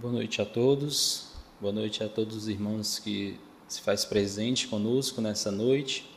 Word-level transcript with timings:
Boa 0.00 0.12
noite 0.12 0.40
a 0.40 0.46
todos. 0.46 1.32
Boa 1.60 1.72
noite 1.72 2.04
a 2.04 2.08
todos 2.08 2.36
os 2.36 2.46
irmãos 2.46 3.00
que 3.00 3.36
se 3.66 3.80
faz 3.80 4.04
presente 4.04 4.68
conosco 4.68 5.20
nessa 5.20 5.50
noite, 5.50 6.08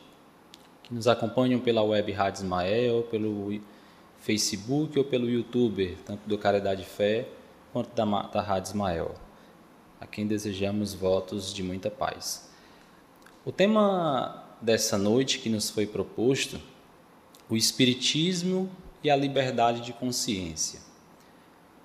que 0.84 0.94
nos 0.94 1.08
acompanham 1.08 1.58
pela 1.58 1.82
web 1.82 2.12
Rádio 2.12 2.44
Ismael, 2.44 3.02
pelo 3.10 3.60
Facebook 4.20 4.96
ou 4.96 5.04
pelo 5.04 5.28
YouTube, 5.28 5.98
tanto 6.06 6.20
do 6.28 6.38
Caridade 6.38 6.84
Fé 6.84 7.26
quanto 7.72 7.92
da, 7.92 8.04
da 8.04 8.40
Rádio 8.40 8.68
Ismael, 8.68 9.16
a 10.00 10.06
quem 10.06 10.28
desejamos 10.28 10.94
votos 10.94 11.52
de 11.52 11.64
muita 11.64 11.90
paz. 11.90 12.48
O 13.44 13.50
tema 13.50 14.44
dessa 14.60 14.96
noite 14.96 15.40
que 15.40 15.48
nos 15.48 15.70
foi 15.70 15.88
proposto, 15.88 16.60
o 17.50 17.56
Espiritismo 17.56 18.70
e 19.02 19.10
a 19.10 19.16
liberdade 19.16 19.80
de 19.80 19.92
consciência. 19.92 20.91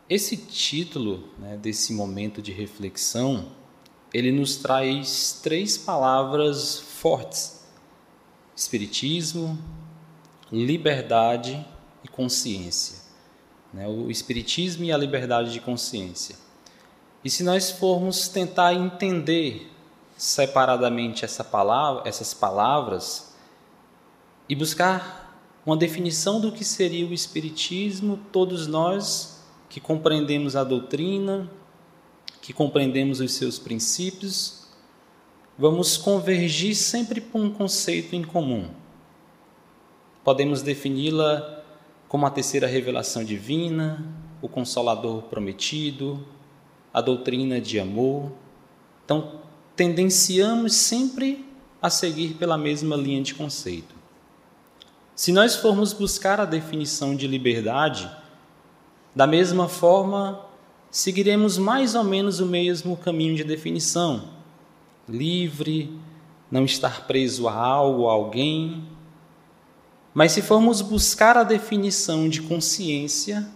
Esse 0.10 0.38
título 0.38 1.28
né, 1.38 1.58
desse 1.58 1.92
momento 1.92 2.42
de 2.42 2.54
reflexão, 2.54 3.48
ele 4.14 4.32
nos 4.32 4.56
traz 4.56 5.38
três 5.44 5.78
palavras 5.78 6.80
fortes: 6.80 7.68
Espiritismo, 8.56 9.60
liberdade 10.50 11.66
e 12.06 12.08
consciência. 12.08 13.00
Né, 13.74 13.86
o 13.86 14.10
Espiritismo 14.10 14.86
e 14.86 14.94
a 14.94 14.98
liberdade 14.98 15.52
de 15.52 15.60
consciência. 15.60 16.38
E 17.22 17.30
se 17.30 17.44
nós 17.44 17.70
formos 17.70 18.30
tentar 18.30 18.74
entender 18.74 19.70
separadamente 20.16 21.26
essa 21.26 21.44
palavra, 21.44 22.08
essas 22.08 22.34
palavras 22.34 23.36
e 24.48 24.56
buscar 24.56 25.38
uma 25.66 25.76
definição 25.76 26.40
do 26.40 26.50
que 26.50 26.64
seria 26.64 27.06
o 27.06 27.14
Espiritismo, 27.14 28.18
todos 28.32 28.68
nós 28.68 29.37
que 29.70 29.80
compreendemos 29.80 30.56
a 30.56 30.64
doutrina, 30.64 31.50
que 32.42 32.54
compreendemos 32.54 33.20
os 33.20 33.34
seus 33.34 33.60
princípios, 33.60 34.68
vamos 35.58 35.98
convergir 35.98 36.76
sempre 36.76 37.20
para 37.20 37.42
um 37.42 37.52
conceito 37.52 38.16
em 38.16 38.24
comum. 38.24 38.70
Podemos 40.24 40.62
defini-la 40.62 41.64
como 42.08 42.26
a 42.26 42.30
terceira 42.30 42.68
revelação 42.68 43.24
divina, 43.24 44.06
o 44.42 44.48
consolador 44.48 45.24
prometido, 45.24 46.26
a 46.94 47.02
doutrina 47.02 47.60
de 47.60 47.80
amor. 47.80 48.32
Então, 49.04 49.42
tendenciamos 49.76 50.74
sempre 50.74 51.46
a 51.82 51.90
seguir 51.90 52.36
pela 52.36 52.58
mesma 52.58 52.96
linha 52.96 53.22
de 53.22 53.36
conceito. 53.36 53.96
Se 55.16 55.32
nós 55.32 55.56
formos 55.56 55.94
buscar 55.94 56.40
a 56.40 56.46
definição 56.46 57.16
de 57.16 57.28
liberdade, 57.28 58.10
da 59.18 59.26
mesma 59.26 59.68
forma, 59.68 60.46
seguiremos 60.92 61.58
mais 61.58 61.96
ou 61.96 62.04
menos 62.04 62.40
o 62.40 62.46
mesmo 62.46 62.96
caminho 62.96 63.36
de 63.36 63.44
definição. 63.44 64.26
Livre, 65.10 66.00
não 66.52 66.64
estar 66.64 67.08
preso 67.08 67.48
a 67.48 67.54
algo, 67.56 68.08
a 68.08 68.14
alguém. 68.14 68.88
Mas 70.14 70.34
se 70.34 70.44
formos 70.44 70.84
buscar 70.84 71.36
a 71.36 71.44
definição 71.44 72.30
de 72.30 72.44
consciência, 72.44 73.48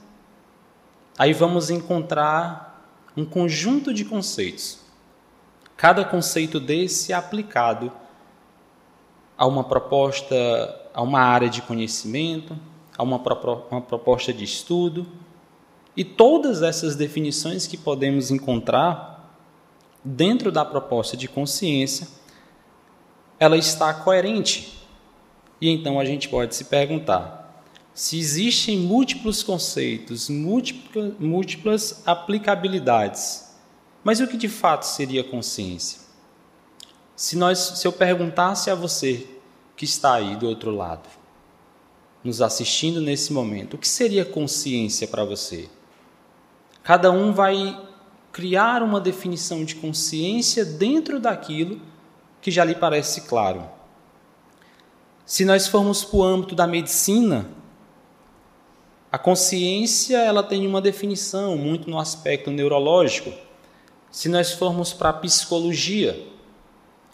aí 1.16 1.32
vamos 1.32 1.70
encontrar 1.70 2.84
um 3.16 3.24
conjunto 3.24 3.94
de 3.94 4.04
conceitos. 4.04 4.80
Cada 5.78 6.04
conceito 6.04 6.60
desse 6.60 7.14
é 7.14 7.16
aplicado 7.16 7.92
a 9.38 9.46
uma 9.46 9.64
proposta, 9.64 10.36
a 10.92 11.04
uma 11.04 11.22
área 11.22 11.52
de 11.52 11.62
conhecimento, 11.62 12.58
a 12.98 13.04
uma, 13.04 13.22
uma 13.70 13.82
proposta 13.82 14.34
de 14.34 14.44
estudo. 14.44 15.22
E 15.96 16.04
todas 16.04 16.62
essas 16.62 16.96
definições 16.96 17.68
que 17.68 17.78
podemos 17.78 18.32
encontrar 18.32 19.38
dentro 20.04 20.52
da 20.52 20.64
proposta 20.64 21.18
de 21.18 21.28
consciência, 21.28 22.08
ela 23.40 23.58
está 23.58 23.94
coerente. 23.94 24.82
E 25.60 25.70
então 25.70 26.00
a 26.00 26.06
gente 26.06 26.30
pode 26.30 26.56
se 26.56 26.66
perguntar: 26.66 27.64
se 27.94 28.18
existem 28.18 28.78
múltiplos 28.78 29.44
conceitos, 29.44 30.30
múltiplas, 30.30 31.14
múltiplas 31.20 32.02
aplicabilidades, 32.06 33.54
mas 34.04 34.20
o 34.20 34.28
que 34.28 34.38
de 34.38 34.48
fato 34.50 34.84
seria 34.84 35.24
consciência? 35.24 36.00
Se, 37.16 37.38
nós, 37.38 37.60
se 37.76 37.86
eu 37.86 37.92
perguntasse 37.92 38.72
a 38.72 38.76
você 38.76 39.28
que 39.76 39.86
está 39.86 40.16
aí 40.16 40.36
do 40.36 40.48
outro 40.48 40.72
lado, 40.72 41.08
nos 42.24 42.42
assistindo 42.42 43.02
nesse 43.02 43.32
momento, 43.34 43.76
o 43.76 43.78
que 43.78 43.88
seria 43.88 44.26
consciência 44.26 45.08
para 45.08 45.24
você? 45.24 45.70
Cada 46.84 47.12
um 47.12 47.32
vai 47.32 47.80
criar 48.32 48.82
uma 48.82 49.00
definição 49.00 49.64
de 49.64 49.76
consciência 49.76 50.66
dentro 50.66 51.20
daquilo 51.20 51.82
que 52.42 52.50
já 52.50 52.64
lhe 52.64 52.76
parece 52.76 53.22
claro. 53.22 53.64
Se 55.26 55.46
nós 55.46 55.68
formos 55.68 56.04
para 56.04 56.18
o 56.18 56.24
âmbito 56.24 56.56
da 56.56 56.66
medicina, 56.66 57.46
a 59.12 59.18
consciência 59.18 60.18
ela 60.18 60.42
tem 60.42 60.66
uma 60.66 60.82
definição 60.82 61.58
muito 61.58 61.90
no 61.90 62.00
aspecto 62.00 62.50
neurológico. 62.50 63.32
Se 64.10 64.28
nós 64.28 64.54
formos 64.54 64.94
para 64.94 65.10
a 65.10 65.14
psicologia, 65.14 66.28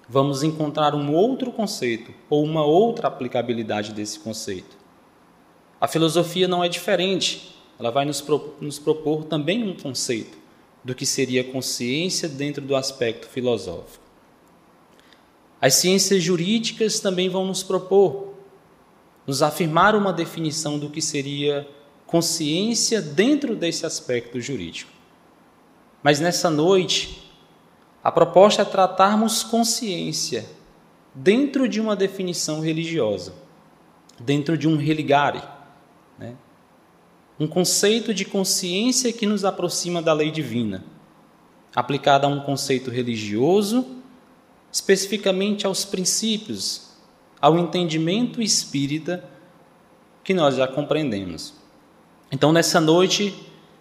vamos 0.08 0.44
encontrar 0.44 0.96
um 0.96 1.14
outro 1.14 1.52
conceito 1.52 2.14
ou 2.30 2.44
uma 2.44 2.64
outra 2.64 3.08
aplicabilidade 3.08 3.94
desse 3.94 4.20
conceito. 4.20 4.78
A 5.82 5.88
filosofia 5.88 6.48
não 6.48 6.64
é 6.64 6.70
diferente, 6.70 7.57
ela 7.80 7.92
vai 7.92 8.06
nos, 8.06 8.22
pro, 8.22 8.56
nos 8.60 8.80
propor 8.80 9.26
também 9.26 9.64
um 9.64 9.76
conceito 9.76 10.38
do 10.84 10.96
que 10.96 11.06
seria 11.06 11.44
consciência 11.44 12.28
dentro 12.28 12.62
do 12.62 12.76
aspecto 12.76 13.28
filosófico. 13.28 14.04
As 15.60 15.76
ciências 15.76 16.24
jurídicas 16.24 17.00
também 17.00 17.30
vão 17.30 17.46
nos 17.46 17.64
propor, 17.64 18.34
nos 19.26 19.42
afirmar 19.42 19.96
uma 19.96 20.14
definição 20.14 20.80
do 20.80 20.90
que 20.90 21.02
seria 21.02 21.68
consciência 22.06 23.02
dentro 23.02 23.56
desse 23.56 23.86
aspecto 23.86 24.40
jurídico. 24.40 24.92
Mas 26.02 26.20
nessa 26.20 26.50
noite, 26.50 27.22
a 28.04 28.12
proposta 28.12 28.62
é 28.62 28.66
tratarmos 28.66 29.44
consciência 29.44 30.46
dentro 31.14 31.68
de 31.68 31.82
uma 31.82 31.96
definição 31.96 32.62
religiosa, 32.62 33.34
dentro 34.20 34.58
de 34.58 34.68
um 34.68 34.78
religare, 34.78 35.42
né? 36.18 36.36
Um 37.40 37.48
conceito 37.48 38.14
de 38.14 38.26
consciência 38.26 39.14
que 39.14 39.26
nos 39.26 39.46
aproxima 39.46 40.02
da 40.02 40.14
lei 40.14 40.32
divina, 40.32 40.84
aplicada 41.76 42.28
a 42.28 42.30
um 42.30 42.40
conceito 42.40 42.90
religioso, 42.90 43.86
especificamente 44.72 45.66
aos 45.66 45.86
princípios, 45.86 46.90
ao 47.40 47.58
entendimento 47.58 48.42
espírita 48.42 49.24
que 50.24 50.34
nós 50.34 50.56
já 50.56 50.68
compreendemos. 50.68 51.54
Então, 52.32 52.52
nessa 52.52 52.82
noite, 52.82 53.34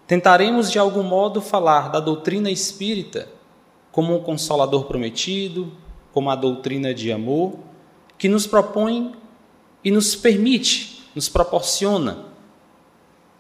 Tentaremos 0.07 0.71
de 0.71 0.79
algum 0.79 1.03
modo 1.03 1.41
falar 1.41 1.91
da 1.91 1.99
doutrina 1.99 2.49
espírita 2.49 3.29
como 3.91 4.15
um 4.15 4.23
consolador 4.23 4.85
prometido, 4.85 5.73
como 6.13 6.31
a 6.31 6.37
doutrina 6.37 6.95
de 6.95 7.11
amor, 7.11 7.59
que 8.17 8.29
nos 8.29 8.47
propõe 8.47 9.13
e 9.83 9.91
nos 9.91 10.15
permite, 10.15 11.03
nos 11.15 11.29
proporciona 11.29 12.26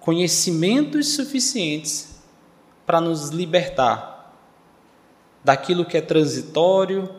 conhecimentos 0.06 1.16
suficientes 1.16 2.22
para 2.86 3.00
nos 3.00 3.30
libertar 3.30 4.32
daquilo 5.42 5.84
que 5.84 5.96
é 5.96 6.00
transitório, 6.00 7.10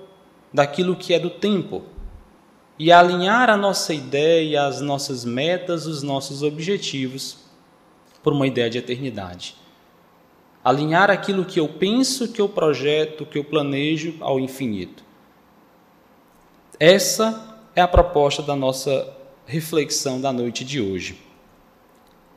daquilo 0.53 0.95
que 0.95 1.13
é 1.13 1.19
do 1.19 1.29
tempo 1.29 1.83
e 2.79 2.89
alinhar 2.89 3.49
a 3.49 3.57
nossa 3.57 3.93
ideia, 3.93 4.65
as 4.65 4.79
nossas 4.79 5.25
metas, 5.25 5.85
os 5.85 6.01
nossos 6.01 6.43
objetivos 6.43 7.39
por 8.23 8.31
uma 8.31 8.47
ideia 8.47 8.69
de 8.69 8.77
eternidade. 8.77 9.57
Alinhar 10.63 11.11
aquilo 11.11 11.43
que 11.43 11.59
eu 11.59 11.67
penso, 11.67 12.29
que 12.29 12.39
eu 12.39 12.47
projeto, 12.47 13.25
que 13.25 13.37
eu 13.37 13.43
planejo 13.43 14.15
ao 14.21 14.39
infinito. 14.39 15.03
Essa 16.79 17.59
é 17.75 17.81
a 17.81 17.87
proposta 17.87 18.41
da 18.41 18.55
nossa 18.55 19.13
reflexão 19.45 20.21
da 20.21 20.31
noite 20.31 20.63
de 20.63 20.79
hoje. 20.79 21.26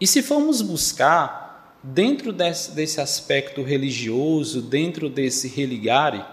E 0.00 0.06
se 0.06 0.22
formos 0.22 0.62
buscar, 0.62 1.76
dentro 1.82 2.32
desse, 2.32 2.72
desse 2.72 3.00
aspecto 3.00 3.62
religioso, 3.62 4.62
dentro 4.62 5.10
desse 5.10 5.46
religare, 5.46 6.24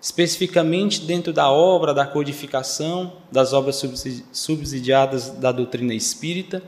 especificamente 0.00 1.00
dentro 1.00 1.32
da 1.32 1.50
obra 1.50 1.92
da 1.92 2.06
codificação, 2.06 3.14
das 3.32 3.52
obras 3.52 3.82
subsidiadas 4.30 5.30
da 5.30 5.50
doutrina 5.50 5.92
espírita, 5.92 6.62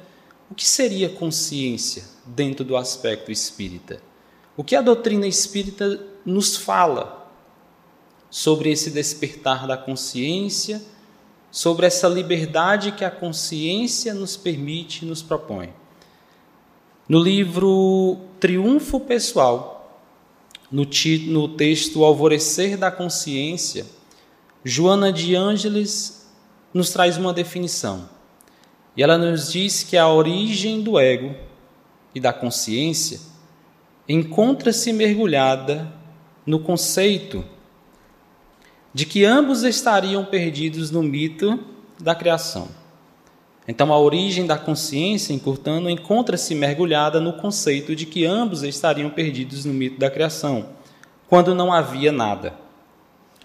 o 0.51 0.55
que 0.55 0.67
seria 0.67 1.09
consciência 1.09 2.03
dentro 2.27 2.65
do 2.65 2.77
aspecto 2.77 3.31
espírita? 3.31 4.03
O 4.57 4.65
que 4.65 4.75
a 4.75 4.83
doutrina 4.83 5.29
espírita 5.29 6.05
nos 6.27 6.57
fala 6.57 7.31
sobre 8.29 8.71
esse 8.71 8.91
despertar 8.91 9.67
da 9.67 9.77
consciência, 9.77 10.83
sobre 11.53 11.87
essa 11.87 12.09
liberdade 12.09 12.93
que 12.93 13.05
a 13.05 13.11
consciência 13.11 14.13
nos 14.13 14.37
permite 14.37 15.05
e 15.05 15.09
nos 15.09 15.23
propõe? 15.23 15.73
No 17.11 17.19
livro 17.19 18.19
Triunfo 18.39 19.01
Pessoal, 19.01 20.01
no, 20.71 20.87
no 21.27 21.49
texto 21.49 22.05
Alvorecer 22.05 22.79
da 22.79 22.89
Consciência, 22.89 23.85
Joana 24.65 25.13
de 25.13 25.35
Ângeles 25.35 26.31
nos 26.73 26.91
traz 26.91 27.17
uma 27.17 27.33
definição. 27.33 28.09
E 28.97 29.03
ela 29.03 29.19
nos 29.19 29.51
diz 29.51 29.83
que 29.83 29.97
a 29.97 30.07
origem 30.07 30.83
do 30.83 31.01
ego 31.01 31.35
e 32.15 32.21
da 32.21 32.33
consciência 32.33 33.19
encontra-se 34.09 34.93
mergulhada 34.93 35.93
no 36.47 36.61
conceito 36.61 37.45
de 38.95 39.05
que 39.05 39.25
ambos 39.25 39.65
estariam 39.65 40.25
perdidos 40.25 40.93
no 40.93 41.03
mito 41.03 41.59
da 41.99 42.15
criação. 42.15 42.69
Então, 43.71 43.93
a 43.93 43.99
origem 44.01 44.47
da 44.47 44.59
consciência, 44.59 45.33
encurtando, 45.33 45.89
encontra-se 45.89 46.57
mergulhada 46.57 47.21
no 47.21 47.35
conceito 47.35 47.95
de 47.95 48.05
que 48.05 48.27
ambos 48.27 48.65
estariam 48.65 49.09
perdidos 49.09 49.65
no 49.65 49.73
mito 49.73 49.97
da 49.97 50.11
criação, 50.11 50.71
quando 51.29 51.55
não 51.55 51.73
havia 51.73 52.11
nada. 52.11 52.53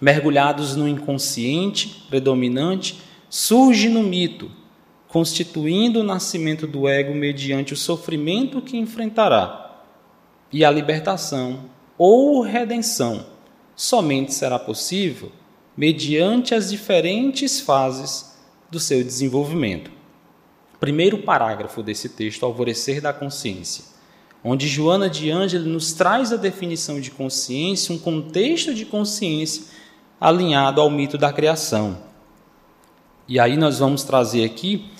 Mergulhados 0.01 0.75
no 0.75 0.87
inconsciente 0.87 2.07
predominante, 2.09 2.99
surge 3.29 3.87
no 3.87 4.01
mito, 4.01 4.49
constituindo 5.07 5.99
o 5.99 6.03
nascimento 6.03 6.65
do 6.65 6.89
ego 6.89 7.13
mediante 7.13 7.73
o 7.73 7.77
sofrimento 7.77 8.63
que 8.63 8.77
enfrentará, 8.77 9.79
e 10.51 10.65
a 10.65 10.71
libertação 10.71 11.65
ou 11.99 12.41
redenção 12.41 13.27
somente 13.75 14.33
será 14.33 14.57
possível 14.57 15.31
mediante 15.77 16.55
as 16.55 16.71
diferentes 16.71 17.61
fases 17.61 18.35
do 18.71 18.79
seu 18.79 19.03
desenvolvimento 19.03 19.93
primeiro 20.85 21.17
parágrafo 21.17 21.81
desse 21.81 22.09
texto, 22.09 22.45
Alvorecer 22.45 23.01
da 23.01 23.11
Consciência, 23.11 23.85
onde 24.43 24.67
Joana 24.67 25.09
de 25.09 25.31
Ângelo 25.31 25.65
nos 25.65 25.93
traz 25.93 26.31
a 26.31 26.35
definição 26.35 27.01
de 27.01 27.09
consciência, 27.09 27.93
um 27.93 27.97
contexto 27.97 28.71
de 28.71 28.85
consciência 28.85 29.63
alinhado 30.21 30.79
ao 30.79 30.91
mito 30.91 31.17
da 31.17 31.33
criação. 31.33 31.97
E 33.27 33.39
aí 33.39 33.57
nós 33.57 33.79
vamos 33.79 34.03
trazer 34.03 34.45
aqui 34.45 34.91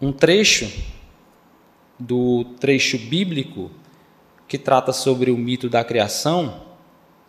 um 0.00 0.10
trecho 0.10 0.66
do 2.00 2.44
trecho 2.58 2.96
bíblico 2.96 3.70
que 4.48 4.56
trata 4.56 4.94
sobre 4.94 5.30
o 5.30 5.36
mito 5.36 5.68
da 5.68 5.84
criação, 5.84 6.62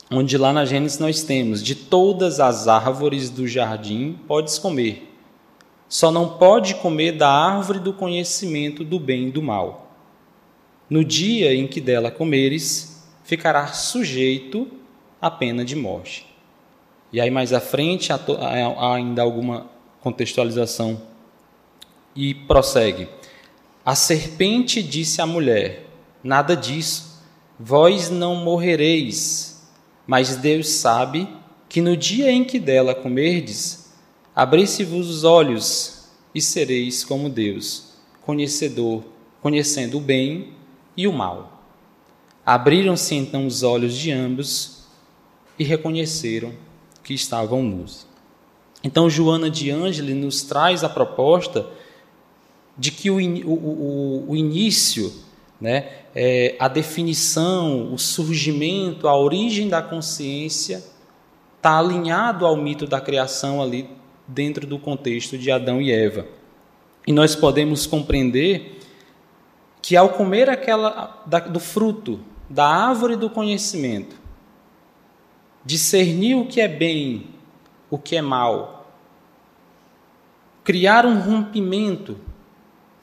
onde 0.10 0.38
lá 0.38 0.54
na 0.54 0.64
Gênesis 0.64 1.00
nós 1.00 1.22
temos: 1.22 1.62
de 1.62 1.76
todas 1.76 2.40
as 2.40 2.70
árvores 2.70 3.30
do 3.30 3.46
jardim 3.46 4.18
podes 4.26 4.58
comer, 4.58 5.15
só 5.88 6.12
não 6.12 6.38
pode 6.38 6.76
comer 6.76 7.14
da 7.14 7.30
árvore 7.30 7.80
do 7.80 7.94
conhecimento 7.94 8.84
do 8.84 9.00
bem 9.00 9.28
e 9.28 9.32
do 9.32 9.42
mal. 9.42 9.92
No 10.90 11.04
dia 11.04 11.54
em 11.54 11.68
que 11.68 11.82
dela 11.82 12.12
comeres, 12.12 13.04
ficará 13.24 13.68
sujeito 13.68 14.68
à 15.22 15.32
pena 15.32 15.66
de 15.66 15.76
morte. 15.76 16.26
E 17.12 17.20
aí 17.20 17.32
mais 17.32 17.54
à 17.54 17.60
frente 17.60 18.12
há 18.12 18.94
ainda 18.94 19.22
alguma 19.22 19.70
contextualização 20.02 21.02
e 22.16 22.34
prossegue. 22.34 23.08
A 23.86 23.96
serpente 23.96 24.82
disse 24.82 25.22
à 25.22 25.26
mulher: 25.26 25.86
Nada 26.24 26.56
disso, 26.56 27.24
vós 27.60 28.10
não 28.10 28.36
morrereis, 28.36 29.68
mas 30.06 30.36
Deus 30.36 30.70
sabe 30.70 31.28
que 31.70 31.82
no 31.82 31.96
dia 31.96 32.32
em 32.32 32.44
que 32.44 32.60
dela 32.60 32.94
comerdes, 32.94 33.85
Abri-se-vos 34.36 35.10
os 35.10 35.24
olhos 35.24 36.10
e 36.34 36.42
sereis 36.42 37.06
como 37.06 37.30
Deus, 37.30 37.94
conhecedor, 38.26 39.02
conhecendo 39.42 39.98
o 39.98 40.02
bem 40.02 40.50
e 40.98 41.08
o 41.08 41.14
mal. 41.14 41.64
Abriram-se 42.46 43.16
então 43.16 43.48
os 43.48 43.64
olhos 43.64 43.96
de 43.96 44.12
ambos 44.12 44.84
e 45.58 45.64
reconheceram 45.64 46.52
que 47.02 47.14
estavam 47.14 47.64
nus. 47.64 48.06
Então, 48.84 49.10
Joana 49.10 49.50
de 49.50 49.72
Ângeli 49.72 50.14
nos 50.14 50.42
traz 50.44 50.84
a 50.84 50.90
proposta 50.90 51.68
de 52.78 52.92
que 52.92 53.10
o, 53.10 53.16
o, 53.16 53.54
o, 53.54 54.32
o 54.32 54.36
início, 54.36 55.14
né, 55.62 56.02
é, 56.14 56.58
a 56.60 56.68
definição, 56.68 57.94
o 57.94 57.98
surgimento, 57.98 59.08
a 59.08 59.18
origem 59.18 59.70
da 59.70 59.82
consciência 59.82 60.84
está 61.56 61.80
alinhado 61.80 62.46
ao 62.46 62.58
mito 62.58 62.86
da 62.86 63.00
criação 63.00 63.62
ali 63.62 63.95
dentro 64.28 64.66
do 64.66 64.80
contexto 64.80 65.38
de 65.38 65.52
Adão 65.52 65.82
e 65.82 65.92
Eva. 65.92 66.26
E 67.08 67.12
nós 67.12 67.36
podemos 67.36 67.86
compreender 67.86 68.80
que 69.82 69.96
ao 69.96 70.10
comer 70.10 70.50
aquela 70.50 71.24
da, 71.26 71.40
do 71.40 71.60
fruto 71.60 72.20
da 72.50 72.66
árvore 72.66 73.16
do 73.16 73.30
conhecimento, 73.30 74.16
discernir 75.64 76.36
o 76.36 76.46
que 76.46 76.62
é 76.62 76.68
bem, 76.68 77.28
o 77.90 77.98
que 77.98 78.16
é 78.16 78.22
mal, 78.22 78.92
criar 80.64 81.06
um 81.06 81.20
rompimento 81.20 82.18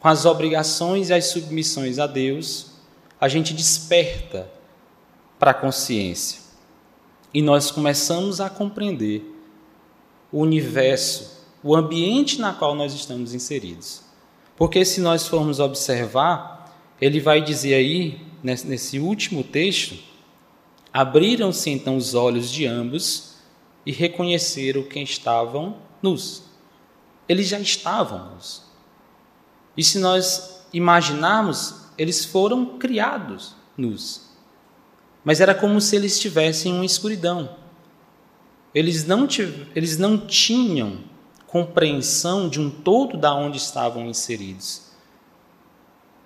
com 0.00 0.08
as 0.08 0.24
obrigações 0.24 1.10
e 1.10 1.14
as 1.14 1.26
submissões 1.26 1.98
a 1.98 2.06
Deus, 2.06 2.72
a 3.20 3.28
gente 3.28 3.54
desperta 3.54 4.50
para 5.38 5.52
a 5.52 5.54
consciência. 5.54 6.40
E 7.32 7.40
nós 7.40 7.70
começamos 7.70 8.40
a 8.40 8.50
compreender 8.50 9.31
o 10.32 10.40
universo, 10.40 11.44
o 11.62 11.76
ambiente 11.76 12.40
na 12.40 12.52
qual 12.52 12.74
nós 12.74 12.94
estamos 12.94 13.34
inseridos. 13.34 14.02
Porque 14.56 14.84
se 14.84 15.00
nós 15.00 15.28
formos 15.28 15.60
observar, 15.60 16.74
ele 17.00 17.20
vai 17.20 17.42
dizer 17.42 17.74
aí, 17.74 18.20
nesse 18.42 18.98
último 18.98 19.44
texto, 19.44 19.96
abriram-se 20.92 21.70
então 21.70 21.96
os 21.96 22.14
olhos 22.14 22.50
de 22.50 22.66
ambos 22.66 23.34
e 23.84 23.92
reconheceram 23.92 24.82
quem 24.82 25.02
estavam 25.02 25.76
nus. 26.02 26.44
Eles 27.28 27.48
já 27.48 27.58
estavam 27.58 28.32
nus. 28.32 28.62
E 29.76 29.82
se 29.82 29.98
nós 29.98 30.64
imaginarmos, 30.72 31.86
eles 31.96 32.24
foram 32.24 32.78
criados 32.78 33.54
nus. 33.76 34.30
Mas 35.24 35.40
era 35.40 35.54
como 35.54 35.80
se 35.80 35.96
eles 35.96 36.14
estivessem 36.14 36.72
em 36.72 36.74
uma 36.76 36.84
escuridão. 36.84 37.56
Eles 38.74 39.06
não, 39.06 39.28
eles 39.74 39.98
não 39.98 40.18
tinham 40.18 40.98
compreensão 41.46 42.48
de 42.48 42.58
um 42.58 42.70
todo 42.70 43.18
da 43.18 43.34
onde 43.34 43.58
estavam 43.58 44.06
inseridos. 44.06 44.90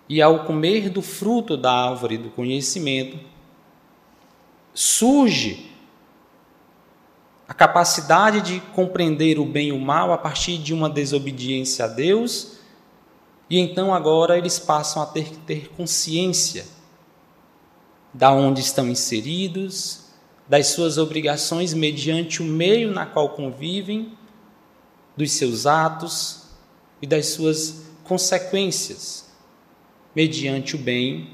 E 0.08 0.22
ao 0.22 0.44
comer 0.44 0.88
do 0.88 1.02
fruto 1.02 1.56
da 1.56 1.72
árvore 1.72 2.16
do 2.16 2.30
conhecimento, 2.30 3.18
surge 4.72 5.72
a 7.48 7.54
capacidade 7.54 8.40
de 8.40 8.60
compreender 8.72 9.38
o 9.38 9.44
bem 9.44 9.68
e 9.68 9.72
o 9.72 9.80
mal 9.80 10.12
a 10.12 10.18
partir 10.18 10.58
de 10.58 10.72
uma 10.72 10.88
desobediência 10.88 11.84
a 11.84 11.88
Deus, 11.88 12.58
e 13.48 13.58
então 13.58 13.94
agora 13.94 14.36
eles 14.36 14.58
passam 14.58 15.00
a 15.02 15.06
ter 15.06 15.30
que 15.30 15.38
ter 15.38 15.68
consciência 15.70 16.66
da 18.12 18.32
onde 18.32 18.60
estão 18.60 18.88
inseridos, 18.88 20.05
das 20.48 20.68
suas 20.68 20.98
obrigações 20.98 21.74
mediante 21.74 22.42
o 22.42 22.44
meio 22.44 22.92
na 22.92 23.04
qual 23.04 23.30
convivem, 23.30 24.16
dos 25.16 25.32
seus 25.32 25.66
atos 25.66 26.46
e 27.00 27.06
das 27.06 27.26
suas 27.26 27.86
consequências, 28.04 29.28
mediante 30.14 30.76
o 30.76 30.78
bem 30.78 31.30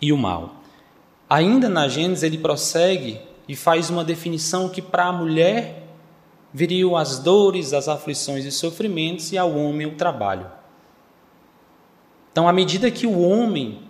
e 0.00 0.12
o 0.12 0.18
mal. 0.18 0.56
Ainda 1.28 1.68
na 1.68 1.88
Gênesis, 1.88 2.22
ele 2.22 2.38
prossegue 2.38 3.20
e 3.48 3.56
faz 3.56 3.90
uma 3.90 4.04
definição 4.04 4.68
que 4.68 4.82
para 4.82 5.06
a 5.06 5.12
mulher 5.12 5.84
viriam 6.52 6.96
as 6.96 7.18
dores, 7.18 7.72
as 7.72 7.88
aflições 7.88 8.44
e 8.44 8.50
sofrimentos, 8.50 9.32
e 9.32 9.38
ao 9.38 9.54
homem 9.56 9.86
o 9.86 9.94
trabalho. 9.94 10.50
Então, 12.32 12.48
à 12.48 12.52
medida 12.52 12.90
que 12.90 13.06
o 13.06 13.20
homem 13.20 13.82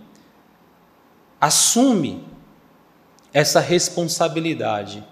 assume 1.41 2.25
essa 3.37 3.61
responsabilidade 3.61 5.05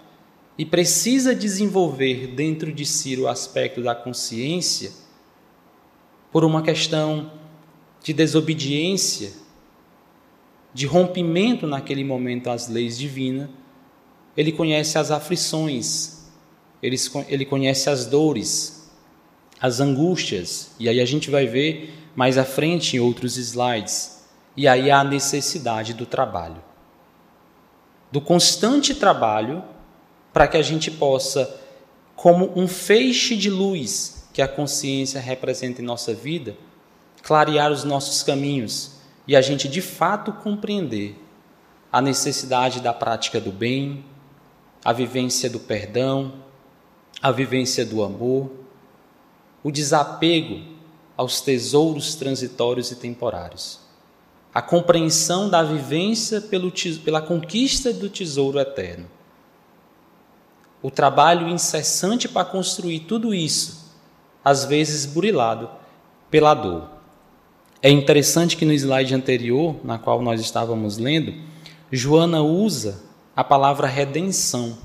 e 0.57 0.65
precisa 0.65 1.35
desenvolver 1.35 2.25
dentro 2.25 2.73
de 2.73 2.83
si 2.83 3.15
o 3.17 3.27
aspecto 3.27 3.83
da 3.83 3.93
consciência 3.93 4.91
por 6.31 6.43
uma 6.43 6.63
questão 6.63 7.31
de 8.03 8.13
desobediência, 8.13 9.31
de 10.73 10.87
rompimento 10.87 11.67
naquele 11.67 12.03
momento 12.03 12.49
às 12.49 12.67
leis 12.67 12.97
divinas, 12.97 13.47
ele 14.35 14.51
conhece 14.51 14.97
as 14.97 15.11
aflições, 15.11 16.25
ele, 16.81 17.45
conhece 17.45 17.91
as 17.91 18.07
dores, 18.07 18.91
as 19.61 19.79
angústias, 19.79 20.71
e 20.79 20.89
aí 20.89 20.99
a 20.99 21.05
gente 21.05 21.29
vai 21.29 21.45
ver 21.45 21.93
mais 22.15 22.39
à 22.39 22.43
frente 22.43 22.97
em 22.97 22.99
outros 22.99 23.37
slides, 23.37 24.25
e 24.57 24.67
aí 24.67 24.89
a 24.89 25.03
necessidade 25.03 25.93
do 25.93 26.07
trabalho 26.07 26.73
do 28.15 28.21
constante 28.21 28.95
trabalho 28.95 29.61
para 30.31 30.47
que 30.47 30.55
a 30.55 30.61
gente 30.61 30.89
possa, 30.89 31.53
como 32.15 32.57
um 32.57 32.65
feixe 32.65 33.35
de 33.35 33.49
luz 33.49 34.29
que 34.31 34.41
a 34.41 34.47
consciência 34.47 35.19
representa 35.19 35.81
em 35.81 35.85
nossa 35.85 36.13
vida, 36.13 36.55
clarear 37.21 37.73
os 37.73 37.83
nossos 37.83 38.23
caminhos 38.23 38.93
e 39.27 39.35
a 39.35 39.41
gente 39.41 39.67
de 39.67 39.81
fato 39.81 40.31
compreender 40.31 41.21
a 41.91 42.01
necessidade 42.01 42.79
da 42.79 42.93
prática 42.93 43.41
do 43.41 43.51
bem, 43.51 44.05
a 44.85 44.93
vivência 44.93 45.49
do 45.49 45.59
perdão, 45.59 46.35
a 47.21 47.33
vivência 47.33 47.85
do 47.85 48.01
amor, 48.01 48.49
o 49.61 49.69
desapego 49.69 50.61
aos 51.17 51.41
tesouros 51.41 52.15
transitórios 52.15 52.91
e 52.91 52.95
temporários, 52.95 53.81
a 54.55 54.61
compreensão 54.61 55.49
da 55.49 55.61
vivência 55.61 56.39
pelo, 56.39 56.71
pela 57.03 57.21
conquista 57.21 57.91
do 57.91 58.07
tesouro 58.07 58.57
eterno, 58.57 59.05
o 60.81 60.89
trabalho 60.89 61.49
incessante 61.49 62.29
para 62.29 62.45
construir 62.45 63.01
tudo 63.01 63.33
isso, 63.33 63.93
às 64.41 64.63
vezes 64.63 65.05
burilado 65.05 65.69
pela 66.31 66.53
dor. 66.53 66.89
É 67.81 67.89
interessante 67.89 68.55
que 68.55 68.63
no 68.63 68.71
slide 68.71 69.13
anterior, 69.13 69.75
na 69.83 69.99
qual 69.99 70.21
nós 70.21 70.39
estávamos 70.39 70.97
lendo, 70.97 71.33
Joana 71.91 72.41
usa 72.41 73.03
a 73.35 73.43
palavra 73.43 73.87
redenção, 73.87 74.77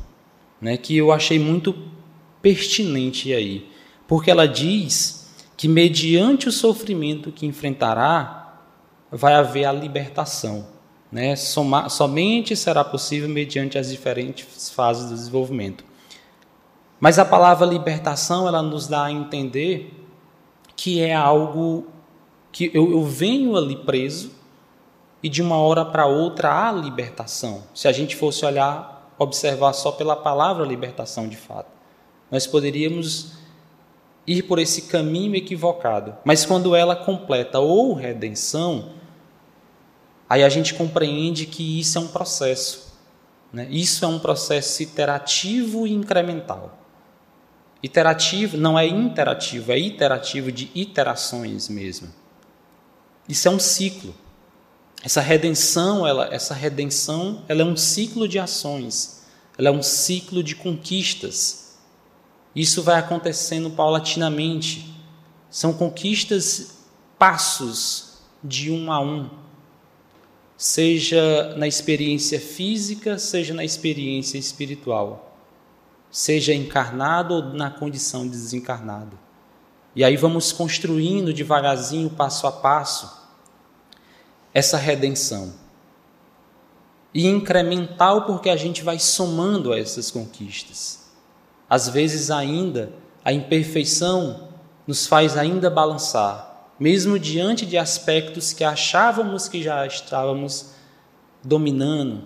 né, 0.61 0.77
que 0.77 0.97
eu 0.97 1.12
achei 1.12 1.39
muito 1.39 1.77
pertinente 2.43 3.33
aí, 3.33 3.71
porque 4.09 4.33
ela 4.33 4.49
diz 4.49 5.31
que 5.57 5.69
mediante 5.69 6.49
o 6.49 6.53
sofrimento 6.53 7.31
que 7.31 7.47
enfrentará, 7.47 8.39
vai 9.11 9.35
haver 9.35 9.64
a 9.64 9.73
libertação. 9.73 10.67
Né? 11.11 11.35
Soma, 11.35 11.88
somente 11.88 12.55
será 12.55 12.85
possível 12.85 13.29
mediante 13.29 13.76
as 13.76 13.90
diferentes 13.90 14.71
fases 14.71 15.09
do 15.09 15.14
desenvolvimento. 15.14 15.85
Mas 17.00 17.19
a 17.19 17.25
palavra 17.25 17.67
libertação, 17.67 18.47
ela 18.47 18.62
nos 18.62 18.87
dá 18.87 19.05
a 19.05 19.12
entender 19.12 19.93
que 20.76 21.00
é 21.00 21.14
algo 21.14 21.87
que 22.52 22.71
eu, 22.75 22.93
eu 22.93 23.05
venho 23.05 23.57
ali 23.57 23.76
preso 23.76 24.33
e 25.23 25.29
de 25.29 25.43
uma 25.43 25.57
hora 25.57 25.85
para 25.85 26.07
outra 26.07 26.69
há 26.69 26.73
libertação. 26.73 27.64
Se 27.75 27.88
a 27.88 27.93
gente 27.93 28.17
fosse 28.17 28.45
olhar, 28.45 29.14
observar 29.19 29.73
só 29.73 29.93
pela 29.93 30.17
palavra 30.17 30.64
libertação 30.64 31.29
de 31.29 31.37
fato, 31.37 31.71
nós 32.31 32.47
poderíamos 32.47 33.33
ir 34.26 34.43
por 34.43 34.59
esse 34.59 34.83
caminho 34.83 35.35
equivocado. 35.35 36.14
Mas 36.25 36.47
quando 36.47 36.75
ela 36.76 36.95
completa 36.95 37.59
ou 37.59 37.95
redenção, 37.95 38.90
aí 40.30 40.44
a 40.44 40.49
gente 40.49 40.75
compreende 40.75 41.44
que 41.44 41.80
isso 41.80 41.99
é 41.99 42.00
um 42.00 42.06
processo. 42.06 42.94
Né? 43.52 43.66
Isso 43.68 44.04
é 44.04 44.08
um 44.08 44.20
processo 44.20 44.80
iterativo 44.80 45.88
e 45.88 45.92
incremental. 45.92 46.78
Iterativo 47.82 48.56
não 48.56 48.78
é 48.78 48.87
interativo, 48.87 49.72
é 49.72 49.78
iterativo 49.78 50.52
de 50.52 50.70
iterações 50.72 51.68
mesmo. 51.68 52.08
Isso 53.28 53.49
é 53.49 53.50
um 53.50 53.58
ciclo. 53.58 54.14
Essa 55.02 55.20
redenção, 55.20 56.06
ela, 56.06 56.32
essa 56.32 56.54
redenção, 56.54 57.42
ela 57.49 57.62
é 57.62 57.64
um 57.64 57.76
ciclo 57.76 58.28
de 58.28 58.38
ações. 58.38 59.25
Ela 59.58 59.68
é 59.68 59.72
um 59.72 59.82
ciclo 59.82 60.44
de 60.44 60.54
conquistas. 60.54 61.78
Isso 62.54 62.82
vai 62.82 63.00
acontecendo 63.00 63.70
paulatinamente. 63.70 64.94
São 65.50 65.72
conquistas, 65.72 66.78
passos 67.18 68.18
de 68.44 68.70
um 68.70 68.92
a 68.92 69.00
um. 69.00 69.30
Seja 70.62 71.55
na 71.57 71.67
experiência 71.67 72.38
física, 72.38 73.19
seja 73.19 73.55
na 73.55 73.64
experiência 73.64 74.37
espiritual 74.37 75.31
seja 76.11 76.52
encarnado 76.52 77.35
ou 77.35 77.43
na 77.43 77.71
condição 77.71 78.25
de 78.25 78.31
desencarnado. 78.31 79.19
E 79.95 80.02
aí 80.02 80.17
vamos 80.17 80.52
construindo 80.52 81.33
devagarzinho, 81.33 82.11
passo 82.11 82.47
a 82.47 82.52
passo, 82.52 83.29
essa 84.52 84.76
redenção. 84.76 85.55
E 87.14 87.26
incremental 87.26 88.25
porque 88.25 88.49
a 88.50 88.57
gente 88.57 88.83
vai 88.83 88.99
somando 88.99 89.73
a 89.73 89.79
essas 89.79 90.11
conquistas. 90.11 91.11
Às 91.69 91.88
vezes 91.88 92.31
ainda 92.31 92.93
a 93.25 93.33
imperfeição 93.33 94.49
nos 94.87 95.07
faz 95.07 95.37
ainda 95.37 95.69
balançar, 95.71 96.50
mesmo 96.80 97.18
diante 97.18 97.66
de 97.66 97.76
aspectos 97.76 98.54
que 98.54 98.64
achávamos 98.64 99.46
que 99.46 99.62
já 99.62 99.87
estávamos 99.87 100.70
dominando, 101.44 102.25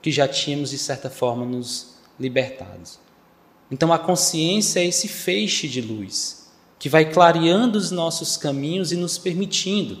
que 0.00 0.10
já 0.10 0.26
tínhamos 0.26 0.70
de 0.70 0.78
certa 0.78 1.10
forma 1.10 1.44
nos 1.44 1.98
libertados. 2.18 2.98
Então 3.70 3.92
a 3.92 3.98
consciência 3.98 4.80
é 4.80 4.86
esse 4.86 5.06
feixe 5.06 5.68
de 5.68 5.80
luz 5.80 6.50
que 6.78 6.88
vai 6.88 7.12
clareando 7.12 7.78
os 7.78 7.90
nossos 7.90 8.36
caminhos 8.36 8.90
e 8.90 8.96
nos 8.96 9.18
permitindo 9.18 9.98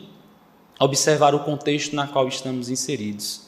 observar 0.80 1.34
o 1.34 1.44
contexto 1.44 1.94
na 1.94 2.08
qual 2.08 2.26
estamos 2.26 2.70
inseridos. 2.70 3.42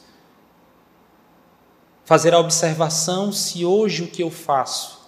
Fazer 2.05 2.35
a 2.35 2.39
observação 2.39 3.33
se 3.33 3.65
hoje 3.65 4.03
o 4.03 4.09
que 4.09 4.23
eu 4.23 4.31
faço 4.31 5.05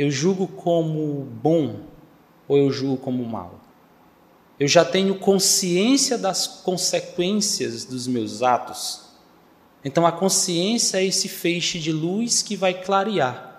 eu 0.00 0.10
julgo 0.10 0.48
como 0.48 1.24
bom 1.42 1.80
ou 2.48 2.56
eu 2.56 2.70
julgo 2.70 2.96
como 2.96 3.22
mal. 3.22 3.59
Eu 4.60 4.68
já 4.68 4.84
tenho 4.84 5.18
consciência 5.18 6.16
das 6.16 6.46
consequências 6.46 7.84
dos 7.84 8.06
meus 8.06 8.42
atos. 8.42 9.00
Então 9.84 10.06
a 10.06 10.12
consciência 10.12 10.98
é 10.98 11.04
esse 11.04 11.28
feixe 11.28 11.80
de 11.80 11.90
luz 11.90 12.42
que 12.42 12.54
vai 12.54 12.74
clarear 12.74 13.50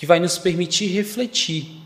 que 0.00 0.06
vai 0.06 0.18
nos 0.18 0.38
permitir 0.38 0.86
refletir 0.86 1.78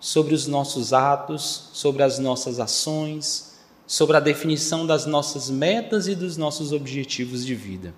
sobre 0.00 0.32
os 0.32 0.46
nossos 0.46 0.94
atos, 0.94 1.68
sobre 1.74 2.02
as 2.02 2.18
nossas 2.18 2.58
ações, 2.58 3.58
sobre 3.86 4.16
a 4.16 4.20
definição 4.20 4.86
das 4.86 5.04
nossas 5.04 5.50
metas 5.50 6.08
e 6.08 6.14
dos 6.14 6.38
nossos 6.38 6.72
objetivos 6.72 7.44
de 7.44 7.54
vida. 7.54 7.94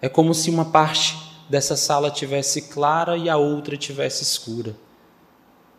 É 0.00 0.08
como 0.08 0.32
se 0.32 0.48
uma 0.48 0.64
parte 0.64 1.18
dessa 1.50 1.76
sala 1.76 2.10
tivesse 2.10 2.62
clara 2.62 3.14
e 3.14 3.28
a 3.28 3.36
outra 3.36 3.76
tivesse 3.76 4.22
escura. 4.22 4.74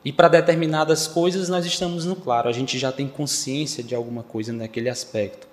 E 0.03 0.11
para 0.11 0.27
determinadas 0.27 1.07
coisas 1.07 1.49
nós 1.49 1.65
estamos 1.65 2.05
no 2.05 2.15
claro, 2.15 2.49
a 2.49 2.51
gente 2.51 2.77
já 2.77 2.91
tem 2.91 3.07
consciência 3.07 3.83
de 3.83 3.95
alguma 3.95 4.23
coisa 4.23 4.51
naquele 4.51 4.89
aspecto. 4.89 5.47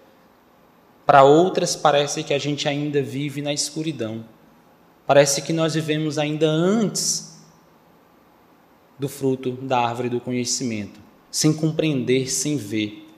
Para 1.06 1.22
outras 1.22 1.76
parece 1.76 2.22
que 2.22 2.34
a 2.34 2.38
gente 2.38 2.68
ainda 2.68 3.02
vive 3.02 3.42
na 3.42 3.52
escuridão 3.52 4.24
Parece 5.10 5.42
que 5.42 5.52
nós 5.52 5.74
vivemos 5.74 6.18
ainda 6.18 6.46
antes 6.48 7.36
do 8.96 9.08
fruto 9.08 9.50
da 9.50 9.80
árvore 9.80 10.08
do 10.08 10.20
conhecimento, 10.20 11.00
sem 11.28 11.52
compreender, 11.52 12.30
sem 12.30 12.56
ver, 12.56 13.08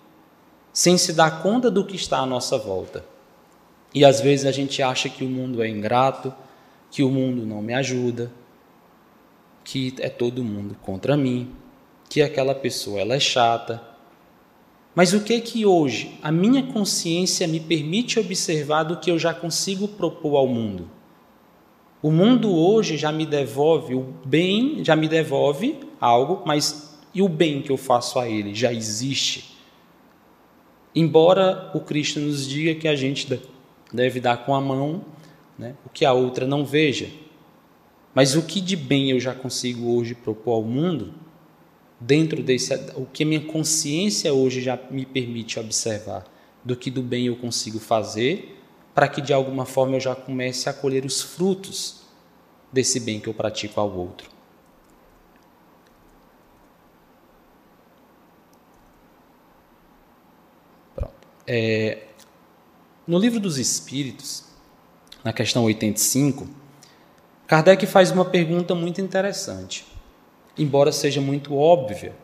sem 0.72 0.96
se 0.96 1.12
dar 1.12 1.42
conta 1.42 1.70
do 1.70 1.84
que 1.84 1.94
está 1.94 2.20
à 2.20 2.24
nossa 2.24 2.56
volta. 2.56 3.04
E 3.94 4.06
às 4.06 4.22
vezes 4.22 4.46
a 4.46 4.50
gente 4.50 4.82
acha 4.82 5.10
que 5.10 5.22
o 5.22 5.28
mundo 5.28 5.62
é 5.62 5.68
ingrato, 5.68 6.32
que 6.90 7.02
o 7.02 7.10
mundo 7.10 7.44
não 7.44 7.60
me 7.60 7.74
ajuda, 7.74 8.32
que 9.64 9.94
é 9.98 10.08
todo 10.08 10.44
mundo 10.44 10.76
contra 10.82 11.16
mim, 11.16 11.50
que 12.08 12.22
aquela 12.22 12.54
pessoa 12.54 13.00
ela 13.00 13.14
é 13.14 13.20
chata. 13.20 13.82
Mas 14.94 15.12
o 15.14 15.20
que 15.20 15.40
que 15.40 15.64
hoje 15.64 16.18
a 16.22 16.30
minha 16.30 16.62
consciência 16.62 17.48
me 17.48 17.60
permite 17.60 18.20
observar 18.20 18.82
do 18.82 18.98
que 18.98 19.10
eu 19.10 19.18
já 19.18 19.32
consigo 19.32 19.88
propor 19.88 20.36
ao 20.36 20.46
mundo? 20.46 20.90
O 22.02 22.10
mundo 22.10 22.52
hoje 22.54 22.96
já 22.96 23.12
me 23.12 23.24
devolve 23.24 23.94
o 23.94 24.14
bem, 24.24 24.84
já 24.84 24.96
me 24.96 25.08
devolve 25.08 25.78
algo, 26.00 26.42
mas 26.44 26.98
e 27.14 27.22
o 27.22 27.28
bem 27.28 27.62
que 27.62 27.70
eu 27.70 27.76
faço 27.76 28.18
a 28.18 28.28
ele 28.28 28.54
já 28.54 28.72
existe. 28.72 29.56
Embora 30.94 31.70
o 31.74 31.80
Cristo 31.80 32.20
nos 32.20 32.46
diga 32.46 32.74
que 32.74 32.88
a 32.88 32.96
gente 32.96 33.40
deve 33.92 34.20
dar 34.20 34.44
com 34.44 34.54
a 34.54 34.60
mão 34.60 35.04
né, 35.58 35.74
o 35.86 35.88
que 35.88 36.04
a 36.04 36.12
outra 36.12 36.46
não 36.46 36.64
veja. 36.64 37.08
Mas 38.14 38.34
o 38.34 38.42
que 38.42 38.60
de 38.60 38.76
bem 38.76 39.10
eu 39.10 39.18
já 39.18 39.34
consigo 39.34 39.96
hoje 39.96 40.14
propor 40.14 40.52
ao 40.52 40.62
mundo, 40.62 41.14
dentro 41.98 42.42
desse, 42.42 42.74
o 42.94 43.06
que 43.06 43.24
minha 43.24 43.40
consciência 43.40 44.32
hoje 44.34 44.60
já 44.60 44.78
me 44.90 45.06
permite 45.06 45.58
observar, 45.58 46.24
do 46.64 46.76
que 46.76 46.90
do 46.90 47.02
bem 47.02 47.26
eu 47.26 47.36
consigo 47.36 47.78
fazer 47.78 48.58
para 48.94 49.08
que 49.08 49.20
de 49.20 49.32
alguma 49.32 49.64
forma 49.64 49.96
eu 49.96 50.00
já 50.00 50.14
comece 50.14 50.68
a 50.68 50.72
colher 50.72 51.04
os 51.04 51.22
frutos 51.22 52.02
desse 52.72 53.00
bem 53.00 53.20
que 53.20 53.28
eu 53.28 53.34
pratico 53.34 53.80
ao 53.80 53.90
outro. 53.90 54.30
É, 61.46 62.06
no 63.06 63.18
livro 63.18 63.40
dos 63.40 63.58
Espíritos, 63.58 64.44
na 65.24 65.32
questão 65.32 65.64
85, 65.64 66.48
Kardec 67.52 67.84
faz 67.84 68.10
uma 68.10 68.24
pergunta 68.24 68.74
muito 68.74 69.02
interessante, 69.02 69.84
embora 70.56 70.90
seja 70.90 71.20
muito 71.20 71.54
óbvia, 71.54 72.16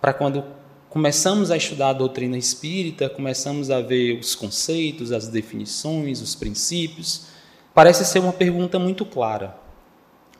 para 0.00 0.12
quando 0.12 0.42
começamos 0.90 1.52
a 1.52 1.56
estudar 1.56 1.90
a 1.90 1.92
doutrina 1.92 2.36
espírita, 2.36 3.08
começamos 3.08 3.70
a 3.70 3.80
ver 3.80 4.18
os 4.18 4.34
conceitos, 4.34 5.12
as 5.12 5.28
definições, 5.28 6.20
os 6.20 6.34
princípios, 6.34 7.26
parece 7.72 8.04
ser 8.04 8.18
uma 8.18 8.32
pergunta 8.32 8.80
muito 8.80 9.06
clara. 9.06 9.56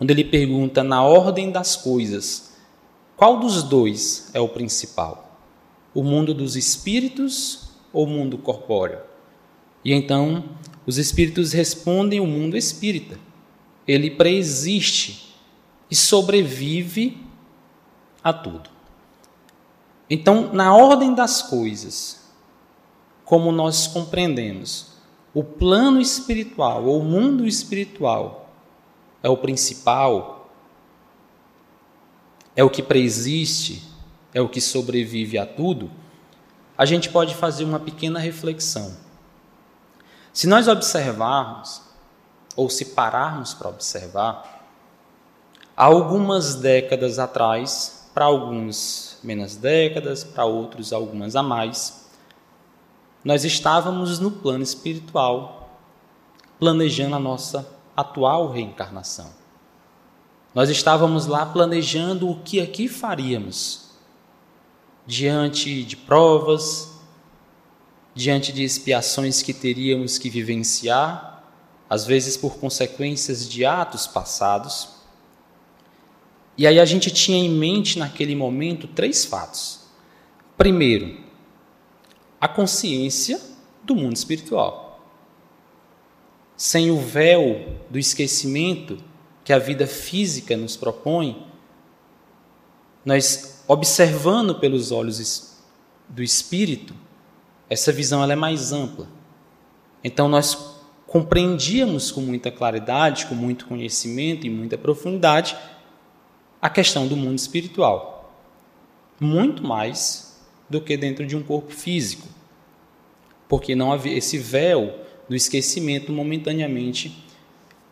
Onde 0.00 0.12
ele 0.12 0.24
pergunta 0.24 0.82
na 0.82 1.04
ordem 1.04 1.52
das 1.52 1.76
coisas, 1.76 2.54
qual 3.16 3.38
dos 3.38 3.62
dois 3.62 4.30
é 4.34 4.40
o 4.40 4.48
principal? 4.48 5.38
O 5.94 6.02
mundo 6.02 6.34
dos 6.34 6.56
espíritos 6.56 7.70
ou 7.92 8.04
o 8.04 8.10
mundo 8.10 8.36
corpóreo? 8.36 8.98
E 9.84 9.92
então 9.92 10.42
os 10.84 10.98
espíritos 10.98 11.52
respondem 11.52 12.18
o 12.18 12.26
mundo 12.26 12.56
espírita. 12.56 13.30
Ele 13.86 14.10
preexiste 14.10 15.34
e 15.90 15.96
sobrevive 15.96 17.24
a 18.22 18.32
tudo. 18.32 18.70
Então, 20.08 20.52
na 20.52 20.74
ordem 20.74 21.14
das 21.14 21.42
coisas, 21.42 22.30
como 23.24 23.50
nós 23.50 23.86
compreendemos, 23.86 24.92
o 25.34 25.42
plano 25.42 26.00
espiritual 26.00 26.84
ou 26.84 27.00
o 27.00 27.04
mundo 27.04 27.46
espiritual 27.46 28.50
é 29.22 29.28
o 29.28 29.36
principal, 29.36 30.50
é 32.54 32.62
o 32.62 32.70
que 32.70 32.82
preexiste, 32.82 33.82
é 34.34 34.40
o 34.40 34.48
que 34.48 34.60
sobrevive 34.60 35.38
a 35.38 35.46
tudo, 35.46 35.90
a 36.76 36.84
gente 36.84 37.08
pode 37.08 37.34
fazer 37.34 37.64
uma 37.64 37.78
pequena 37.78 38.18
reflexão. 38.18 38.96
Se 40.32 40.46
nós 40.46 40.68
observarmos, 40.68 41.82
ou 42.54 42.68
se 42.68 42.86
pararmos 42.86 43.54
para 43.54 43.68
observar, 43.68 44.66
há 45.76 45.84
algumas 45.84 46.54
décadas 46.54 47.18
atrás, 47.18 48.10
para 48.14 48.26
alguns 48.26 49.18
menos 49.22 49.56
décadas, 49.56 50.22
para 50.24 50.44
outros 50.44 50.92
algumas 50.92 51.34
a 51.34 51.42
mais, 51.42 52.08
nós 53.24 53.44
estávamos 53.44 54.18
no 54.18 54.30
plano 54.30 54.62
espiritual, 54.62 55.78
planejando 56.58 57.16
a 57.16 57.20
nossa 57.20 57.68
atual 57.96 58.50
reencarnação. 58.50 59.30
Nós 60.54 60.68
estávamos 60.68 61.26
lá 61.26 61.46
planejando 61.46 62.28
o 62.28 62.40
que 62.40 62.60
aqui 62.60 62.88
faríamos 62.88 63.90
diante 65.06 65.82
de 65.82 65.96
provas, 65.96 66.92
diante 68.14 68.52
de 68.52 68.62
expiações 68.62 69.42
que 69.42 69.54
teríamos 69.54 70.18
que 70.18 70.28
vivenciar, 70.28 71.31
às 71.92 72.06
vezes 72.06 72.38
por 72.38 72.56
consequências 72.56 73.46
de 73.46 73.66
atos 73.66 74.06
passados. 74.06 74.94
E 76.56 76.66
aí 76.66 76.80
a 76.80 76.86
gente 76.86 77.10
tinha 77.10 77.36
em 77.36 77.50
mente 77.50 77.98
naquele 77.98 78.34
momento 78.34 78.88
três 78.88 79.26
fatos. 79.26 79.80
Primeiro, 80.56 81.20
a 82.40 82.48
consciência 82.48 83.38
do 83.84 83.94
mundo 83.94 84.16
espiritual. 84.16 85.06
Sem 86.56 86.90
o 86.90 86.98
véu 86.98 87.76
do 87.90 87.98
esquecimento 87.98 88.96
que 89.44 89.52
a 89.52 89.58
vida 89.58 89.86
física 89.86 90.56
nos 90.56 90.78
propõe, 90.78 91.46
nós 93.04 93.62
observando 93.68 94.54
pelos 94.54 94.92
olhos 94.92 95.58
do 96.08 96.22
espírito, 96.22 96.94
essa 97.68 97.92
visão 97.92 98.22
ela 98.22 98.32
é 98.32 98.36
mais 98.36 98.72
ampla. 98.72 99.06
Então 100.02 100.26
nós 100.26 100.71
compreendíamos 101.12 102.10
com 102.10 102.22
muita 102.22 102.50
claridade, 102.50 103.26
com 103.26 103.34
muito 103.34 103.66
conhecimento 103.66 104.46
e 104.46 104.50
muita 104.50 104.78
profundidade 104.78 105.54
a 106.60 106.70
questão 106.70 107.06
do 107.06 107.14
mundo 107.14 107.38
espiritual. 107.38 108.34
Muito 109.20 109.62
mais 109.62 110.40
do 110.70 110.80
que 110.80 110.96
dentro 110.96 111.26
de 111.26 111.36
um 111.36 111.42
corpo 111.42 111.70
físico. 111.70 112.26
Porque 113.46 113.74
não 113.74 113.92
havia 113.92 114.16
esse 114.16 114.38
véu 114.38 115.00
do 115.28 115.36
esquecimento 115.36 116.10
momentaneamente 116.10 117.22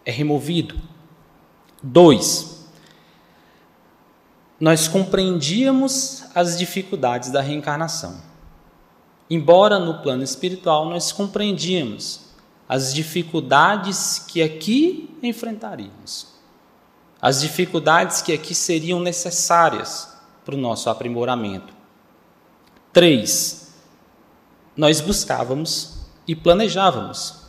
é 0.02 0.10
removido. 0.10 0.80
Dois, 1.82 2.70
nós 4.58 4.88
compreendíamos 4.88 6.24
as 6.34 6.58
dificuldades 6.58 7.30
da 7.30 7.42
reencarnação. 7.42 8.18
Embora 9.28 9.78
no 9.78 10.00
plano 10.00 10.22
espiritual 10.22 10.88
nós 10.88 11.12
compreendíamos 11.12 12.29
as 12.70 12.94
dificuldades 12.94 14.24
que 14.28 14.40
aqui 14.40 15.12
enfrentaríamos, 15.20 16.28
as 17.20 17.40
dificuldades 17.40 18.22
que 18.22 18.33
aqui 18.33 18.54
seriam 18.54 19.00
necessárias 19.00 20.16
para 20.44 20.54
o 20.54 20.59
nosso 20.59 20.88
aprimoramento. 20.88 21.74
Três, 22.92 23.74
nós 24.76 25.00
buscávamos 25.00 26.06
e 26.28 26.37
planejávamos 26.37 27.40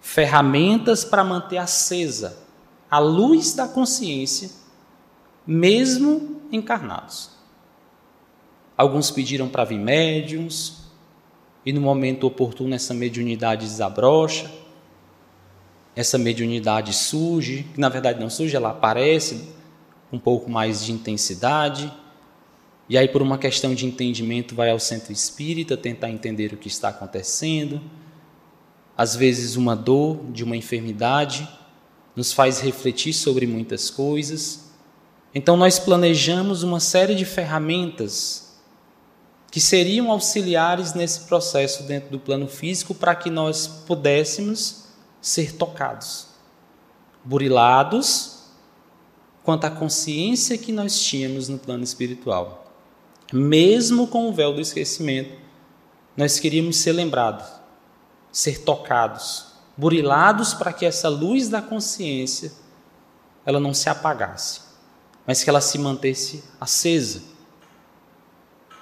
ferramentas 0.00 1.04
para 1.04 1.22
manter 1.22 1.58
acesa 1.58 2.38
a 2.90 2.98
luz 2.98 3.52
da 3.52 3.68
consciência, 3.68 4.50
mesmo 5.46 6.40
encarnados. 6.50 7.28
Alguns 8.74 9.10
pediram 9.10 9.50
para 9.50 9.64
vir 9.64 9.78
médiums, 9.78 10.79
e 11.64 11.72
no 11.72 11.80
momento 11.80 12.26
oportuno 12.26 12.74
essa 12.74 12.94
mediunidade 12.94 13.66
desabrocha, 13.66 14.50
essa 15.94 16.16
mediunidade 16.16 16.92
surge, 16.92 17.66
que 17.74 17.80
na 17.80 17.88
verdade 17.88 18.20
não 18.20 18.30
surge, 18.30 18.56
ela 18.56 18.70
aparece 18.70 19.48
um 20.12 20.18
pouco 20.18 20.50
mais 20.50 20.84
de 20.84 20.92
intensidade, 20.92 21.92
e 22.88 22.96
aí 22.96 23.06
por 23.06 23.22
uma 23.22 23.38
questão 23.38 23.74
de 23.74 23.86
entendimento 23.86 24.54
vai 24.54 24.70
ao 24.70 24.80
centro 24.80 25.12
espírita 25.12 25.76
tentar 25.76 26.10
entender 26.10 26.52
o 26.52 26.56
que 26.56 26.68
está 26.68 26.88
acontecendo. 26.88 27.80
Às 28.96 29.14
vezes 29.14 29.54
uma 29.54 29.76
dor 29.76 30.18
de 30.32 30.42
uma 30.42 30.56
enfermidade 30.56 31.48
nos 32.16 32.32
faz 32.32 32.60
refletir 32.60 33.12
sobre 33.12 33.46
muitas 33.46 33.90
coisas. 33.90 34.72
Então 35.32 35.56
nós 35.56 35.78
planejamos 35.78 36.64
uma 36.64 36.80
série 36.80 37.14
de 37.14 37.24
ferramentas 37.24 38.49
que 39.50 39.60
seriam 39.60 40.10
auxiliares 40.10 40.94
nesse 40.94 41.22
processo 41.22 41.82
dentro 41.82 42.10
do 42.10 42.20
plano 42.20 42.46
físico 42.46 42.94
para 42.94 43.14
que 43.14 43.28
nós 43.28 43.66
pudéssemos 43.66 44.84
ser 45.20 45.56
tocados, 45.56 46.28
burilados 47.24 48.44
quanto 49.42 49.64
à 49.64 49.70
consciência 49.70 50.56
que 50.56 50.70
nós 50.70 51.00
tínhamos 51.00 51.48
no 51.48 51.58
plano 51.58 51.82
espiritual. 51.82 52.72
Mesmo 53.32 54.06
com 54.06 54.28
o 54.28 54.32
véu 54.32 54.52
do 54.52 54.60
esquecimento, 54.60 55.36
nós 56.16 56.38
queríamos 56.38 56.76
ser 56.76 56.92
lembrados, 56.92 57.46
ser 58.30 58.62
tocados, 58.62 59.46
burilados 59.76 60.54
para 60.54 60.72
que 60.72 60.86
essa 60.86 61.08
luz 61.08 61.48
da 61.48 61.60
consciência 61.60 62.52
ela 63.44 63.58
não 63.58 63.74
se 63.74 63.88
apagasse, 63.88 64.60
mas 65.26 65.42
que 65.42 65.50
ela 65.50 65.60
se 65.60 65.78
mantesse 65.78 66.44
acesa 66.60 67.22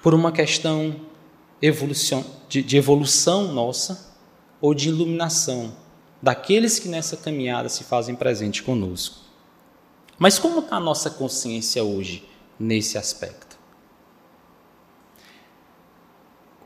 por 0.09 0.14
uma 0.14 0.33
questão 0.33 1.03
de 2.49 2.79
evolução 2.79 3.53
nossa 3.53 4.16
ou 4.59 4.73
de 4.73 4.88
iluminação 4.88 5.77
daqueles 6.23 6.79
que 6.79 6.88
nessa 6.88 7.14
caminhada 7.14 7.68
se 7.68 7.85
fazem 7.85 8.16
presente 8.16 8.62
conosco. 8.62 9.18
Mas 10.18 10.38
como 10.38 10.61
está 10.61 10.77
a 10.77 10.81
nossa 10.81 11.11
consciência 11.11 11.85
hoje 11.85 12.27
nesse 12.59 12.97
aspecto? 12.97 13.59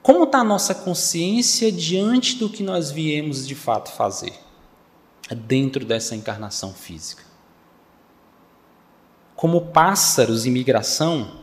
Como 0.01 0.23
está 0.23 0.39
a 0.39 0.45
nossa 0.45 0.73
consciência 0.73 1.73
diante 1.73 2.37
do 2.37 2.49
que 2.49 2.63
nós 2.63 2.93
viemos 2.93 3.45
de 3.45 3.57
fato 3.57 3.91
fazer 3.91 4.39
dentro 5.49 5.85
dessa 5.85 6.15
encarnação 6.15 6.73
física? 6.73 7.25
Como 9.35 9.73
pássaros 9.73 10.47
em 10.47 10.53
migração, 10.53 11.42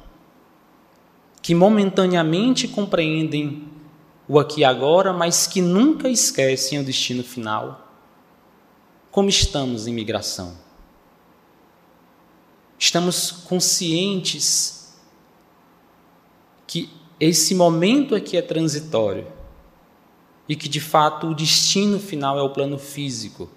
que 1.41 1.55
momentaneamente 1.55 2.67
compreendem 2.67 3.67
o 4.27 4.39
aqui 4.39 4.61
e 4.61 4.63
agora, 4.63 5.11
mas 5.11 5.47
que 5.47 5.61
nunca 5.61 6.07
esquecem 6.07 6.79
o 6.79 6.83
destino 6.83 7.23
final. 7.23 7.87
Como 9.09 9.27
estamos 9.27 9.87
em 9.87 9.93
migração? 9.93 10.55
Estamos 12.77 13.31
conscientes 13.31 14.95
que 16.67 16.89
esse 17.19 17.55
momento 17.55 18.13
aqui 18.13 18.37
é 18.37 18.41
transitório 18.41 19.27
e 20.47 20.55
que 20.55 20.69
de 20.69 20.79
fato 20.79 21.27
o 21.27 21.35
destino 21.35 21.99
final 21.99 22.37
é 22.37 22.41
o 22.41 22.51
plano 22.51 22.77
físico 22.77 23.49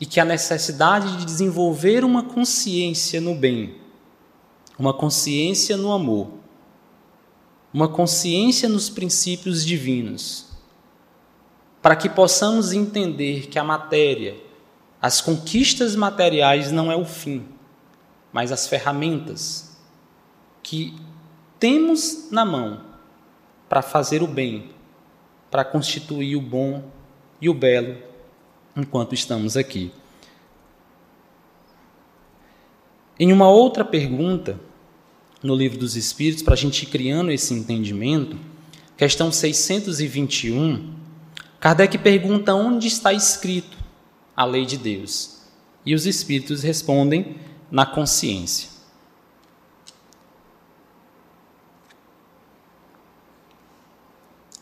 e 0.00 0.06
que 0.06 0.20
a 0.20 0.24
necessidade 0.24 1.16
de 1.16 1.24
desenvolver 1.24 2.04
uma 2.04 2.24
consciência 2.24 3.20
no 3.20 3.34
bem 3.34 3.83
uma 4.78 4.92
consciência 4.92 5.76
no 5.76 5.92
amor, 5.92 6.28
uma 7.72 7.88
consciência 7.88 8.68
nos 8.68 8.88
princípios 8.88 9.64
divinos, 9.64 10.46
para 11.82 11.96
que 11.96 12.08
possamos 12.08 12.72
entender 12.72 13.48
que 13.48 13.58
a 13.58 13.64
matéria, 13.64 14.36
as 15.00 15.20
conquistas 15.20 15.94
materiais 15.94 16.72
não 16.72 16.90
é 16.90 16.96
o 16.96 17.04
fim, 17.04 17.46
mas 18.32 18.50
as 18.50 18.66
ferramentas 18.66 19.76
que 20.62 20.96
temos 21.58 22.30
na 22.30 22.44
mão 22.44 22.80
para 23.68 23.82
fazer 23.82 24.22
o 24.22 24.26
bem, 24.26 24.70
para 25.50 25.64
constituir 25.64 26.36
o 26.36 26.40
bom 26.40 26.82
e 27.40 27.48
o 27.48 27.54
belo 27.54 27.96
enquanto 28.76 29.14
estamos 29.14 29.56
aqui. 29.56 29.92
Em 33.18 33.32
uma 33.32 33.48
outra 33.48 33.84
pergunta, 33.84 34.58
no 35.42 35.54
Livro 35.54 35.78
dos 35.78 35.94
Espíritos, 35.94 36.42
para 36.42 36.54
a 36.54 36.56
gente 36.56 36.82
ir 36.82 36.86
criando 36.86 37.30
esse 37.30 37.54
entendimento, 37.54 38.36
questão 38.96 39.30
621, 39.30 40.94
Kardec 41.60 41.96
pergunta 41.98 42.54
onde 42.54 42.88
está 42.88 43.12
escrito 43.12 43.76
a 44.36 44.44
lei 44.44 44.66
de 44.66 44.76
Deus. 44.76 45.42
E 45.86 45.94
os 45.94 46.06
espíritos 46.06 46.62
respondem 46.62 47.36
na 47.70 47.86
consciência. 47.86 48.70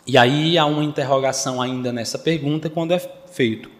E 0.07 0.19
aí 0.19 0.59
há 0.59 0.67
uma 0.67 0.83
interrogação 0.83 1.63
ainda 1.63 1.93
nessa 1.93 2.19
pergunta 2.19 2.69
quando 2.69 2.93
é 2.93 2.99
feito. 2.99 3.71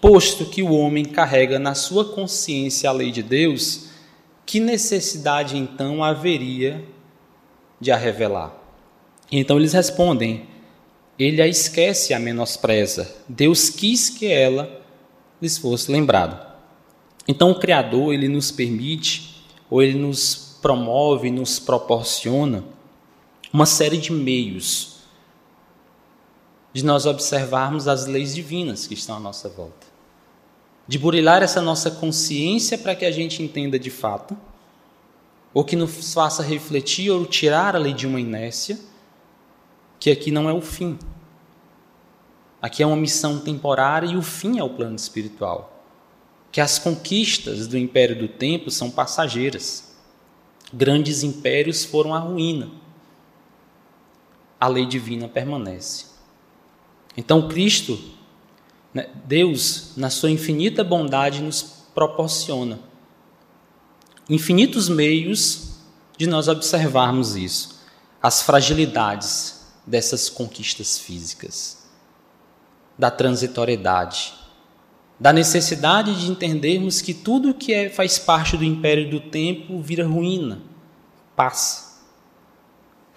Posto 0.00 0.46
que 0.46 0.62
o 0.62 0.72
homem 0.72 1.04
carrega 1.04 1.58
na 1.58 1.74
sua 1.74 2.04
consciência 2.06 2.88
a 2.88 2.92
lei 2.92 3.10
de 3.10 3.22
Deus, 3.22 3.90
que 4.46 4.58
necessidade 4.58 5.56
então 5.56 6.02
haveria 6.02 6.84
de 7.78 7.92
a 7.92 7.96
revelar? 7.96 8.54
Então 9.30 9.58
eles 9.58 9.72
respondem: 9.72 10.48
ele 11.18 11.42
a 11.42 11.46
esquece 11.46 12.12
e 12.12 12.14
a 12.14 12.18
menospreza. 12.18 13.14
Deus 13.28 13.68
quis 13.68 14.08
que 14.08 14.26
ela 14.26 14.80
lhes 15.40 15.58
fosse 15.58 15.92
lembrada. 15.92 16.48
Então 17.28 17.50
o 17.50 17.60
Criador 17.60 18.14
ele 18.14 18.28
nos 18.28 18.50
permite 18.50 19.44
ou 19.68 19.82
ele 19.82 19.98
nos 19.98 20.58
promove, 20.62 21.30
nos 21.30 21.58
proporciona 21.58 22.64
uma 23.52 23.66
série 23.66 23.98
de 23.98 24.12
meios 24.12 25.00
de 26.72 26.84
nós 26.84 27.04
observarmos 27.04 27.88
as 27.88 28.06
leis 28.06 28.34
divinas 28.34 28.86
que 28.86 28.94
estão 28.94 29.16
à 29.16 29.20
nossa 29.20 29.48
volta. 29.48 29.89
De 30.90 30.98
burilar 30.98 31.40
essa 31.40 31.62
nossa 31.62 31.88
consciência 31.88 32.76
para 32.76 32.96
que 32.96 33.04
a 33.04 33.12
gente 33.12 33.44
entenda 33.44 33.78
de 33.78 33.90
fato, 33.90 34.36
ou 35.54 35.62
que 35.62 35.76
nos 35.76 36.12
faça 36.12 36.42
refletir 36.42 37.12
ou 37.12 37.24
tirar 37.24 37.76
a 37.76 37.78
lei 37.78 37.94
de 37.94 38.08
uma 38.08 38.20
inércia, 38.20 38.76
que 40.00 40.10
aqui 40.10 40.32
não 40.32 40.50
é 40.50 40.52
o 40.52 40.60
fim. 40.60 40.98
Aqui 42.60 42.82
é 42.82 42.86
uma 42.88 42.96
missão 42.96 43.38
temporária 43.38 44.08
e 44.08 44.16
o 44.16 44.22
fim 44.22 44.58
é 44.58 44.64
o 44.64 44.68
plano 44.68 44.96
espiritual. 44.96 45.80
Que 46.50 46.60
as 46.60 46.76
conquistas 46.76 47.68
do 47.68 47.78
império 47.78 48.18
do 48.18 48.26
tempo 48.26 48.68
são 48.68 48.90
passageiras. 48.90 49.94
Grandes 50.74 51.22
impérios 51.22 51.84
foram 51.84 52.12
à 52.12 52.18
ruína. 52.18 52.68
A 54.58 54.66
lei 54.66 54.86
divina 54.86 55.28
permanece. 55.28 56.06
Então, 57.16 57.46
Cristo, 57.46 58.18
Deus, 59.24 59.92
na 59.96 60.10
sua 60.10 60.30
infinita 60.30 60.82
bondade, 60.82 61.40
nos 61.40 61.62
proporciona 61.94 62.90
infinitos 64.30 64.88
meios 64.88 65.70
de 66.16 66.26
nós 66.26 66.46
observarmos 66.46 67.34
isso, 67.34 67.80
as 68.22 68.42
fragilidades 68.42 69.66
dessas 69.84 70.28
conquistas 70.28 70.98
físicas, 70.98 71.88
da 72.96 73.10
transitoriedade, 73.10 74.34
da 75.18 75.32
necessidade 75.32 76.18
de 76.20 76.30
entendermos 76.30 77.00
que 77.02 77.12
tudo 77.12 77.54
que 77.54 77.74
é, 77.74 77.90
faz 77.90 78.18
parte 78.18 78.56
do 78.56 78.64
império 78.64 79.10
do 79.10 79.20
tempo 79.20 79.80
vira 79.80 80.06
ruína, 80.06 80.62
passa. 81.34 82.00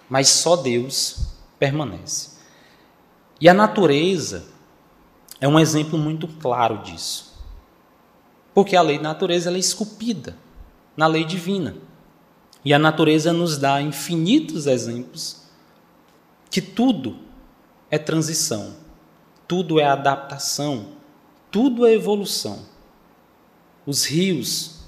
Mas 0.08 0.28
só 0.28 0.56
Deus 0.56 1.28
permanece. 1.58 2.30
E 3.40 3.48
a 3.48 3.54
natureza 3.54 4.44
é 5.40 5.48
um 5.48 5.58
exemplo 5.58 5.98
muito 5.98 6.26
claro 6.26 6.78
disso. 6.78 7.34
Porque 8.54 8.76
a 8.76 8.82
lei 8.82 8.98
da 8.98 9.04
natureza 9.04 9.50
é 9.50 9.58
esculpida 9.58 10.36
na 10.96 11.06
lei 11.06 11.24
divina. 11.24 11.76
E 12.64 12.72
a 12.72 12.78
natureza 12.78 13.32
nos 13.32 13.58
dá 13.58 13.82
infinitos 13.82 14.66
exemplos 14.66 15.42
que 16.50 16.62
tudo 16.62 17.16
é 17.90 17.98
transição, 17.98 18.76
tudo 19.46 19.80
é 19.80 19.84
adaptação, 19.84 20.90
tudo 21.50 21.84
é 21.84 21.92
evolução. 21.92 22.60
Os 23.84 24.04
rios, 24.06 24.84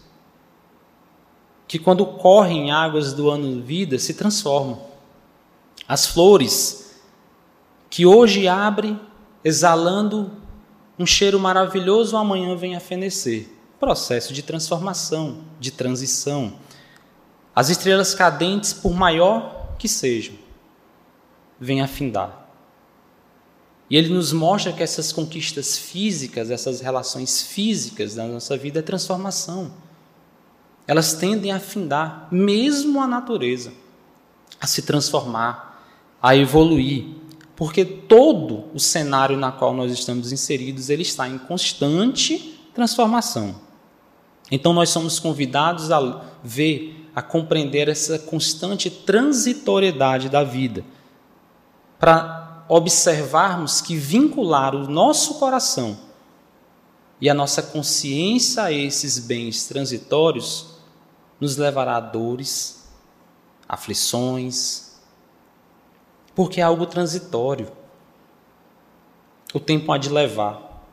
que 1.69 1.79
quando 1.79 2.07
correm 2.07 2.71
águas 2.71 3.13
do 3.13 3.29
ano 3.29 3.61
vida, 3.61 3.99
se 3.99 4.15
transformam. 4.15 4.81
As 5.89 6.07
flores, 6.07 6.99
que 7.91 8.07
hoje 8.07 8.49
abre 8.49 8.99
exalando 9.47 10.33
um 10.99 11.07
cheiro 11.07 11.39
maravilhoso, 11.39 12.17
amanhã 12.17 12.57
vem 12.57 12.75
a 12.75 12.81
fenecer. 12.81 13.49
Processo 13.79 14.33
de 14.35 14.43
transformação, 14.43 15.45
de 15.61 15.71
transição. 15.71 16.55
As 17.55 17.69
estrelas 17.69 18.13
cadentes, 18.13 18.73
por 18.73 18.93
maior 18.93 19.77
que 19.79 19.87
sejam, 19.87 20.35
vêm 21.61 21.81
a 21.81 21.87
findar. 21.87 22.49
E 23.89 23.97
ele 23.97 24.13
nos 24.13 24.33
mostra 24.33 24.73
que 24.73 24.83
essas 24.83 25.13
conquistas 25.13 25.79
físicas, 25.79 26.51
essas 26.51 26.81
relações 26.81 27.41
físicas 27.41 28.17
da 28.17 28.27
nossa 28.27 28.57
vida 28.57 28.81
é 28.81 28.83
transformação. 28.83 29.73
Elas 30.89 31.15
tendem 31.15 31.53
a 31.53 31.61
findar, 31.61 32.27
mesmo 32.33 33.01
a 33.01 33.07
natureza, 33.07 33.73
a 34.61 34.67
se 34.67 34.83
transformar, 34.83 35.87
a 36.21 36.35
evoluir 36.35 37.16
porque 37.57 37.85
todo 37.85 38.65
o 38.75 38.79
cenário 38.79 39.37
na 39.37 39.51
qual 39.51 39.73
nós 39.73 39.91
estamos 39.91 40.31
inseridos 40.31 40.91
ele 40.91 41.03
está 41.03 41.27
em 41.27 41.39
constante 41.39 42.61
transformação. 42.75 43.57
Então 44.51 44.75
nós 44.75 44.91
somos 44.91 45.19
convidados 45.19 45.91
a 45.91 46.23
ver, 46.45 47.11
a 47.15 47.23
compreender 47.23 47.89
essa 47.89 48.19
constante 48.19 48.91
transitoriedade 48.91 50.29
da 50.29 50.45
vida, 50.45 50.85
para 51.99 52.65
observarmos 52.69 53.81
que 53.81 53.97
vincular 53.97 54.75
o 54.75 54.87
nosso 54.89 55.35
coração 55.39 55.99
e 57.19 57.31
a 57.31 57.35
nossa 57.35 57.63
consciência 57.63 58.65
a 58.65 58.73
esses 58.73 59.19
bens 59.19 59.67
transitórios 59.67 60.77
nos 61.41 61.57
levará 61.57 61.97
a 61.97 62.01
dores, 62.01 62.87
aflições, 63.67 64.86
porque 66.37 66.61
é 66.61 66.63
algo 66.63 66.85
transitório. 66.85 67.73
O 69.55 69.59
tempo 69.59 69.91
há 69.91 69.97
de 69.97 70.11
levar. 70.11 70.85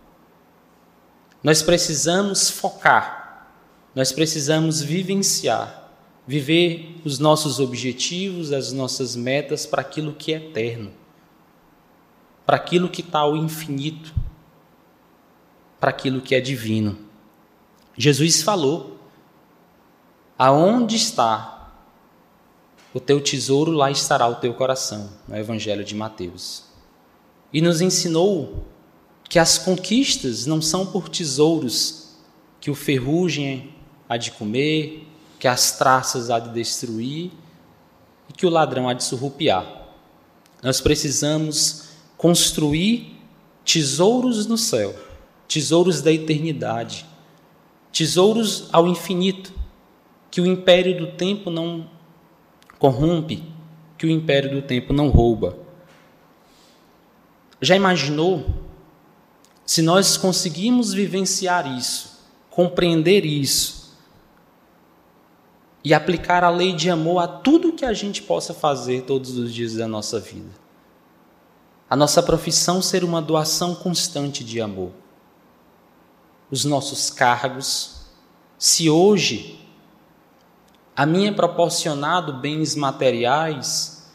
Nós 1.43 1.61
precisamos 1.61 2.49
focar, 2.49 3.49
nós 3.93 4.13
precisamos 4.13 4.81
vivenciar, 4.81 5.91
viver 6.25 6.95
os 7.03 7.19
nossos 7.19 7.59
objetivos, 7.59 8.53
as 8.53 8.71
nossas 8.71 9.17
metas 9.17 9.65
para 9.65 9.81
aquilo 9.81 10.13
que 10.13 10.33
é 10.33 10.37
eterno, 10.37 10.93
para 12.45 12.55
aquilo 12.55 12.87
que 12.87 13.01
está 13.01 13.19
ao 13.19 13.35
infinito, 13.35 14.15
para 15.77 15.89
aquilo 15.89 16.21
que 16.21 16.33
é 16.33 16.39
divino. 16.39 16.97
Jesus 17.97 18.41
falou: 18.41 18.97
aonde 20.39 20.95
está 20.95 21.52
o 22.93 22.99
teu 22.99 23.19
tesouro 23.19 23.71
lá 23.71 23.89
estará 23.89 24.27
o 24.27 24.35
teu 24.35 24.53
coração, 24.53 25.09
no 25.27 25.35
Evangelho 25.35 25.83
de 25.83 25.95
Mateus. 25.95 26.63
E 27.51 27.59
nos 27.59 27.81
ensinou 27.81 28.67
que 29.27 29.39
as 29.39 29.57
conquistas 29.57 30.45
não 30.45 30.61
são 30.61 30.85
por 30.85 31.09
tesouros 31.09 32.17
que 32.61 32.69
o 32.69 32.75
ferrugem 32.75 33.73
há 34.07 34.15
de 34.15 34.31
comer, 34.31 35.07
que 35.39 35.47
as 35.47 35.77
traças 35.77 36.29
há 36.29 36.39
de 36.39 36.53
destruir 36.53 37.31
e 38.29 38.33
que 38.33 38.45
o 38.45 38.49
ladrão 38.49 38.87
há 38.87 38.93
de 38.93 39.03
surrupiar. 39.03 39.87
Nós 40.61 40.79
precisamos 40.79 41.89
construir 42.15 43.19
tesouros 43.65 44.45
no 44.45 44.57
céu, 44.57 44.95
tesouros 45.47 46.01
da 46.01 46.11
eternidade, 46.11 47.05
tesouros 47.91 48.69
ao 48.71 48.87
infinito, 48.87 49.51
que 50.29 50.39
o 50.39 50.45
império 50.45 50.97
do 50.97 51.07
tempo 51.07 51.49
não 51.49 51.89
corrompe, 52.83 53.41
que 53.97 54.05
o 54.05 54.09
império 54.09 54.51
do 54.51 54.61
tempo 54.61 54.91
não 54.91 55.07
rouba. 55.07 55.57
Já 57.61 57.77
imaginou 57.77 58.45
se 59.65 59.81
nós 59.81 60.17
conseguimos 60.17 60.91
vivenciar 60.91 61.65
isso, 61.77 62.19
compreender 62.49 63.23
isso 63.23 63.95
e 65.81 65.93
aplicar 65.93 66.43
a 66.43 66.49
lei 66.49 66.73
de 66.73 66.89
amor 66.89 67.19
a 67.19 67.27
tudo 67.27 67.71
que 67.71 67.85
a 67.85 67.93
gente 67.93 68.21
possa 68.21 68.53
fazer 68.53 69.03
todos 69.03 69.37
os 69.37 69.53
dias 69.53 69.75
da 69.75 69.87
nossa 69.87 70.19
vida? 70.19 70.51
A 71.89 71.95
nossa 71.95 72.21
profissão 72.21 72.81
ser 72.81 73.05
uma 73.05 73.21
doação 73.21 73.73
constante 73.75 74.43
de 74.43 74.59
amor. 74.59 74.91
Os 76.51 76.65
nossos 76.65 77.09
cargos, 77.09 78.07
se 78.59 78.89
hoje 78.89 79.62
a 80.95 81.05
mim 81.05 81.27
é 81.27 81.31
proporcionado 81.31 82.33
bens 82.33 82.75
materiais, 82.75 84.11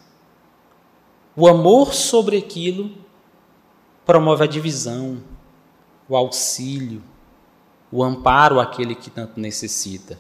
o 1.35 1.49
amor 1.49 1.93
sobre 1.93 2.37
aquilo 2.37 2.97
promove 4.05 4.45
a 4.45 4.47
divisão, 4.47 5.23
o 6.09 6.17
auxílio, 6.17 7.03
o 7.91 8.03
amparo 8.03 8.61
àquele 8.61 8.95
que 8.95 9.11
tanto 9.11 9.39
necessita. 9.41 10.19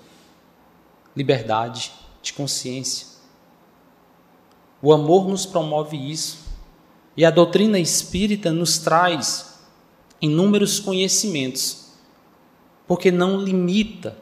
Liberdade 1.17 1.93
de 2.23 2.33
consciência. 2.33 3.07
O 4.81 4.93
amor 4.93 5.27
nos 5.27 5.45
promove 5.45 5.97
isso. 5.97 6.47
E 7.17 7.25
a 7.25 7.31
doutrina 7.31 7.79
espírita 7.79 8.53
nos 8.53 8.79
traz 8.79 9.59
inúmeros 10.21 10.79
conhecimentos, 10.79 11.93
porque 12.87 13.11
não 13.11 13.41
limita 13.41 14.17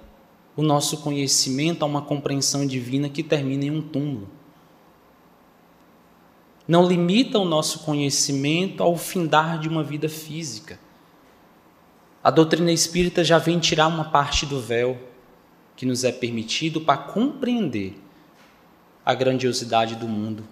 o 0.57 0.62
nosso 0.62 0.99
conhecimento 0.99 1.83
a 1.83 1.87
uma 1.87 2.01
compreensão 2.01 2.66
divina 2.66 3.11
que 3.11 3.23
termina 3.23 3.66
em 3.66 3.71
um 3.71 3.83
túmulo. 3.83 4.29
Não 6.66 6.88
limita 6.88 7.38
o 7.38 7.45
nosso 7.45 7.81
conhecimento 7.81 8.83
ao 8.83 8.97
findar 8.97 9.61
de 9.61 9.69
uma 9.69 9.85
vida 9.85 10.09
física. 10.09 10.81
A 12.25 12.31
doutrina 12.31 12.73
espírita 12.73 13.23
já 13.23 13.38
vem 13.38 13.61
tirar 13.61 13.87
uma 13.87 14.07
parte 14.07 14.47
do 14.47 14.61
véu 14.61 14.99
que 15.77 15.87
nos 15.87 16.03
é 16.03 16.11
permitido 16.11 16.81
para 16.81 16.97
compreender 16.97 18.01
a 19.05 19.14
grandiosidade 19.14 19.95
do 19.95 20.09
mundo, 20.09 20.42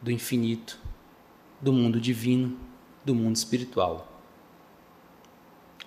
do 0.00 0.12
infinito, 0.12 0.78
do 1.60 1.72
mundo 1.72 1.98
divino, 1.98 2.56
do 3.04 3.14
mundo 3.14 3.34
espiritual. 3.34 4.06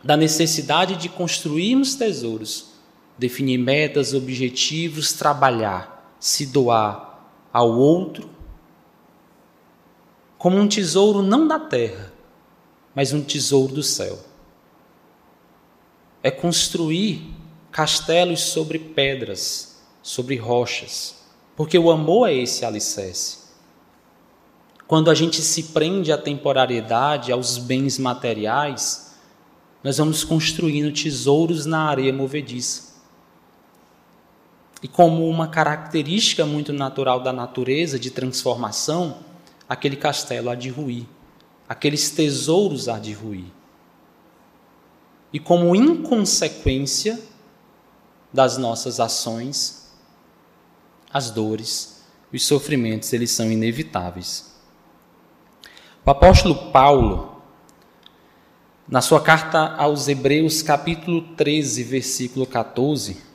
Da 0.04 0.18
necessidade 0.18 0.98
de 0.98 1.08
construirmos 1.08 1.96
tesouros, 1.96 2.71
definir 3.22 3.60
metas, 3.60 4.16
objetivos, 4.16 5.14
trabalhar, 5.14 6.16
se 6.20 6.48
doar 6.48 7.30
ao 7.54 7.70
outro, 7.70 8.28
como 10.40 10.58
um 10.58 10.68
tesouro 10.68 11.22
não 11.22 11.48
da 11.48 11.60
terra, 11.60 12.12
mas 12.96 13.14
um 13.14 13.22
tesouro 13.22 13.76
do 13.76 13.84
céu. 13.84 14.18
É 16.24 16.32
construir 16.32 17.32
castelos 17.72 18.40
sobre 18.42 18.80
pedras, 18.80 19.80
sobre 20.02 20.36
rochas, 20.36 21.24
porque 21.56 21.78
o 21.78 21.92
amor 21.92 22.28
é 22.28 22.34
esse 22.34 22.66
alicerce. 22.66 23.38
Quando 24.88 25.12
a 25.12 25.14
gente 25.14 25.44
se 25.44 25.66
prende 25.66 26.12
à 26.12 26.18
temporariedade, 26.18 27.32
aos 27.32 27.60
bens 27.60 28.00
materiais, 28.00 29.16
nós 29.84 30.00
vamos 30.00 30.24
construindo 30.24 30.92
tesouros 30.92 31.68
na 31.68 31.84
areia 31.84 32.12
movediça. 32.12 32.91
E 34.82 34.88
como 34.88 35.28
uma 35.30 35.48
característica 35.48 36.46
muito 36.46 36.74
natural 36.74 37.22
da 37.22 37.32
natureza 37.32 38.00
de 38.00 38.10
transformação, 38.10 39.20
aquele 39.70 39.96
castelo 39.96 40.50
há 40.50 40.56
de 40.56 40.70
ruir, 40.70 41.06
aqueles 41.70 42.10
tesouros 42.10 42.88
há 42.90 42.98
de 42.98 43.14
ruir. 43.14 43.46
E 45.32 45.40
como 45.40 45.76
inconsequência 45.76 47.20
das 48.34 48.58
nossas 48.58 49.00
ações, 49.00 49.92
as 51.14 51.30
dores, 51.30 52.04
os 52.34 52.46
sofrimentos, 52.46 53.12
eles 53.14 53.32
são 53.32 53.52
inevitáveis. 53.52 54.52
O 56.06 56.10
apóstolo 56.10 56.72
Paulo, 56.72 57.42
na 58.88 59.02
sua 59.02 59.22
carta 59.22 59.76
aos 59.76 60.08
Hebreus, 60.08 60.62
capítulo 60.62 61.22
13, 61.36 61.84
versículo 61.84 62.46
14, 62.46 63.31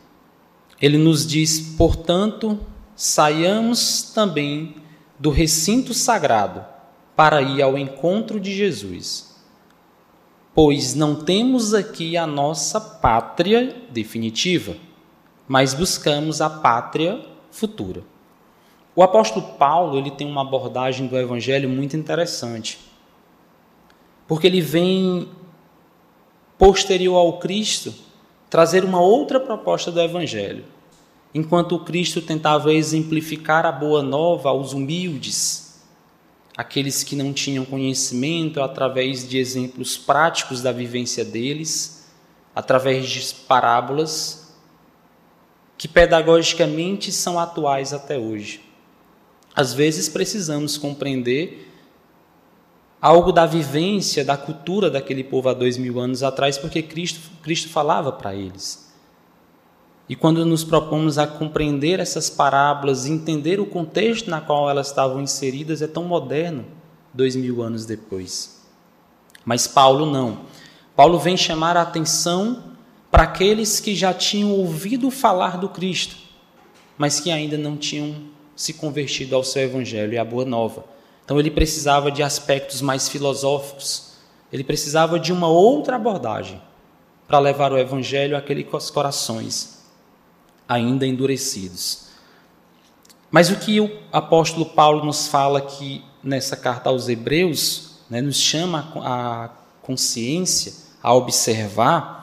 ele 0.81 0.99
nos 0.99 1.27
diz: 1.27 1.61
Portanto, 1.77 2.59
saiamos 2.95 4.03
também 4.15 4.77
do 5.19 5.31
recinto 5.31 5.95
sagrado 5.95 6.65
para 7.15 7.41
ir 7.41 7.63
ao 7.63 7.79
encontro 7.79 8.39
de 8.39 8.55
Jesus. 8.55 9.35
Pois 10.55 10.95
não 10.95 11.15
temos 11.15 11.75
aqui 11.75 12.17
a 12.17 12.27
nossa 12.27 12.81
pátria 12.81 13.77
definitiva, 13.91 14.77
mas 15.47 15.75
buscamos 15.75 16.41
a 16.41 16.49
pátria 16.49 17.21
futura. 17.51 18.03
O 18.95 19.03
apóstolo 19.03 19.55
Paulo 19.59 19.99
ele 19.99 20.11
tem 20.11 20.27
uma 20.27 20.41
abordagem 20.41 21.07
do 21.07 21.19
evangelho 21.19 21.69
muito 21.69 21.97
interessante. 21.97 22.79
Porque 24.27 24.47
ele 24.47 24.63
vem 24.63 25.29
posterior 26.59 27.17
ao 27.17 27.39
Cristo 27.39 27.95
trazer 28.57 28.85
uma 28.85 29.03
outra 29.03 29.39
proposta 29.39 29.93
do 29.93 30.01
evangelho. 30.01 30.65
Enquanto 31.35 31.79
Cristo 31.81 32.23
tentava 32.23 32.73
exemplificar 32.73 33.67
a 33.67 33.71
boa 33.71 34.03
nova 34.03 34.49
aos 34.49 34.73
humildes, 34.73 35.83
aqueles 36.57 37.05
que 37.05 37.15
não 37.15 37.35
tinham 37.35 37.67
conhecimento 37.67 38.63
através 38.63 39.29
de 39.29 39.37
exemplos 39.37 39.99
práticos 39.99 40.63
da 40.63 40.73
vivência 40.73 41.23
deles, 41.23 42.07
através 42.55 43.07
de 43.07 43.35
parábolas 43.47 44.57
que 45.77 45.87
pedagogicamente 45.87 47.13
são 47.13 47.39
atuais 47.39 47.93
até 47.93 48.17
hoje. 48.17 48.63
Às 49.55 49.75
vezes 49.75 50.09
precisamos 50.09 50.79
compreender 50.79 51.71
algo 53.01 53.33
da 53.33 53.47
vivência, 53.47 54.25
da 54.25 54.37
cultura 54.37 54.91
daquele 54.91 55.23
povo 55.23 55.49
há 55.49 55.55
dois 55.55 55.77
mil 55.77 56.01
anos 56.01 56.23
atrás, 56.23 56.59
porque 56.59 56.83
Cristo, 56.83 57.21
Cristo 57.43 57.69
falava 57.69 58.13
para 58.13 58.35
eles. 58.35 58.87
E 60.09 60.15
quando 60.15 60.45
nos 60.47 60.63
propomos 60.63 61.19
a 61.19 61.27
compreender 61.27 61.99
essas 61.99 62.31
parábolas, 62.31 63.07
entender 63.07 63.59
o 63.59 63.67
contexto 63.67 64.31
na 64.31 64.41
qual 64.41 64.71
elas 64.71 64.87
estavam 64.89 65.21
inseridas, 65.21 65.83
é 65.83 65.87
tão 65.87 66.05
moderno 66.05 66.65
dois 67.13 67.35
mil 67.35 67.63
anos 67.63 67.85
depois. 67.85 68.65
Mas 69.45 69.67
Paulo 69.67 70.07
não. 70.07 70.41
Paulo 70.95 71.19
vem 71.19 71.37
chamar 71.37 71.77
a 71.77 71.83
atenção 71.83 72.63
para 73.11 73.25
aqueles 73.25 73.81
que 73.81 73.95
já 73.95 74.13
tinham 74.15 74.51
ouvido 74.51 75.11
falar 75.11 75.59
do 75.59 75.69
Cristo, 75.69 76.17
mas 76.97 77.21
que 77.21 77.31
ainda 77.31 77.57
não 77.57 77.77
tinham 77.77 78.15
se 78.55 78.73
convertido 78.73 79.35
ao 79.35 79.45
seu 79.45 79.63
evangelho 79.63 80.15
e 80.15 80.19
à 80.19 80.25
boa 80.25 80.45
nova. 80.45 80.96
Então 81.27 81.41
ele 81.41 81.51
precisava 81.51 82.09
de 82.11 82.23
aspectos 82.23 82.81
mais 82.81 83.09
filosóficos, 83.09 84.13
ele 84.53 84.63
precisava 84.63 85.19
de 85.19 85.33
uma 85.33 85.49
outra 85.49 85.97
abordagem 85.97 86.63
para 87.27 87.41
levar 87.41 87.73
o 87.73 87.79
evangelho 87.79 88.37
àqueles 88.37 88.91
corações 88.91 89.83
ainda 90.69 91.05
endurecidos. 91.05 92.07
Mas 93.29 93.51
o 93.51 93.57
que 93.57 93.81
o 93.81 93.91
apóstolo 94.13 94.67
Paulo 94.67 95.05
nos 95.05 95.27
fala 95.27 95.59
aqui 95.59 96.05
nessa 96.23 96.57
carta 96.57 96.91
aos 96.91 97.09
Hebreus, 97.09 97.97
né, 98.09 98.21
nos 98.21 98.37
chama 98.37 98.93
a 99.05 99.51
consciência, 99.83 100.73
a 101.03 101.13
observar, 101.13 102.17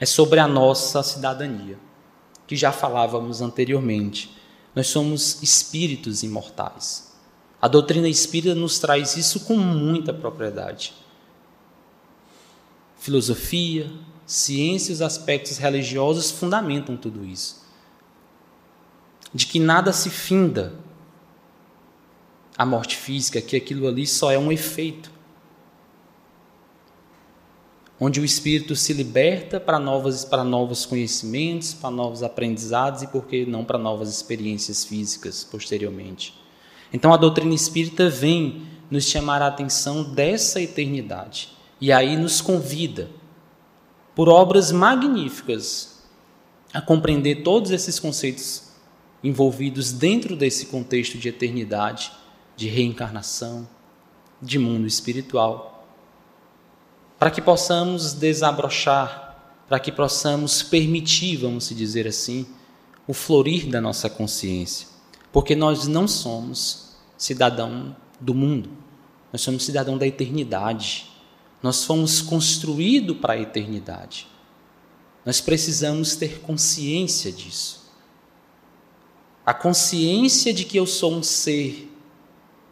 é 0.00 0.06
sobre 0.06 0.38
a 0.38 0.46
nossa 0.46 1.02
cidadania, 1.02 1.78
que 2.46 2.54
já 2.54 2.70
falávamos 2.70 3.42
anteriormente. 3.42 4.36
Nós 4.72 4.86
somos 4.86 5.42
espíritos 5.42 6.22
imortais. 6.22 7.07
A 7.60 7.66
doutrina 7.66 8.08
espírita 8.08 8.54
nos 8.54 8.78
traz 8.78 9.16
isso 9.16 9.40
com 9.40 9.56
muita 9.56 10.12
propriedade. 10.12 10.94
Filosofia, 12.98 13.90
ciência 14.26 14.92
e 14.92 14.94
os 14.94 15.02
aspectos 15.02 15.58
religiosos 15.58 16.30
fundamentam 16.30 16.96
tudo 16.96 17.24
isso. 17.24 17.66
De 19.34 19.46
que 19.46 19.58
nada 19.58 19.92
se 19.92 20.08
finda 20.08 20.74
a 22.56 22.64
morte 22.64 22.96
física, 22.96 23.40
que 23.40 23.56
aquilo 23.56 23.86
ali 23.86 24.06
só 24.06 24.30
é 24.30 24.38
um 24.38 24.50
efeito 24.50 25.18
onde 28.00 28.20
o 28.20 28.24
espírito 28.24 28.76
se 28.76 28.92
liberta 28.92 29.58
para 29.58 29.78
novos, 29.78 30.24
para 30.24 30.44
novos 30.44 30.86
conhecimentos, 30.86 31.74
para 31.74 31.90
novos 31.90 32.22
aprendizados 32.22 33.02
e, 33.02 33.08
por 33.08 33.26
que 33.26 33.44
não, 33.44 33.64
para 33.64 33.78
novas 33.78 34.08
experiências 34.08 34.84
físicas 34.84 35.42
posteriormente. 35.42 36.34
Então, 36.92 37.12
a 37.12 37.16
doutrina 37.16 37.54
espírita 37.54 38.08
vem 38.08 38.66
nos 38.90 39.04
chamar 39.04 39.42
a 39.42 39.48
atenção 39.48 40.02
dessa 40.02 40.60
eternidade 40.60 41.50
e 41.80 41.92
aí 41.92 42.16
nos 42.16 42.40
convida, 42.40 43.10
por 44.14 44.28
obras 44.28 44.72
magníficas, 44.72 46.02
a 46.72 46.80
compreender 46.80 47.42
todos 47.42 47.70
esses 47.70 48.00
conceitos 48.00 48.72
envolvidos 49.22 49.92
dentro 49.92 50.36
desse 50.36 50.66
contexto 50.66 51.18
de 51.18 51.28
eternidade, 51.28 52.12
de 52.56 52.68
reencarnação, 52.68 53.68
de 54.40 54.58
mundo 54.58 54.86
espiritual 54.86 55.78
para 57.18 57.30
que 57.30 57.42
possamos 57.42 58.12
desabrochar, 58.12 59.36
para 59.68 59.80
que 59.80 59.90
possamos 59.90 60.62
permitir, 60.62 61.36
vamos 61.38 61.68
dizer 61.70 62.06
assim, 62.06 62.46
o 63.06 63.12
florir 63.12 63.68
da 63.68 63.80
nossa 63.80 64.08
consciência. 64.08 64.86
Porque 65.38 65.54
nós 65.54 65.86
não 65.86 66.08
somos 66.08 66.96
cidadão 67.16 67.94
do 68.18 68.34
mundo, 68.34 68.70
nós 69.32 69.40
somos 69.40 69.64
cidadão 69.64 69.96
da 69.96 70.04
eternidade. 70.04 71.12
Nós 71.62 71.84
fomos 71.84 72.20
construídos 72.20 73.16
para 73.18 73.34
a 73.34 73.38
eternidade. 73.38 74.26
Nós 75.24 75.40
precisamos 75.40 76.16
ter 76.16 76.40
consciência 76.40 77.30
disso. 77.30 77.88
A 79.46 79.54
consciência 79.54 80.52
de 80.52 80.64
que 80.64 80.76
eu 80.76 80.86
sou 80.86 81.12
um 81.12 81.22
ser 81.22 81.88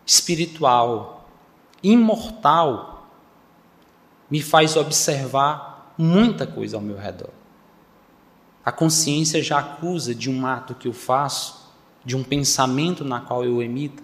espiritual, 0.05 1.31
imortal, 1.85 3.09
me 4.29 4.43
faz 4.43 4.75
observar 4.75 5.95
muita 5.97 6.45
coisa 6.49 6.77
ao 6.77 6.83
meu 6.83 6.97
redor. 6.97 7.31
A 8.65 8.73
consciência 8.73 9.41
já 9.41 9.61
acusa 9.61 10.13
de 10.13 10.29
um 10.29 10.45
ato 10.45 10.75
que 10.75 10.89
eu 10.89 10.93
faço, 10.93 11.66
de 12.07 12.17
um 12.17 12.23
pensamento 12.23 13.05
na 13.05 13.21
qual 13.21 13.45
eu 13.45 13.61
emito. 13.61 14.03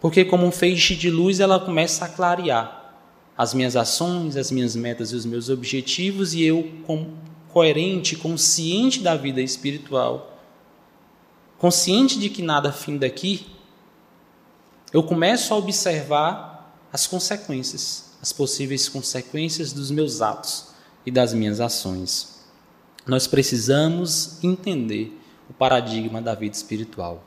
Porque, 0.00 0.24
como 0.24 0.44
um 0.44 0.50
feixe 0.50 0.96
de 0.96 1.08
luz, 1.08 1.38
ela 1.38 1.60
começa 1.60 2.04
a 2.04 2.08
clarear 2.08 2.92
as 3.38 3.54
minhas 3.54 3.76
ações, 3.76 4.36
as 4.36 4.50
minhas 4.50 4.74
metas 4.74 5.12
e 5.12 5.14
os 5.14 5.24
meus 5.24 5.48
objetivos, 5.48 6.34
e 6.34 6.42
eu, 6.42 6.68
coerente, 7.52 8.16
consciente 8.16 9.00
da 9.00 9.14
vida 9.14 9.40
espiritual, 9.40 10.40
consciente 11.56 12.18
de 12.18 12.28
que 12.28 12.42
nada 12.42 12.72
fim 12.72 12.98
daqui, 12.98 13.46
eu 14.92 15.04
começo 15.04 15.54
a 15.54 15.56
observar 15.56 16.76
as 16.92 17.06
consequências, 17.06 18.16
as 18.20 18.32
possíveis 18.32 18.88
consequências 18.88 19.72
dos 19.72 19.90
meus 19.90 20.20
atos 20.20 20.68
e 21.06 21.10
das 21.10 21.32
minhas 21.32 21.60
ações. 21.60 22.40
Nós 23.06 23.26
precisamos 23.26 24.42
entender 24.42 25.20
o 25.48 25.52
paradigma 25.52 26.20
da 26.20 26.34
vida 26.34 26.54
espiritual. 26.54 27.22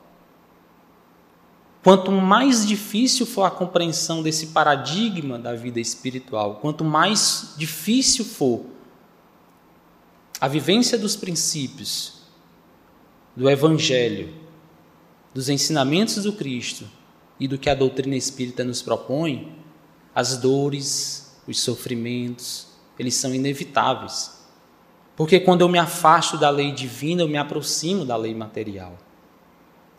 Quanto 1.82 2.10
mais 2.10 2.66
difícil 2.66 3.24
for 3.24 3.44
a 3.44 3.50
compreensão 3.50 4.22
desse 4.22 4.48
paradigma 4.48 5.38
da 5.38 5.54
vida 5.54 5.80
espiritual, 5.80 6.56
quanto 6.56 6.84
mais 6.84 7.54
difícil 7.56 8.24
for 8.24 8.66
a 10.40 10.48
vivência 10.48 10.98
dos 10.98 11.16
princípios, 11.16 12.18
do 13.34 13.48
Evangelho, 13.48 14.34
dos 15.32 15.48
ensinamentos 15.48 16.24
do 16.24 16.32
Cristo 16.32 16.84
e 17.38 17.46
do 17.46 17.56
que 17.56 17.70
a 17.70 17.74
doutrina 17.74 18.16
espírita 18.16 18.64
nos 18.64 18.82
propõe, 18.82 19.56
as 20.12 20.36
dores, 20.36 21.36
os 21.46 21.60
sofrimentos, 21.60 22.66
eles 22.98 23.14
são 23.14 23.32
inevitáveis. 23.32 24.37
Porque 25.18 25.40
quando 25.40 25.62
eu 25.62 25.68
me 25.68 25.80
afasto 25.80 26.38
da 26.38 26.48
lei 26.48 26.70
divina, 26.70 27.22
eu 27.22 27.28
me 27.28 27.36
aproximo 27.36 28.04
da 28.04 28.14
lei 28.14 28.32
material. 28.32 28.96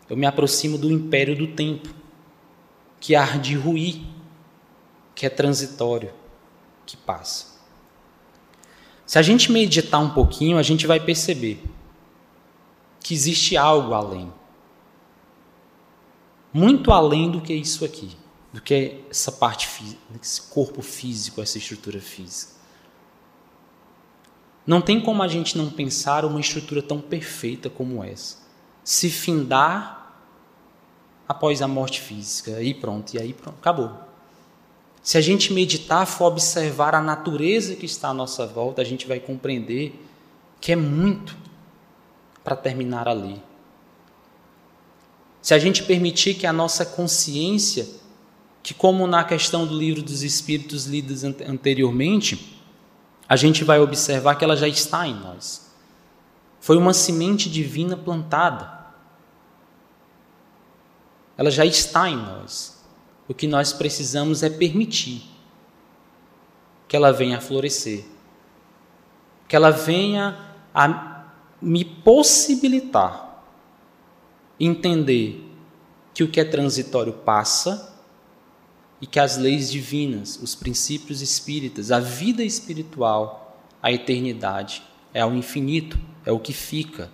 Eu 0.08 0.16
me 0.16 0.24
aproximo 0.24 0.78
do 0.78 0.90
império 0.90 1.36
do 1.36 1.48
tempo, 1.48 1.90
que 2.98 3.14
há 3.14 3.36
de 3.36 3.54
ruir, 3.54 4.00
que 5.14 5.26
é 5.26 5.28
transitório, 5.28 6.10
que 6.86 6.96
passa. 6.96 7.48
Se 9.04 9.18
a 9.18 9.22
gente 9.22 9.52
meditar 9.52 10.00
um 10.00 10.08
pouquinho, 10.08 10.56
a 10.56 10.62
gente 10.62 10.86
vai 10.86 10.98
perceber 10.98 11.62
que 12.98 13.12
existe 13.12 13.58
algo 13.58 13.92
além. 13.92 14.32
Muito 16.50 16.90
além 16.92 17.30
do 17.30 17.42
que 17.42 17.52
isso 17.52 17.84
aqui, 17.84 18.16
do 18.54 18.62
que 18.62 19.04
essa 19.10 19.30
parte 19.30 19.68
esse 20.18 20.40
corpo 20.40 20.80
físico, 20.80 21.42
essa 21.42 21.58
estrutura 21.58 22.00
física. 22.00 22.59
Não 24.70 24.80
tem 24.80 25.00
como 25.00 25.20
a 25.20 25.26
gente 25.26 25.58
não 25.58 25.68
pensar 25.68 26.24
uma 26.24 26.38
estrutura 26.38 26.80
tão 26.80 27.00
perfeita 27.00 27.68
como 27.68 28.04
essa. 28.04 28.36
Se 28.84 29.10
findar 29.10 30.14
após 31.26 31.60
a 31.60 31.66
morte 31.66 32.00
física. 32.00 32.62
E 32.62 32.72
pronto, 32.72 33.12
e 33.12 33.18
aí 33.18 33.32
pronto, 33.32 33.56
acabou. 33.58 33.90
Se 35.02 35.18
a 35.18 35.20
gente 35.20 35.52
meditar, 35.52 36.06
for 36.06 36.26
observar 36.26 36.94
a 36.94 37.00
natureza 37.00 37.74
que 37.74 37.84
está 37.84 38.10
à 38.10 38.14
nossa 38.14 38.46
volta, 38.46 38.80
a 38.80 38.84
gente 38.84 39.08
vai 39.08 39.18
compreender 39.18 39.92
que 40.60 40.70
é 40.70 40.76
muito 40.76 41.36
para 42.44 42.54
terminar 42.54 43.08
ali. 43.08 43.42
Se 45.42 45.52
a 45.52 45.58
gente 45.58 45.82
permitir 45.82 46.34
que 46.34 46.46
a 46.46 46.52
nossa 46.52 46.86
consciência, 46.86 47.88
que 48.62 48.72
como 48.72 49.04
na 49.08 49.24
questão 49.24 49.66
do 49.66 49.76
livro 49.76 50.00
dos 50.00 50.22
Espíritos 50.22 50.86
lidos 50.86 51.24
anteriormente, 51.24 52.59
a 53.30 53.36
gente 53.36 53.64
vai 53.64 53.80
observar 53.80 54.34
que 54.34 54.44
ela 54.44 54.56
já 54.56 54.68
está 54.68 55.06
em 55.08 55.14
nós. 55.14 55.70
Foi 56.60 56.76
uma 56.76 56.92
semente 56.92 57.48
divina 57.48 57.96
plantada 57.96 58.80
ela 61.40 61.50
já 61.50 61.64
está 61.64 62.06
em 62.06 62.18
nós. 62.18 62.84
O 63.26 63.32
que 63.32 63.46
nós 63.46 63.72
precisamos 63.72 64.42
é 64.42 64.50
permitir 64.50 65.22
que 66.86 66.94
ela 66.94 67.14
venha 67.14 67.38
a 67.38 67.40
florescer, 67.40 68.04
que 69.48 69.56
ela 69.56 69.70
venha 69.70 70.38
a 70.74 71.24
me 71.62 71.82
possibilitar 71.82 73.42
entender 74.60 75.50
que 76.12 76.22
o 76.22 76.28
que 76.28 76.40
é 76.40 76.44
transitório 76.44 77.14
passa 77.14 77.89
e 79.00 79.06
que 79.06 79.18
as 79.18 79.36
leis 79.36 79.70
divinas, 79.70 80.38
os 80.42 80.54
princípios 80.54 81.22
espíritas, 81.22 81.90
a 81.90 81.98
vida 81.98 82.44
espiritual, 82.44 83.64
a 83.82 83.90
eternidade 83.90 84.82
é 85.14 85.20
ao 85.20 85.34
infinito, 85.34 85.98
é 86.24 86.30
o 86.30 86.38
que 86.38 86.52
fica, 86.52 87.10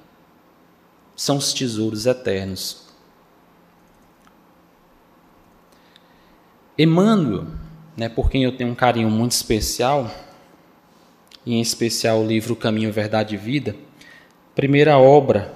são 1.14 1.36
os 1.36 1.52
tesouros 1.52 2.06
eternos. 2.06 2.86
Emmanuel, 6.76 7.46
né, 7.96 8.08
por 8.08 8.28
quem 8.28 8.44
eu 8.44 8.56
tenho 8.56 8.70
um 8.70 8.74
carinho 8.74 9.08
muito 9.08 9.32
especial, 9.32 10.10
e 11.46 11.54
em 11.54 11.60
especial 11.60 12.20
o 12.20 12.26
livro 12.26 12.56
Caminho, 12.56 12.92
Verdade 12.92 13.36
e 13.36 13.38
Vida, 13.38 13.76
primeira 14.54 14.98
obra 14.98 15.54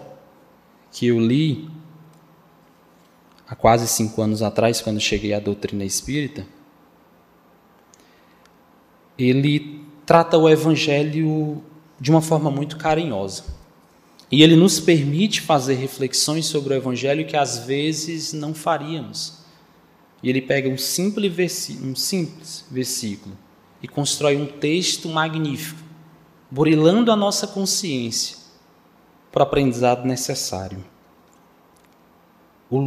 que 0.93 1.09
eu 1.09 1.19
li 1.19 1.69
há 3.50 3.56
quase 3.56 3.88
cinco 3.88 4.22
anos 4.22 4.42
atrás, 4.42 4.80
quando 4.80 5.00
cheguei 5.00 5.34
à 5.34 5.40
doutrina 5.40 5.84
espírita, 5.84 6.46
ele 9.18 9.84
trata 10.06 10.38
o 10.38 10.48
Evangelho 10.48 11.60
de 12.00 12.12
uma 12.12 12.22
forma 12.22 12.48
muito 12.48 12.76
carinhosa. 12.76 13.44
E 14.30 14.44
ele 14.44 14.54
nos 14.54 14.78
permite 14.78 15.40
fazer 15.40 15.74
reflexões 15.74 16.46
sobre 16.46 16.72
o 16.72 16.76
Evangelho 16.76 17.26
que 17.26 17.36
às 17.36 17.58
vezes 17.58 18.32
não 18.32 18.54
faríamos. 18.54 19.40
E 20.22 20.30
ele 20.30 20.40
pega 20.40 20.68
um 20.68 20.78
simples, 20.78 21.32
versículo, 21.32 21.90
um 21.90 21.96
simples 21.96 22.64
versículo 22.70 23.36
e 23.82 23.88
constrói 23.88 24.36
um 24.36 24.46
texto 24.46 25.08
magnífico, 25.08 25.80
burilando 26.50 27.10
a 27.10 27.16
nossa 27.16 27.46
consciência 27.46 28.36
para 29.32 29.40
o 29.40 29.42
aprendizado 29.42 30.06
necessário. 30.06 30.84
O 32.70 32.78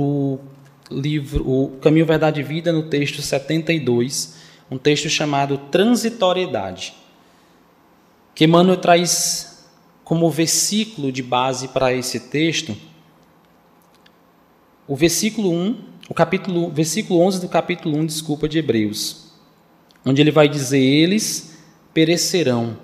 livro, 0.91 1.47
o 1.47 1.77
Caminho, 1.81 2.05
Verdade 2.05 2.41
e 2.41 2.43
Vida, 2.43 2.71
no 2.71 2.83
texto 2.83 3.21
72, 3.21 4.35
um 4.69 4.77
texto 4.77 5.09
chamado 5.09 5.57
Transitoriedade, 5.57 6.93
que 8.35 8.45
Emmanuel 8.45 8.77
traz 8.77 9.67
como 10.03 10.29
versículo 10.29 11.11
de 11.11 11.23
base 11.23 11.69
para 11.69 11.93
esse 11.93 12.19
texto. 12.19 12.75
O 14.87 14.95
versículo 14.95 15.51
1 15.51 15.93
o 16.09 16.13
capítulo, 16.13 16.69
versículo 16.69 17.19
11 17.21 17.41
do 17.41 17.49
capítulo 17.49 17.97
1, 17.97 18.05
desculpa, 18.05 18.49
de 18.49 18.59
Hebreus, 18.59 19.31
onde 20.05 20.21
ele 20.21 20.31
vai 20.31 20.49
dizer: 20.49 20.79
Eles 20.79 21.57
perecerão, 21.93 22.77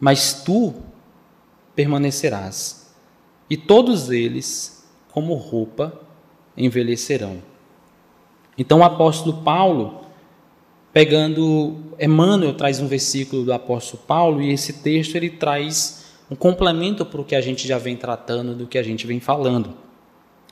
mas 0.00 0.42
tu 0.44 0.74
permanecerás, 1.74 2.90
e 3.50 3.56
todos 3.56 4.10
eles, 4.10 4.84
como 5.12 5.34
roupa, 5.34 6.00
envelhecerão. 6.58 7.40
Então 8.58 8.80
o 8.80 8.84
apóstolo 8.84 9.42
Paulo, 9.42 10.04
pegando 10.92 11.76
Emmanuel, 11.98 12.54
traz 12.54 12.80
um 12.80 12.88
versículo 12.88 13.44
do 13.44 13.52
apóstolo 13.52 14.02
Paulo, 14.06 14.42
e 14.42 14.52
esse 14.52 14.74
texto 14.74 15.14
ele 15.14 15.30
traz 15.30 16.06
um 16.28 16.34
complemento 16.34 17.06
para 17.06 17.20
o 17.20 17.24
que 17.24 17.36
a 17.36 17.40
gente 17.40 17.66
já 17.66 17.78
vem 17.78 17.96
tratando, 17.96 18.54
do 18.54 18.66
que 18.66 18.76
a 18.76 18.82
gente 18.82 19.06
vem 19.06 19.20
falando. 19.20 19.74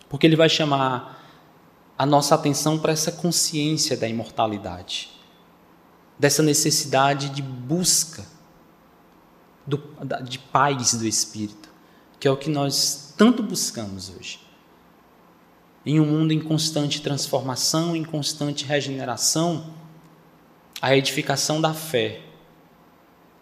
Porque 0.08 0.26
ele 0.26 0.36
vai 0.36 0.48
chamar 0.48 1.24
a 1.98 2.06
nossa 2.06 2.34
atenção 2.34 2.78
para 2.78 2.92
essa 2.92 3.10
consciência 3.10 3.96
da 3.96 4.08
imortalidade, 4.08 5.10
dessa 6.18 6.42
necessidade 6.42 7.30
de 7.30 7.42
busca 7.42 8.24
do, 9.66 9.82
de 10.22 10.38
paz 10.38 10.94
do 10.94 11.06
espírito, 11.06 11.68
que 12.20 12.28
é 12.28 12.30
o 12.30 12.36
que 12.36 12.48
nós 12.48 13.14
tanto 13.16 13.42
buscamos 13.42 14.10
hoje. 14.10 14.45
Em 15.86 16.00
um 16.00 16.04
mundo 16.04 16.32
em 16.32 16.40
constante 16.40 17.00
transformação, 17.00 17.94
em 17.94 18.04
constante 18.04 18.64
regeneração, 18.64 19.72
a 20.82 20.96
edificação 20.96 21.60
da 21.60 21.72
fé, 21.72 22.22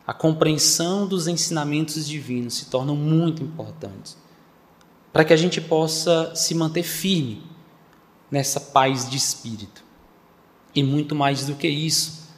a 0.06 0.12
compreensão 0.12 1.06
dos 1.06 1.26
ensinamentos 1.26 2.06
divinos 2.06 2.54
se 2.54 2.66
tornam 2.66 2.94
muito 2.94 3.42
importantes 3.42 4.22
para 5.10 5.24
que 5.24 5.32
a 5.32 5.36
gente 5.36 5.60
possa 5.60 6.34
se 6.34 6.54
manter 6.54 6.82
firme 6.82 7.42
nessa 8.30 8.60
paz 8.60 9.08
de 9.08 9.16
espírito. 9.16 9.82
E 10.74 10.82
muito 10.82 11.14
mais 11.14 11.46
do 11.46 11.54
que 11.54 11.68
isso, 11.68 12.28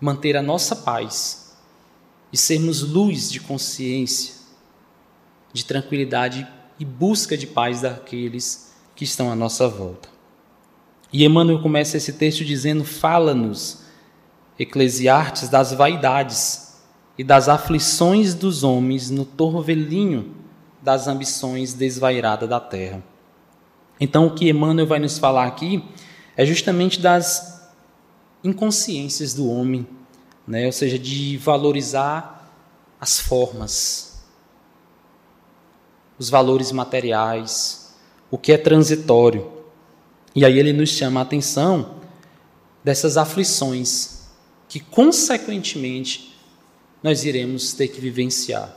manter 0.00 0.36
a 0.36 0.42
nossa 0.42 0.76
paz 0.76 1.56
e 2.32 2.36
sermos 2.36 2.82
luz 2.82 3.30
de 3.30 3.40
consciência, 3.40 4.36
de 5.52 5.64
tranquilidade 5.64 6.46
e 6.78 6.84
busca 6.84 7.36
de 7.36 7.46
paz 7.46 7.80
daqueles 7.82 8.73
que 8.94 9.04
estão 9.04 9.30
à 9.30 9.34
nossa 9.34 9.68
volta. 9.68 10.08
E 11.12 11.24
Emmanuel 11.24 11.62
começa 11.62 11.96
esse 11.96 12.12
texto 12.14 12.44
dizendo: 12.44 12.84
Fala-nos, 12.84 13.84
Eclesiastes, 14.58 15.48
das 15.48 15.72
vaidades 15.72 16.82
e 17.16 17.24
das 17.24 17.48
aflições 17.48 18.34
dos 18.34 18.62
homens 18.62 19.10
no 19.10 19.24
torvelinho 19.24 20.34
das 20.82 21.08
ambições 21.08 21.72
desvairadas 21.72 22.48
da 22.48 22.60
terra. 22.60 23.02
Então, 23.98 24.26
o 24.26 24.34
que 24.34 24.50
Emmanuel 24.50 24.86
vai 24.86 24.98
nos 24.98 25.18
falar 25.18 25.46
aqui 25.46 25.82
é 26.36 26.44
justamente 26.44 27.00
das 27.00 27.70
inconsciências 28.42 29.32
do 29.32 29.48
homem, 29.48 29.86
né? 30.46 30.66
ou 30.66 30.72
seja, 30.72 30.98
de 30.98 31.38
valorizar 31.38 32.52
as 33.00 33.18
formas, 33.18 34.24
os 36.18 36.28
valores 36.28 36.70
materiais, 36.70 37.83
o 38.34 38.38
que 38.38 38.50
é 38.50 38.58
transitório. 38.58 39.48
E 40.34 40.44
aí 40.44 40.58
ele 40.58 40.72
nos 40.72 40.88
chama 40.88 41.20
a 41.20 41.22
atenção 41.22 42.00
dessas 42.82 43.16
aflições 43.16 44.24
que, 44.68 44.80
consequentemente, 44.80 46.36
nós 47.00 47.24
iremos 47.24 47.74
ter 47.74 47.86
que 47.86 48.00
vivenciar. 48.00 48.76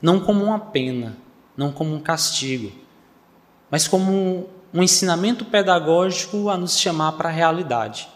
Não 0.00 0.20
como 0.20 0.42
uma 0.42 0.58
pena, 0.58 1.18
não 1.54 1.70
como 1.70 1.94
um 1.94 2.00
castigo, 2.00 2.72
mas 3.70 3.86
como 3.86 4.48
um 4.72 4.82
ensinamento 4.82 5.44
pedagógico 5.44 6.48
a 6.48 6.56
nos 6.56 6.78
chamar 6.78 7.12
para 7.12 7.28
a 7.28 7.32
realidade, 7.32 8.08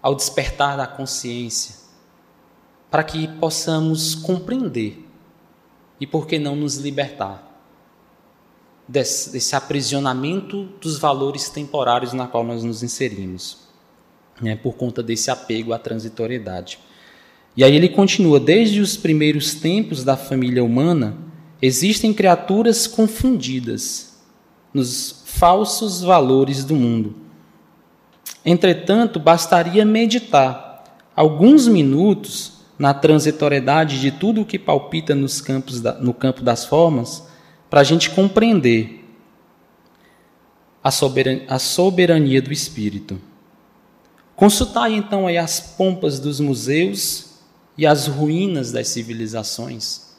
ao 0.00 0.14
despertar 0.14 0.78
da 0.78 0.86
consciência, 0.86 1.74
para 2.90 3.04
que 3.04 3.28
possamos 3.28 4.14
compreender 4.14 5.06
e, 6.00 6.06
por 6.06 6.26
que 6.26 6.38
não, 6.38 6.56
nos 6.56 6.76
libertar 6.76 7.49
desse, 8.90 9.30
desse 9.30 9.54
aprisionamento 9.54 10.68
dos 10.80 10.98
valores 10.98 11.48
temporários 11.48 12.12
na 12.12 12.26
qual 12.26 12.42
nós 12.42 12.64
nos 12.64 12.82
inserimos, 12.82 13.58
né, 14.40 14.56
por 14.56 14.74
conta 14.74 15.00
desse 15.00 15.30
apego 15.30 15.72
à 15.72 15.78
transitoriedade. 15.78 16.80
E 17.56 17.62
aí 17.62 17.74
ele 17.74 17.88
continua: 17.88 18.40
desde 18.40 18.80
os 18.80 18.96
primeiros 18.96 19.54
tempos 19.54 20.02
da 20.02 20.16
família 20.16 20.64
humana, 20.64 21.16
existem 21.62 22.12
criaturas 22.12 22.88
confundidas 22.88 24.18
nos 24.74 25.22
falsos 25.24 26.02
valores 26.02 26.64
do 26.64 26.74
mundo. 26.74 27.14
Entretanto, 28.44 29.20
bastaria 29.20 29.84
meditar 29.84 30.84
alguns 31.14 31.68
minutos 31.68 32.54
na 32.78 32.94
transitoriedade 32.94 34.00
de 34.00 34.10
tudo 34.10 34.40
o 34.40 34.44
que 34.44 34.58
palpita 34.58 35.14
nos 35.14 35.40
campos 35.40 35.80
da, 35.80 35.94
no 35.94 36.14
campo 36.14 36.42
das 36.42 36.64
formas 36.64 37.29
para 37.70 37.80
a 37.80 37.84
gente 37.84 38.10
compreender 38.10 39.08
a 40.82 40.90
soberania, 40.90 41.46
a 41.48 41.58
soberania 41.58 42.42
do 42.42 42.52
Espírito. 42.52 43.20
Consultai 44.34 44.94
então 44.94 45.26
aí 45.26 45.38
as 45.38 45.60
pompas 45.60 46.18
dos 46.18 46.40
museus 46.40 47.38
e 47.78 47.86
as 47.86 48.06
ruínas 48.06 48.72
das 48.72 48.88
civilizações. 48.88 50.16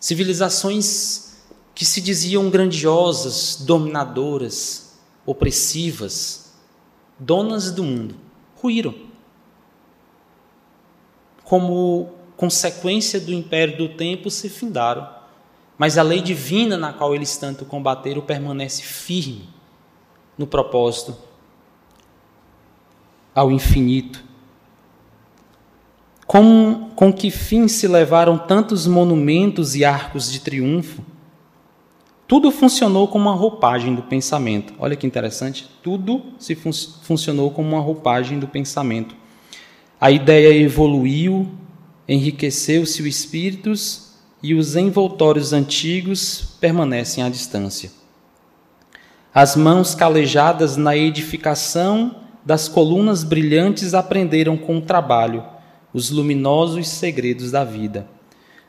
Civilizações 0.00 1.36
que 1.74 1.84
se 1.84 2.00
diziam 2.00 2.50
grandiosas, 2.50 3.56
dominadoras, 3.60 4.98
opressivas, 5.24 6.52
donas 7.18 7.70
do 7.70 7.84
mundo, 7.84 8.16
ruíram. 8.56 8.94
Como 11.44 12.10
consequência 12.36 13.20
do 13.20 13.32
império 13.32 13.76
do 13.76 13.88
tempo, 13.90 14.30
se 14.30 14.48
findaram. 14.48 15.15
Mas 15.78 15.98
a 15.98 16.02
lei 16.02 16.22
divina 16.22 16.76
na 16.76 16.92
qual 16.92 17.14
eles 17.14 17.36
tanto 17.36 17.64
combateram 17.64 18.22
permanece 18.22 18.82
firme 18.82 19.48
no 20.36 20.46
propósito 20.46 21.16
ao 23.34 23.50
infinito. 23.50 24.24
Com, 26.26 26.90
com 26.96 27.12
que 27.12 27.30
fim 27.30 27.68
se 27.68 27.86
levaram 27.86 28.38
tantos 28.38 28.86
monumentos 28.86 29.76
e 29.76 29.84
arcos 29.84 30.32
de 30.32 30.40
triunfo? 30.40 31.02
Tudo 32.26 32.50
funcionou 32.50 33.06
como 33.06 33.28
uma 33.28 33.36
roupagem 33.36 33.94
do 33.94 34.02
pensamento. 34.02 34.74
Olha 34.78 34.96
que 34.96 35.06
interessante. 35.06 35.70
Tudo 35.82 36.22
se 36.38 36.56
fun 36.56 36.72
funcionou 37.02 37.50
como 37.52 37.68
uma 37.68 37.80
roupagem 37.80 38.40
do 38.40 38.48
pensamento. 38.48 39.14
A 40.00 40.10
ideia 40.10 40.52
evoluiu, 40.52 41.48
enriqueceu-se 42.08 43.00
os 43.00 43.06
espíritos 43.06 44.05
e 44.42 44.54
os 44.54 44.76
envoltórios 44.76 45.52
antigos 45.52 46.56
permanecem 46.60 47.24
à 47.24 47.28
distância. 47.28 47.90
As 49.34 49.56
mãos 49.56 49.94
calejadas 49.94 50.76
na 50.76 50.96
edificação 50.96 52.16
das 52.44 52.68
colunas 52.68 53.24
brilhantes 53.24 53.92
aprenderam 53.92 54.56
com 54.56 54.78
o 54.78 54.82
trabalho 54.82 55.44
os 55.92 56.10
luminosos 56.10 56.88
segredos 56.88 57.50
da 57.50 57.64
vida. 57.64 58.06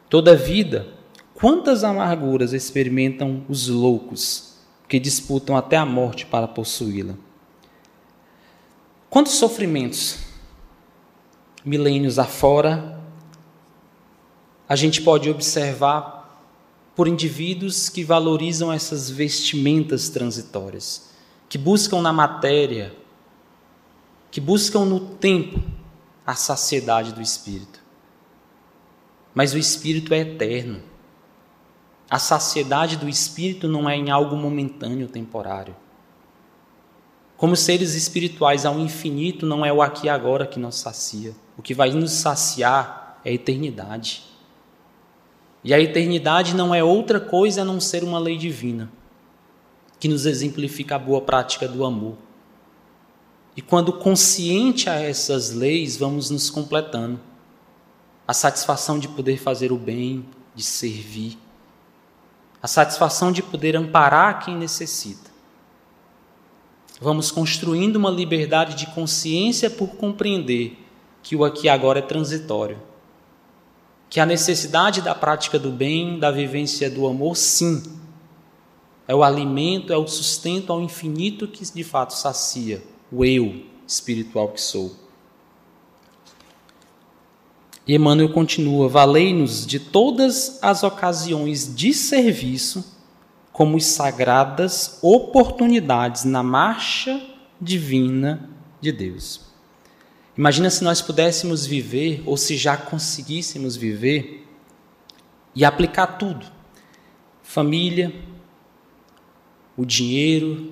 Toda 0.09 0.36
vida, 0.36 0.88
quantas 1.34 1.84
amarguras 1.84 2.53
experimentam 2.53 3.43
os 3.47 3.68
loucos 3.68 4.55
que 4.88 4.99
disputam 4.99 5.55
até 5.55 5.76
a 5.76 5.86
morte 5.86 6.26
para 6.26 6.47
possuí-la? 6.47 7.15
Quantos 9.09 9.34
sofrimentos, 9.34 10.20
milênios 11.63 12.18
afora, 12.18 12.97
a 14.68 14.76
gente 14.76 15.01
pode 15.01 15.30
observar 15.30 16.18
por 16.95 17.07
indivíduos 17.07 17.89
que 17.89 18.03
valorizam 18.03 18.74
essas 18.74 19.09
vestimentas 19.09 20.09
transitórias, 20.09 21.11
que 21.47 21.57
buscam 21.57 22.01
na 22.01 22.11
matéria, 22.11 22.95
que 24.32 24.41
buscam 24.41 24.84
no 24.84 24.99
tempo 24.99 25.61
a 26.26 26.36
saciedade 26.36 27.13
do 27.13 27.22
espírito. 27.22 27.82
Mas 29.34 29.53
o 29.53 29.57
espírito 29.57 30.13
é 30.13 30.20
eterno. 30.20 30.82
A 32.09 32.20
saciedade 32.20 32.97
do 32.97 33.07
espírito 33.07 33.68
não 33.68 33.89
é 33.89 33.95
em 33.95 34.09
algo 34.09 34.36
momentâneo, 34.36 35.07
temporário. 35.07 35.76
Como 37.38 37.55
seres 37.55 37.93
espirituais 37.93 38.65
ao 38.65 38.80
infinito, 38.80 39.45
não 39.45 39.63
é 39.63 39.72
o 39.72 39.82
aqui 39.82 40.07
e 40.07 40.09
agora 40.09 40.47
que 40.47 40.59
nos 40.59 40.78
sacia. 40.78 41.36
O 41.55 41.61
que 41.61 41.76
vai 41.76 41.91
nos 41.91 42.11
saciar 42.11 43.22
é 43.24 43.30
a 43.30 43.34
eternidade. 43.34 44.27
E 45.68 45.74
a 45.74 45.82
eternidade 45.82 46.55
não 46.55 46.74
é 46.74 46.82
outra 46.82 47.20
coisa 47.20 47.61
a 47.61 47.65
não 47.65 47.78
ser 47.78 48.01
uma 48.01 48.18
lei 48.18 48.38
divina, 48.38 48.89
que 49.99 50.07
nos 50.07 50.26
exemplifica 50.26 50.95
a 50.95 50.99
boa 50.99 51.20
prática 51.20 51.68
do 51.68 51.84
amor. 51.84 52.15
E 53.53 53.61
quando 53.61 53.91
consciente 53.91 54.89
a 54.89 54.93
essas 54.93 55.51
leis, 55.51 55.97
vamos 55.97 56.30
nos 56.30 56.49
completando. 56.49 57.20
A 58.26 58.34
satisfação 58.34 58.97
de 58.97 59.09
poder 59.09 59.38
fazer 59.39 59.74
o 59.74 59.78
bem, 59.78 60.26
de 60.55 60.63
servir. 60.63 61.38
A 62.63 62.68
satisfação 62.70 63.30
de 63.30 63.43
poder 63.43 63.76
amparar 63.76 64.45
quem 64.45 64.55
necessita. 64.55 65.30
Vamos 67.01 67.30
construindo 67.30 67.97
uma 67.97 68.09
liberdade 68.09 68.74
de 68.74 68.86
consciência 68.95 69.70
por 69.70 69.97
compreender 69.97 70.82
que 71.22 71.36
o 71.36 71.43
aqui 71.43 71.68
agora 71.68 71.99
é 71.99 72.03
transitório 72.03 72.87
que 74.10 74.20
a 74.20 74.26
necessidade 74.26 75.01
da 75.01 75.14
prática 75.14 75.60
do 75.60 75.72
bem, 75.72 76.18
da 76.18 76.32
vivência 76.32 76.89
do 76.89 77.08
amor, 77.08 77.36
sim, 77.36 77.84
é 79.08 79.16
o 79.16 79.24
alimento, 79.24 79.93
é 79.93 79.97
o 79.97 80.08
sustento 80.08 80.72
ao 80.72 80.82
infinito 80.82 81.47
que 81.47 81.64
de 81.64 81.84
fato 81.84 82.14
sacia 82.14 82.84
o 83.12 83.24
eu 83.24 83.64
espiritual 83.88 84.49
que 84.49 84.62
sou. 84.62 84.95
E 87.88 87.95
Emmanuel 87.95 88.34
continua: 88.34 88.89
valei-nos 88.89 89.66
de 89.66 89.80
todas 89.80 90.60
as 90.62 90.84
ocasiões 90.84 91.74
de 91.74 91.93
serviço 91.93 92.97
como 93.53 93.80
sagradas 93.80 94.99
oportunidades 95.01 96.26
na 96.26 96.43
marcha 96.43 97.20
divina 97.60 98.49
de 98.80 98.91
Deus. 98.91 99.47
Imagina 100.38 100.70
se 100.70 100.84
nós 100.84 101.02
pudéssemos 101.02 101.66
viver, 101.66 102.22
ou 102.26 102.38
se 102.38 102.56
já 102.56 102.78
conseguíssemos 102.78 103.76
viver, 103.76 104.48
e 105.56 105.66
aplicar 105.66 106.06
tudo: 106.20 106.46
família, 107.42 108.14
o 109.76 109.84
dinheiro, 109.84 110.72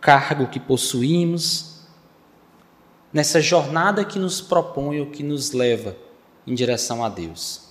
cargo 0.00 0.46
que 0.46 0.60
possuímos, 0.60 1.80
nessa 3.12 3.40
jornada 3.40 4.04
que 4.04 4.18
nos 4.18 4.40
propõe 4.40 5.00
ou 5.00 5.06
que 5.06 5.24
nos 5.24 5.50
leva 5.50 5.96
em 6.46 6.54
direção 6.54 7.04
a 7.04 7.08
Deus. 7.08 7.64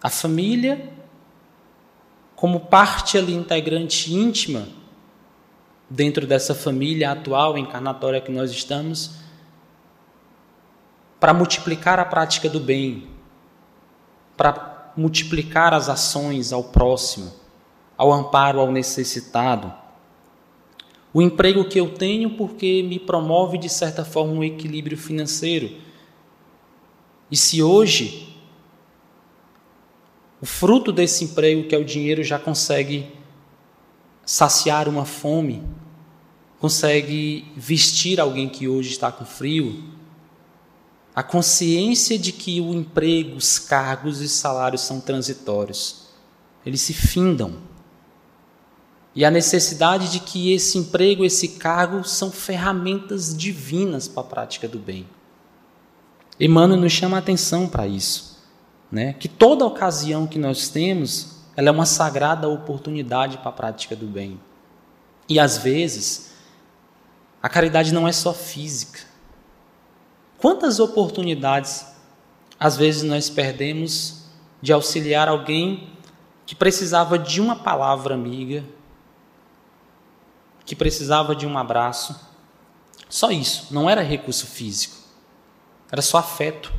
A 0.00 0.10
família, 0.10 0.92
como 2.36 2.60
parte 2.60 3.18
ali 3.18 3.34
integrante 3.34 4.12
íntima 4.12 4.68
dentro 5.92 6.26
dessa 6.26 6.54
família 6.54 7.12
atual, 7.12 7.58
encarnatória 7.58 8.20
que 8.20 8.32
nós 8.32 8.50
estamos, 8.50 9.16
para 11.20 11.34
multiplicar 11.34 12.00
a 12.00 12.04
prática 12.04 12.48
do 12.48 12.58
bem, 12.58 13.08
para 14.34 14.90
multiplicar 14.96 15.74
as 15.74 15.90
ações 15.90 16.50
ao 16.50 16.64
próximo, 16.64 17.30
ao 17.96 18.10
amparo 18.10 18.58
ao 18.58 18.72
necessitado. 18.72 19.70
O 21.12 21.20
emprego 21.20 21.68
que 21.68 21.78
eu 21.78 21.90
tenho 21.92 22.30
porque 22.38 22.82
me 22.82 22.98
promove 22.98 23.58
de 23.58 23.68
certa 23.68 24.02
forma 24.02 24.32
um 24.32 24.42
equilíbrio 24.42 24.96
financeiro. 24.96 25.76
E 27.30 27.36
se 27.36 27.62
hoje 27.62 28.34
o 30.40 30.46
fruto 30.46 30.90
desse 30.90 31.24
emprego, 31.24 31.68
que 31.68 31.74
é 31.74 31.78
o 31.78 31.84
dinheiro, 31.84 32.24
já 32.24 32.38
consegue 32.38 33.12
saciar 34.24 34.88
uma 34.88 35.04
fome, 35.04 35.62
consegue 36.62 37.44
vestir 37.56 38.20
alguém 38.20 38.48
que 38.48 38.68
hoje 38.68 38.90
está 38.90 39.10
com 39.10 39.24
frio, 39.24 39.82
a 41.12 41.20
consciência 41.20 42.16
de 42.16 42.30
que 42.30 42.60
o 42.60 42.72
emprego, 42.72 43.34
os 43.34 43.58
cargos 43.58 44.20
e 44.20 44.28
salários 44.28 44.82
são 44.82 45.00
transitórios. 45.00 46.06
Eles 46.64 46.80
se 46.80 46.94
findam. 46.94 47.56
E 49.12 49.24
a 49.24 49.30
necessidade 49.30 50.12
de 50.12 50.20
que 50.20 50.52
esse 50.52 50.78
emprego, 50.78 51.24
esse 51.24 51.48
cargo 51.48 52.04
são 52.04 52.30
ferramentas 52.30 53.36
divinas 53.36 54.06
para 54.06 54.22
a 54.22 54.26
prática 54.26 54.68
do 54.68 54.78
bem. 54.78 55.04
Emmanuel 56.38 56.80
nos 56.80 56.92
chama 56.92 57.16
a 57.16 57.18
atenção 57.18 57.66
para 57.66 57.88
isso, 57.88 58.38
né? 58.88 59.14
Que 59.14 59.26
toda 59.26 59.66
ocasião 59.66 60.28
que 60.28 60.38
nós 60.38 60.68
temos, 60.68 61.38
ela 61.56 61.70
é 61.70 61.72
uma 61.72 61.86
sagrada 61.86 62.48
oportunidade 62.48 63.38
para 63.38 63.48
a 63.48 63.52
prática 63.52 63.96
do 63.96 64.06
bem. 64.06 64.40
E 65.28 65.40
às 65.40 65.58
vezes, 65.58 66.30
a 67.42 67.48
caridade 67.48 67.92
não 67.92 68.06
é 68.06 68.12
só 68.12 68.32
física. 68.32 69.00
Quantas 70.38 70.78
oportunidades 70.78 71.92
às 72.62 72.76
vezes 72.76 73.02
nós 73.02 73.28
perdemos 73.28 74.22
de 74.60 74.72
auxiliar 74.72 75.26
alguém 75.26 75.90
que 76.46 76.54
precisava 76.54 77.18
de 77.18 77.40
uma 77.40 77.56
palavra 77.56 78.14
amiga, 78.14 78.64
que 80.64 80.76
precisava 80.76 81.34
de 81.34 81.44
um 81.44 81.58
abraço. 81.58 82.14
Só 83.08 83.32
isso, 83.32 83.74
não 83.74 83.90
era 83.90 84.00
recurso 84.00 84.46
físico. 84.46 84.96
Era 85.90 86.00
só 86.00 86.18
afeto. 86.18 86.72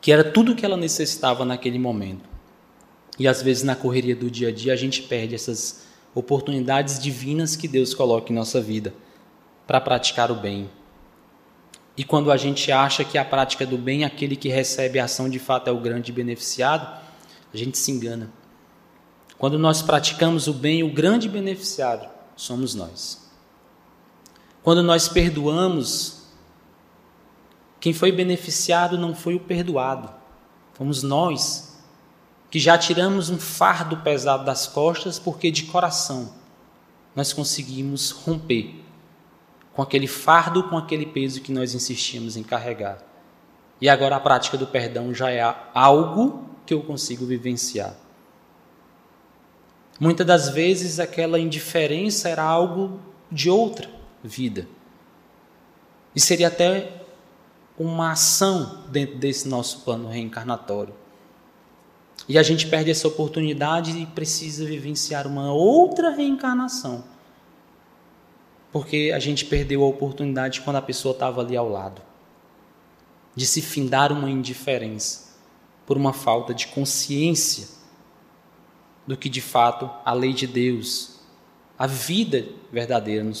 Que 0.00 0.12
era 0.12 0.22
tudo 0.22 0.52
o 0.52 0.54
que 0.54 0.64
ela 0.64 0.76
necessitava 0.76 1.44
naquele 1.44 1.78
momento. 1.80 2.28
E 3.18 3.26
às 3.26 3.42
vezes 3.42 3.64
na 3.64 3.74
correria 3.74 4.14
do 4.14 4.30
dia 4.30 4.48
a 4.48 4.52
dia 4.52 4.72
a 4.72 4.76
gente 4.76 5.02
perde 5.02 5.34
essas 5.34 5.87
oportunidades 6.14 6.98
divinas 6.98 7.56
que 7.56 7.68
Deus 7.68 7.94
coloca 7.94 8.32
em 8.32 8.36
nossa 8.36 8.60
vida 8.60 8.94
para 9.66 9.80
praticar 9.80 10.30
o 10.30 10.34
bem. 10.34 10.70
E 11.96 12.04
quando 12.04 12.30
a 12.30 12.36
gente 12.36 12.70
acha 12.70 13.04
que 13.04 13.18
a 13.18 13.24
prática 13.24 13.66
do 13.66 13.76
bem, 13.76 14.04
aquele 14.04 14.36
que 14.36 14.48
recebe 14.48 14.98
a 14.98 15.04
ação 15.04 15.28
de 15.28 15.38
fato 15.38 15.68
é 15.68 15.72
o 15.72 15.80
grande 15.80 16.12
beneficiado, 16.12 17.00
a 17.52 17.56
gente 17.56 17.76
se 17.76 17.90
engana. 17.90 18.30
Quando 19.36 19.58
nós 19.58 19.82
praticamos 19.82 20.46
o 20.46 20.54
bem, 20.54 20.82
o 20.82 20.92
grande 20.92 21.28
beneficiado 21.28 22.08
somos 22.36 22.74
nós. 22.74 23.28
Quando 24.62 24.82
nós 24.82 25.08
perdoamos, 25.08 26.22
quem 27.80 27.92
foi 27.92 28.12
beneficiado 28.12 28.98
não 28.98 29.14
foi 29.14 29.34
o 29.34 29.40
perdoado, 29.40 30.12
fomos 30.74 31.02
nós 31.02 31.67
que 32.50 32.58
já 32.58 32.78
tiramos 32.78 33.30
um 33.30 33.38
fardo 33.38 33.98
pesado 33.98 34.44
das 34.44 34.66
costas 34.66 35.18
porque 35.18 35.50
de 35.50 35.64
coração 35.64 36.32
nós 37.14 37.32
conseguimos 37.32 38.10
romper 38.10 38.82
com 39.72 39.82
aquele 39.82 40.06
fardo, 40.06 40.64
com 40.64 40.76
aquele 40.76 41.06
peso 41.06 41.40
que 41.40 41.52
nós 41.52 41.74
insistíamos 41.74 42.36
em 42.36 42.42
carregar. 42.42 42.98
E 43.80 43.88
agora 43.88 44.16
a 44.16 44.20
prática 44.20 44.56
do 44.56 44.66
perdão 44.66 45.14
já 45.14 45.30
é 45.30 45.54
algo 45.72 46.44
que 46.66 46.74
eu 46.74 46.82
consigo 46.82 47.24
vivenciar. 47.24 47.94
Muitas 50.00 50.26
das 50.26 50.48
vezes 50.48 50.98
aquela 50.98 51.38
indiferença 51.38 52.28
era 52.28 52.42
algo 52.42 53.00
de 53.30 53.50
outra 53.50 53.88
vida. 54.22 54.68
E 56.14 56.20
seria 56.20 56.48
até 56.48 57.02
uma 57.78 58.12
ação 58.12 58.84
dentro 58.88 59.16
desse 59.16 59.48
nosso 59.48 59.80
plano 59.80 60.08
reencarnatório. 60.08 60.94
E 62.28 62.36
a 62.36 62.42
gente 62.42 62.66
perde 62.66 62.90
essa 62.90 63.08
oportunidade 63.08 63.98
e 63.98 64.04
precisa 64.04 64.64
vivenciar 64.66 65.26
uma 65.26 65.52
outra 65.52 66.10
reencarnação. 66.10 67.04
Porque 68.70 69.12
a 69.14 69.18
gente 69.18 69.46
perdeu 69.46 69.82
a 69.82 69.86
oportunidade 69.86 70.60
quando 70.60 70.76
a 70.76 70.82
pessoa 70.82 71.12
estava 71.12 71.40
ali 71.40 71.56
ao 71.56 71.68
lado. 71.68 72.02
De 73.34 73.46
se 73.46 73.62
findar 73.62 74.12
uma 74.12 74.30
indiferença 74.30 75.28
por 75.86 75.96
uma 75.96 76.12
falta 76.12 76.52
de 76.52 76.66
consciência 76.66 77.68
do 79.06 79.16
que 79.16 79.30
de 79.30 79.40
fato 79.40 79.88
a 80.04 80.12
lei 80.12 80.34
de 80.34 80.46
Deus, 80.46 81.20
a 81.78 81.86
vida 81.86 82.46
verdadeira 82.70 83.24
nos 83.24 83.40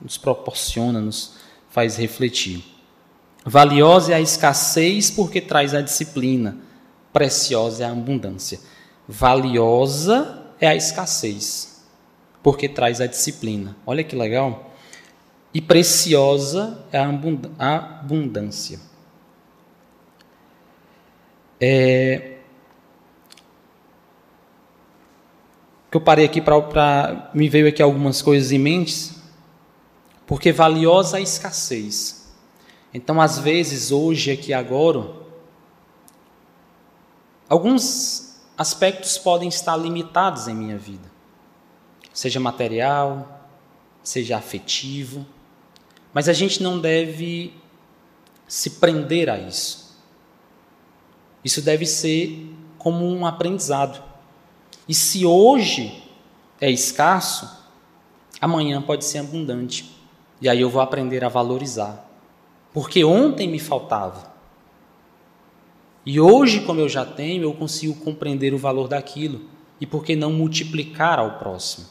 nos 0.00 0.16
proporciona, 0.16 1.00
nos 1.00 1.34
faz 1.68 1.96
refletir. 1.96 2.64
Valiosa 3.44 4.12
é 4.12 4.16
a 4.16 4.20
escassez 4.20 5.10
porque 5.10 5.40
traz 5.40 5.74
a 5.74 5.80
disciplina, 5.80 6.56
preciosa 7.12 7.84
é 7.84 7.86
a 7.86 7.92
abundância. 7.92 8.60
Valiosa 9.08 10.46
é 10.60 10.68
a 10.68 10.74
escassez 10.74 11.70
porque 12.42 12.68
traz 12.68 13.00
a 13.00 13.06
disciplina. 13.06 13.76
Olha 13.86 14.02
que 14.02 14.16
legal. 14.16 14.72
E 15.52 15.60
preciosa 15.60 16.84
é 16.92 16.98
a 16.98 18.00
abundância. 18.00 18.80
É, 21.60 22.38
que 25.90 25.96
eu 25.96 26.00
parei 26.00 26.24
aqui 26.24 26.40
para 26.40 27.30
me 27.34 27.48
veio 27.48 27.68
aqui 27.68 27.82
algumas 27.82 28.22
coisas 28.22 28.52
em 28.52 28.58
mente 28.58 29.12
porque 30.26 30.52
valiosa 30.52 31.16
a 31.16 31.20
escassez. 31.20 32.32
Então, 32.94 33.20
às 33.20 33.38
vezes, 33.38 33.90
hoje, 33.90 34.30
aqui 34.30 34.52
agora, 34.52 35.19
alguns 37.50 38.40
aspectos 38.56 39.18
podem 39.18 39.48
estar 39.48 39.76
limitados 39.76 40.48
em 40.48 40.54
minha 40.54 40.78
vida, 40.78 41.10
seja 42.14 42.40
material, 42.40 43.48
seja 44.02 44.38
afetivo, 44.38 45.26
mas 46.14 46.28
a 46.28 46.32
gente 46.32 46.62
não 46.62 46.78
deve 46.80 47.52
se 48.46 48.70
prender 48.70 49.28
a 49.28 49.38
isso. 49.38 49.98
Isso 51.44 51.60
deve 51.62 51.86
ser 51.86 52.54
como 52.78 53.06
um 53.06 53.26
aprendizado. 53.26 54.02
E 54.88 54.94
se 54.94 55.24
hoje 55.24 56.02
é 56.60 56.70
escasso, 56.70 57.48
amanhã 58.40 58.82
pode 58.82 59.04
ser 59.04 59.18
abundante. 59.18 59.96
E 60.40 60.48
aí 60.48 60.60
eu 60.60 60.70
vou 60.70 60.82
aprender 60.82 61.24
a 61.24 61.28
valorizar. 61.28 62.08
Porque 62.72 63.04
ontem 63.04 63.48
me 63.48 63.58
faltava. 63.58 64.29
E 66.04 66.18
hoje, 66.18 66.62
como 66.62 66.80
eu 66.80 66.88
já 66.88 67.04
tenho, 67.04 67.42
eu 67.42 67.52
consigo 67.52 67.94
compreender 67.94 68.54
o 68.54 68.58
valor 68.58 68.88
daquilo. 68.88 69.42
E 69.80 69.86
por 69.86 70.04
que 70.04 70.16
não 70.16 70.32
multiplicar 70.32 71.18
ao 71.18 71.38
próximo? 71.38 71.86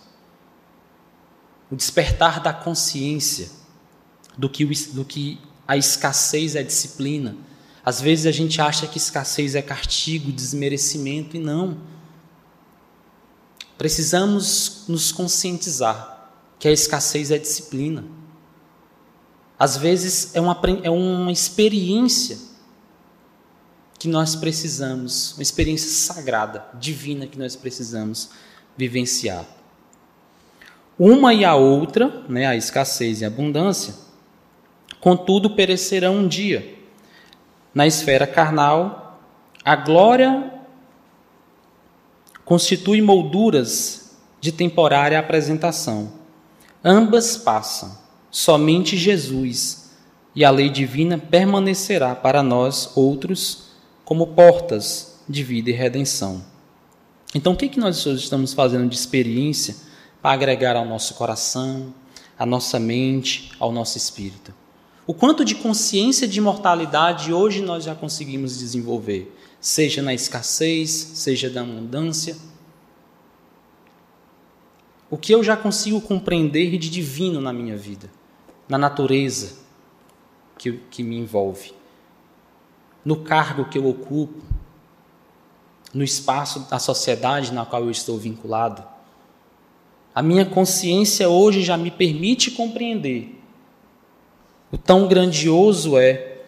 O 1.71 1.75
despertar 1.75 2.41
da 2.41 2.51
consciência 2.51 3.51
do 4.37 4.49
que, 4.49 4.65
do 4.65 5.05
que 5.05 5.39
a 5.67 5.77
escassez 5.77 6.55
é 6.55 6.63
disciplina. 6.63 7.35
Às 7.85 8.01
vezes 8.01 8.25
a 8.25 8.31
gente 8.31 8.59
acha 8.59 8.87
que 8.87 8.97
escassez 8.97 9.55
é 9.55 9.61
castigo, 9.61 10.31
desmerecimento, 10.31 11.35
e 11.35 11.39
não. 11.39 11.77
Precisamos 13.77 14.85
nos 14.87 15.11
conscientizar 15.11 16.31
que 16.57 16.67
a 16.67 16.71
escassez 16.71 17.31
é 17.31 17.37
disciplina. 17.37 18.03
Às 19.57 19.77
vezes 19.77 20.35
é 20.35 20.41
uma, 20.41 20.59
é 20.83 20.89
uma 20.89 21.31
experiência 21.31 22.48
que 23.99 24.07
nós 24.07 24.35
precisamos, 24.35 25.33
uma 25.33 25.43
experiência 25.43 25.89
sagrada, 25.89 26.65
divina 26.73 27.27
que 27.27 27.37
nós 27.37 27.55
precisamos 27.55 28.31
vivenciar. 28.75 29.45
Uma 30.97 31.33
e 31.33 31.45
a 31.45 31.55
outra, 31.55 32.23
né, 32.27 32.47
a 32.47 32.55
escassez 32.55 33.21
e 33.21 33.25
a 33.25 33.27
abundância, 33.27 33.93
contudo 34.99 35.51
perecerão 35.51 36.15
um 36.17 36.27
dia. 36.27 36.77
Na 37.73 37.85
esfera 37.85 38.25
carnal, 38.25 39.21
a 39.63 39.75
glória 39.75 40.53
constitui 42.43 43.01
molduras 43.01 44.17
de 44.41 44.51
temporária 44.51 45.19
apresentação. 45.19 46.13
Ambas 46.83 47.37
passam 47.37 48.09
Somente 48.31 48.95
Jesus 48.95 49.89
e 50.35 50.45
a 50.45 50.51
lei 50.51 50.69
divina 50.69 51.17
permanecerá 51.17 52.13
para 52.13 52.43
nós 52.43 52.91
outros 52.95 53.68
como 54.09 54.25
portas 54.25 55.19
de 55.29 55.43
vida 55.43 55.69
e 55.69 55.73
redenção. 55.73 56.43
Então, 57.35 57.53
o 57.53 57.55
que, 57.55 57.69
que 57.69 57.79
nós 57.79 58.03
estamos 58.07 58.53
fazendo 58.53 58.89
de 58.89 58.95
experiência 58.95 59.75
para 60.19 60.31
agregar 60.31 60.75
ao 60.75 60.83
nosso 60.83 61.13
coração, 61.13 61.93
à 62.35 62.43
nossa 62.43 62.79
mente, 62.79 63.51
ao 63.59 63.71
nosso 63.71 63.99
espírito? 63.99 64.51
O 65.05 65.13
quanto 65.13 65.45
de 65.45 65.53
consciência 65.53 66.27
de 66.27 66.41
mortalidade 66.41 67.31
hoje 67.31 67.61
nós 67.61 67.83
já 67.83 67.93
conseguimos 67.93 68.57
desenvolver, 68.57 69.31
seja 69.61 70.01
na 70.01 70.15
escassez, 70.15 70.89
seja 70.89 71.47
na 71.47 71.61
abundância. 71.61 72.35
O 75.07 75.17
que 75.17 75.31
eu 75.31 75.43
já 75.43 75.55
consigo 75.55 76.01
compreender 76.01 76.75
de 76.79 76.89
divino 76.89 77.39
na 77.39 77.53
minha 77.53 77.77
vida? 77.77 78.09
na 78.69 78.77
natureza 78.77 79.57
que, 80.55 80.73
que 80.91 81.01
me 81.01 81.17
envolve, 81.17 81.73
no 83.03 83.17
cargo 83.17 83.65
que 83.65 83.77
eu 83.77 83.87
ocupo, 83.87 84.43
no 85.93 86.03
espaço 86.03 86.67
da 86.69 86.79
sociedade 86.79 87.51
na 87.51 87.65
qual 87.65 87.83
eu 87.83 87.91
estou 87.91 88.17
vinculado. 88.17 88.83
A 90.13 90.21
minha 90.21 90.45
consciência 90.45 91.29
hoje 91.29 91.61
já 91.61 91.77
me 91.77 91.89
permite 91.89 92.51
compreender 92.51 93.39
o 94.71 94.77
tão 94.77 95.07
grandioso 95.07 95.97
é 95.97 96.43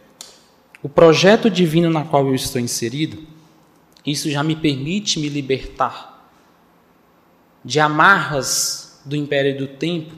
o 0.83 0.89
projeto 0.89 1.49
divino 1.49 1.89
na 1.89 2.03
qual 2.03 2.27
eu 2.27 2.35
estou 2.35 2.61
inserido. 2.61 3.25
Isso 4.05 4.29
já 4.29 4.43
me 4.43 4.55
permite 4.55 5.19
me 5.19 5.27
libertar 5.27 6.31
de 7.63 7.79
amarras 7.79 9.01
do 9.05 9.15
império 9.15 9.57
do 9.57 9.67
tempo, 9.67 10.15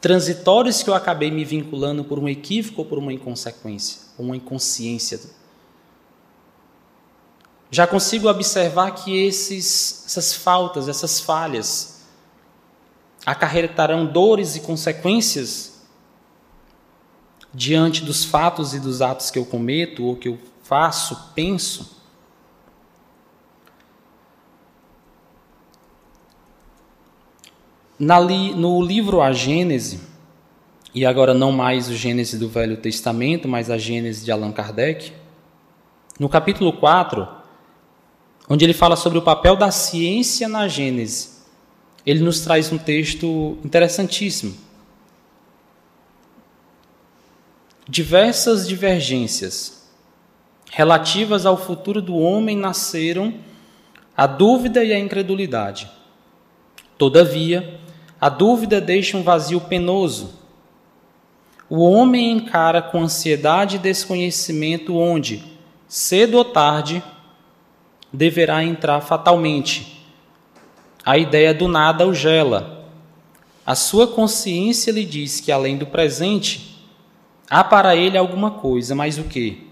transitórios 0.00 0.82
que 0.82 0.90
eu 0.90 0.94
acabei 0.94 1.30
me 1.30 1.44
vinculando 1.44 2.04
por 2.04 2.18
um 2.18 2.28
equívoco 2.28 2.82
ou 2.82 2.86
por 2.86 2.98
uma 2.98 3.12
inconsequência, 3.12 4.00
uma 4.18 4.36
inconsciência. 4.36 5.20
Já 7.74 7.86
consigo 7.86 8.28
observar 8.28 8.90
que 8.90 9.24
esses, 9.24 10.04
essas 10.04 10.34
faltas, 10.34 10.88
essas 10.88 11.20
falhas, 11.20 12.02
acarretarão 13.24 14.04
dores 14.04 14.56
e 14.56 14.60
consequências 14.60 15.80
diante 17.54 18.04
dos 18.04 18.26
fatos 18.26 18.74
e 18.74 18.78
dos 18.78 19.00
atos 19.00 19.30
que 19.30 19.38
eu 19.38 19.46
cometo 19.46 20.04
ou 20.04 20.16
que 20.16 20.28
eu 20.28 20.38
faço, 20.62 21.32
penso. 21.34 21.96
Li, 27.98 28.54
no 28.54 28.82
livro 28.82 29.22
A 29.22 29.32
Gênese, 29.32 29.98
e 30.94 31.06
agora 31.06 31.32
não 31.32 31.52
mais 31.52 31.88
o 31.88 31.94
Gênese 31.94 32.36
do 32.36 32.50
Velho 32.50 32.76
Testamento, 32.76 33.48
mas 33.48 33.70
a 33.70 33.78
Gênese 33.78 34.22
de 34.22 34.30
Allan 34.30 34.52
Kardec, 34.52 35.14
no 36.20 36.28
capítulo 36.28 36.74
4, 36.74 37.41
onde 38.48 38.64
ele 38.64 38.74
fala 38.74 38.96
sobre 38.96 39.18
o 39.18 39.22
papel 39.22 39.56
da 39.56 39.70
ciência 39.70 40.48
na 40.48 40.68
Gênese, 40.68 41.30
ele 42.04 42.20
nos 42.20 42.40
traz 42.40 42.72
um 42.72 42.78
texto 42.78 43.58
interessantíssimo. 43.64 44.54
Diversas 47.88 48.66
divergências 48.66 49.88
relativas 50.70 51.44
ao 51.44 51.56
futuro 51.56 52.00
do 52.00 52.16
homem 52.16 52.56
nasceram 52.56 53.34
a 54.16 54.26
dúvida 54.26 54.82
e 54.82 54.92
a 54.92 54.98
incredulidade. 54.98 55.90
Todavia, 56.96 57.80
a 58.20 58.28
dúvida 58.28 58.80
deixa 58.80 59.16
um 59.16 59.22
vazio 59.22 59.60
penoso. 59.60 60.34
O 61.68 61.82
homem 61.82 62.30
encara 62.30 62.80
com 62.80 63.02
ansiedade 63.02 63.76
e 63.76 63.78
desconhecimento 63.78 64.96
onde, 64.96 65.42
cedo 65.88 66.38
ou 66.38 66.44
tarde, 66.44 67.02
deverá 68.12 68.62
entrar 68.62 69.00
fatalmente. 69.00 70.04
A 71.04 71.16
ideia 71.16 71.54
do 71.54 71.66
nada 71.66 72.06
o 72.06 72.14
gela. 72.14 72.86
A 73.64 73.74
sua 73.74 74.06
consciência 74.06 74.92
lhe 74.92 75.04
diz 75.04 75.40
que, 75.40 75.50
além 75.50 75.76
do 75.76 75.86
presente, 75.86 76.86
há 77.48 77.62
para 77.64 77.96
ele 77.96 78.18
alguma 78.18 78.50
coisa, 78.50 78.94
mas 78.94 79.18
o 79.18 79.24
que? 79.24 79.68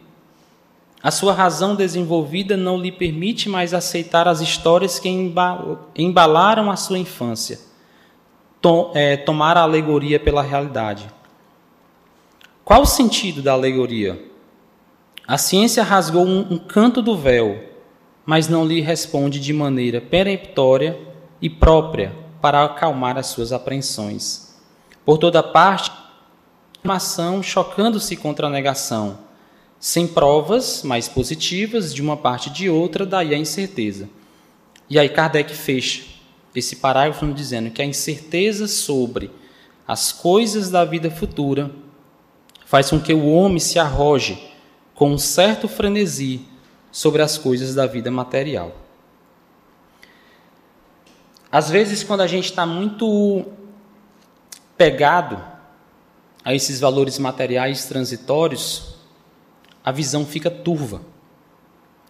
A 1.02 1.10
sua 1.10 1.32
razão 1.32 1.74
desenvolvida 1.74 2.56
não 2.56 2.78
lhe 2.78 2.92
permite 2.92 3.48
mais 3.48 3.72
aceitar 3.72 4.28
as 4.28 4.40
histórias 4.40 4.98
que 4.98 5.08
embalaram 5.96 6.70
a 6.70 6.76
sua 6.76 6.98
infância 6.98 7.58
to, 8.60 8.90
é, 8.94 9.16
tomar 9.16 9.56
a 9.56 9.62
alegoria 9.62 10.20
pela 10.20 10.42
realidade. 10.42 11.08
Qual 12.64 12.82
o 12.82 12.86
sentido 12.86 13.42
da 13.42 13.52
alegoria? 13.52 14.22
A 15.26 15.38
ciência 15.38 15.82
rasgou 15.82 16.24
um, 16.24 16.54
um 16.54 16.58
canto 16.58 17.00
do 17.00 17.16
véu, 17.16 17.69
mas 18.30 18.46
não 18.46 18.64
lhe 18.64 18.80
responde 18.80 19.40
de 19.40 19.52
maneira 19.52 20.00
peremptória 20.00 20.96
e 21.42 21.50
própria 21.50 22.14
para 22.40 22.64
acalmar 22.64 23.18
as 23.18 23.26
suas 23.26 23.50
apreensões. 23.50 24.54
Por 25.04 25.18
toda 25.18 25.42
parte, 25.42 25.90
afirmação 26.78 27.42
chocando-se 27.42 28.14
contra 28.14 28.46
a 28.46 28.50
negação, 28.50 29.18
sem 29.80 30.06
provas 30.06 30.84
mais 30.84 31.08
positivas 31.08 31.92
de 31.92 32.00
uma 32.00 32.16
parte 32.16 32.50
de 32.50 32.70
outra, 32.70 33.04
daí 33.04 33.34
a 33.34 33.36
incerteza. 33.36 34.08
E 34.88 34.96
aí 34.96 35.08
Kardec 35.08 35.52
fecha 35.52 36.04
esse 36.54 36.76
parágrafo 36.76 37.26
dizendo 37.32 37.72
que 37.72 37.82
a 37.82 37.84
incerteza 37.84 38.68
sobre 38.68 39.28
as 39.88 40.12
coisas 40.12 40.70
da 40.70 40.84
vida 40.84 41.10
futura 41.10 41.68
faz 42.64 42.90
com 42.90 43.00
que 43.00 43.12
o 43.12 43.26
homem 43.26 43.58
se 43.58 43.80
arroje 43.80 44.40
com 44.94 45.10
um 45.10 45.18
certo 45.18 45.66
frenesi 45.66 46.48
sobre 46.90 47.22
as 47.22 47.38
coisas 47.38 47.74
da 47.74 47.86
vida 47.86 48.10
material. 48.10 48.72
Às 51.50 51.68
vezes, 51.70 52.02
quando 52.02 52.20
a 52.20 52.26
gente 52.26 52.44
está 52.44 52.64
muito 52.64 53.44
pegado 54.76 55.42
a 56.44 56.54
esses 56.54 56.80
valores 56.80 57.18
materiais 57.18 57.86
transitórios, 57.86 58.94
a 59.84 59.90
visão 59.90 60.24
fica 60.24 60.50
turva, 60.50 61.02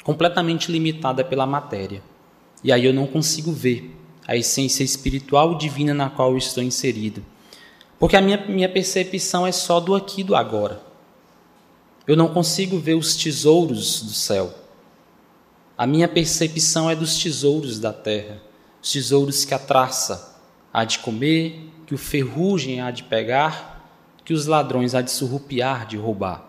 completamente 0.04 0.70
limitada 0.70 1.24
pela 1.24 1.46
matéria. 1.46 2.02
E 2.62 2.70
aí 2.70 2.84
eu 2.84 2.92
não 2.92 3.06
consigo 3.06 3.50
ver 3.50 3.96
a 4.26 4.36
essência 4.36 4.84
espiritual 4.84 5.56
divina 5.56 5.94
na 5.94 6.10
qual 6.10 6.32
eu 6.32 6.38
estou 6.38 6.62
inserido. 6.62 7.24
Porque 7.98 8.16
a 8.16 8.20
minha, 8.20 8.46
minha 8.46 8.68
percepção 8.68 9.46
é 9.46 9.52
só 9.52 9.80
do 9.80 9.94
aqui 9.94 10.20
e 10.20 10.24
do 10.24 10.36
agora. 10.36 10.82
Eu 12.06 12.16
não 12.16 12.28
consigo 12.28 12.78
ver 12.78 12.94
os 12.94 13.16
tesouros 13.16 14.02
do 14.02 14.12
céu. 14.12 14.59
A 15.80 15.86
minha 15.86 16.06
percepção 16.06 16.90
é 16.90 16.94
dos 16.94 17.16
tesouros 17.16 17.80
da 17.80 17.90
terra, 17.90 18.38
os 18.82 18.92
tesouros 18.92 19.46
que 19.46 19.54
a 19.54 19.58
traça 19.58 20.38
há 20.70 20.84
de 20.84 20.98
comer, 20.98 21.70
que 21.86 21.94
o 21.94 21.96
ferrugem 21.96 22.82
há 22.82 22.90
de 22.90 23.04
pegar, 23.04 23.90
que 24.22 24.34
os 24.34 24.44
ladrões 24.44 24.94
há 24.94 25.00
de 25.00 25.10
surrupiar, 25.10 25.86
de 25.86 25.96
roubar. 25.96 26.44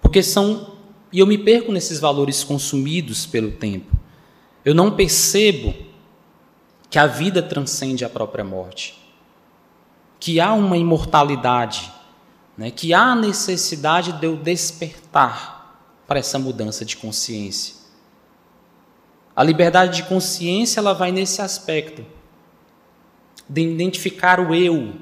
Porque 0.00 0.22
são. 0.22 0.76
E 1.10 1.18
eu 1.18 1.26
me 1.26 1.36
perco 1.36 1.72
nesses 1.72 1.98
valores 1.98 2.44
consumidos 2.44 3.26
pelo 3.26 3.50
tempo. 3.50 3.90
Eu 4.64 4.76
não 4.76 4.92
percebo 4.94 5.74
que 6.88 7.00
a 7.00 7.06
vida 7.08 7.42
transcende 7.42 8.04
a 8.04 8.08
própria 8.08 8.44
morte, 8.44 8.96
que 10.20 10.38
há 10.38 10.54
uma 10.54 10.76
imortalidade, 10.76 11.92
né, 12.56 12.70
que 12.70 12.94
há 12.94 13.16
necessidade 13.16 14.12
de 14.12 14.24
eu 14.24 14.36
despertar 14.36 15.82
para 16.06 16.20
essa 16.20 16.38
mudança 16.38 16.84
de 16.84 16.96
consciência. 16.96 17.77
A 19.38 19.44
liberdade 19.44 19.98
de 19.98 20.08
consciência 20.08 20.80
ela 20.80 20.92
vai 20.92 21.12
nesse 21.12 21.40
aspecto 21.40 22.04
de 23.48 23.62
identificar 23.62 24.40
o 24.40 24.52
eu, 24.52 24.94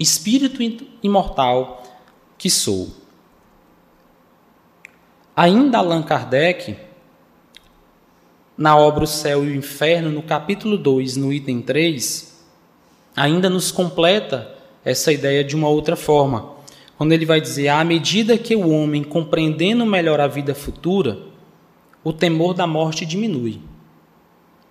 espírito 0.00 0.62
imortal 1.02 1.82
que 2.38 2.48
sou. 2.48 2.88
Ainda 5.36 5.76
Allan 5.76 6.02
Kardec 6.02 6.74
na 8.56 8.74
obra 8.78 9.04
O 9.04 9.06
Céu 9.06 9.44
e 9.44 9.48
o 9.48 9.54
Inferno, 9.54 10.10
no 10.10 10.22
capítulo 10.22 10.78
2, 10.78 11.18
no 11.18 11.30
item 11.30 11.60
3, 11.60 12.42
ainda 13.14 13.50
nos 13.50 13.70
completa 13.70 14.56
essa 14.82 15.12
ideia 15.12 15.44
de 15.44 15.54
uma 15.54 15.68
outra 15.68 15.96
forma. 15.96 16.54
Quando 16.96 17.12
ele 17.12 17.26
vai 17.26 17.42
dizer: 17.42 17.68
à 17.68 17.84
medida 17.84 18.38
que 18.38 18.56
o 18.56 18.70
homem, 18.70 19.04
compreendendo 19.04 19.84
melhor 19.84 20.18
a 20.18 20.26
vida 20.26 20.54
futura, 20.54 21.28
o 22.08 22.12
temor 22.12 22.54
da 22.54 22.66
morte 22.66 23.04
diminui. 23.04 23.60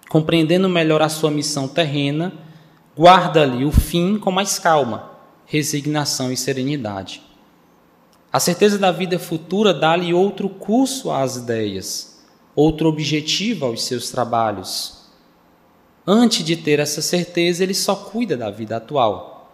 Compreendendo 0.09 0.67
melhor 0.67 1.01
a 1.01 1.09
sua 1.09 1.29
missão 1.29 1.67
terrena, 1.67 2.33
guarda-lhe 2.97 3.63
o 3.65 3.71
fim 3.71 4.17
com 4.17 4.31
mais 4.31 4.57
calma, 4.57 5.11
resignação 5.45 6.31
e 6.31 6.37
serenidade. 6.37 7.21
A 8.33 8.39
certeza 8.39 8.77
da 8.77 8.91
vida 8.91 9.19
futura 9.19 9.73
dá-lhe 9.73 10.13
outro 10.13 10.49
curso 10.49 11.11
às 11.11 11.35
ideias 11.35 12.17
outro 12.57 12.89
objetivo 12.89 13.67
aos 13.67 13.83
seus 13.83 14.09
trabalhos. 14.09 15.05
Antes 16.07 16.43
de 16.43 16.55
ter 16.55 16.79
essa 16.79 17.03
certeza, 17.03 17.61
ele 17.61 17.75
só 17.75 17.95
cuida 17.95 18.35
da 18.35 18.49
vida 18.49 18.77
atual. 18.77 19.53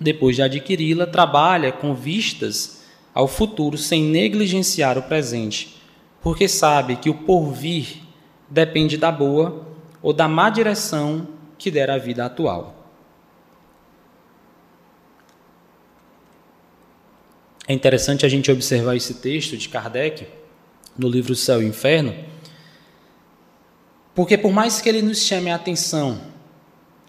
Depois 0.00 0.34
de 0.34 0.40
adquiri-la, 0.40 1.06
trabalha 1.06 1.70
com 1.70 1.94
vistas 1.94 2.84
ao 3.12 3.28
futuro 3.28 3.76
sem 3.76 4.02
negligenciar 4.02 4.96
o 4.96 5.02
presente, 5.02 5.77
porque 6.28 6.46
sabe 6.46 6.96
que 6.96 7.08
o 7.08 7.14
porvir 7.14 8.02
depende 8.50 8.98
da 8.98 9.10
boa 9.10 9.66
ou 10.02 10.12
da 10.12 10.28
má 10.28 10.50
direção 10.50 11.26
que 11.56 11.70
der 11.70 11.88
a 11.88 11.96
vida 11.96 12.26
atual. 12.26 12.86
É 17.66 17.72
interessante 17.72 18.26
a 18.26 18.28
gente 18.28 18.52
observar 18.52 18.94
esse 18.94 19.14
texto 19.14 19.56
de 19.56 19.70
Kardec 19.70 20.28
no 20.98 21.08
livro 21.08 21.34
Céu 21.34 21.62
e 21.62 21.66
Inferno 21.66 22.14
porque 24.14 24.36
por 24.36 24.52
mais 24.52 24.82
que 24.82 24.88
ele 24.90 25.00
nos 25.00 25.22
chame 25.22 25.50
a 25.50 25.54
atenção 25.54 26.20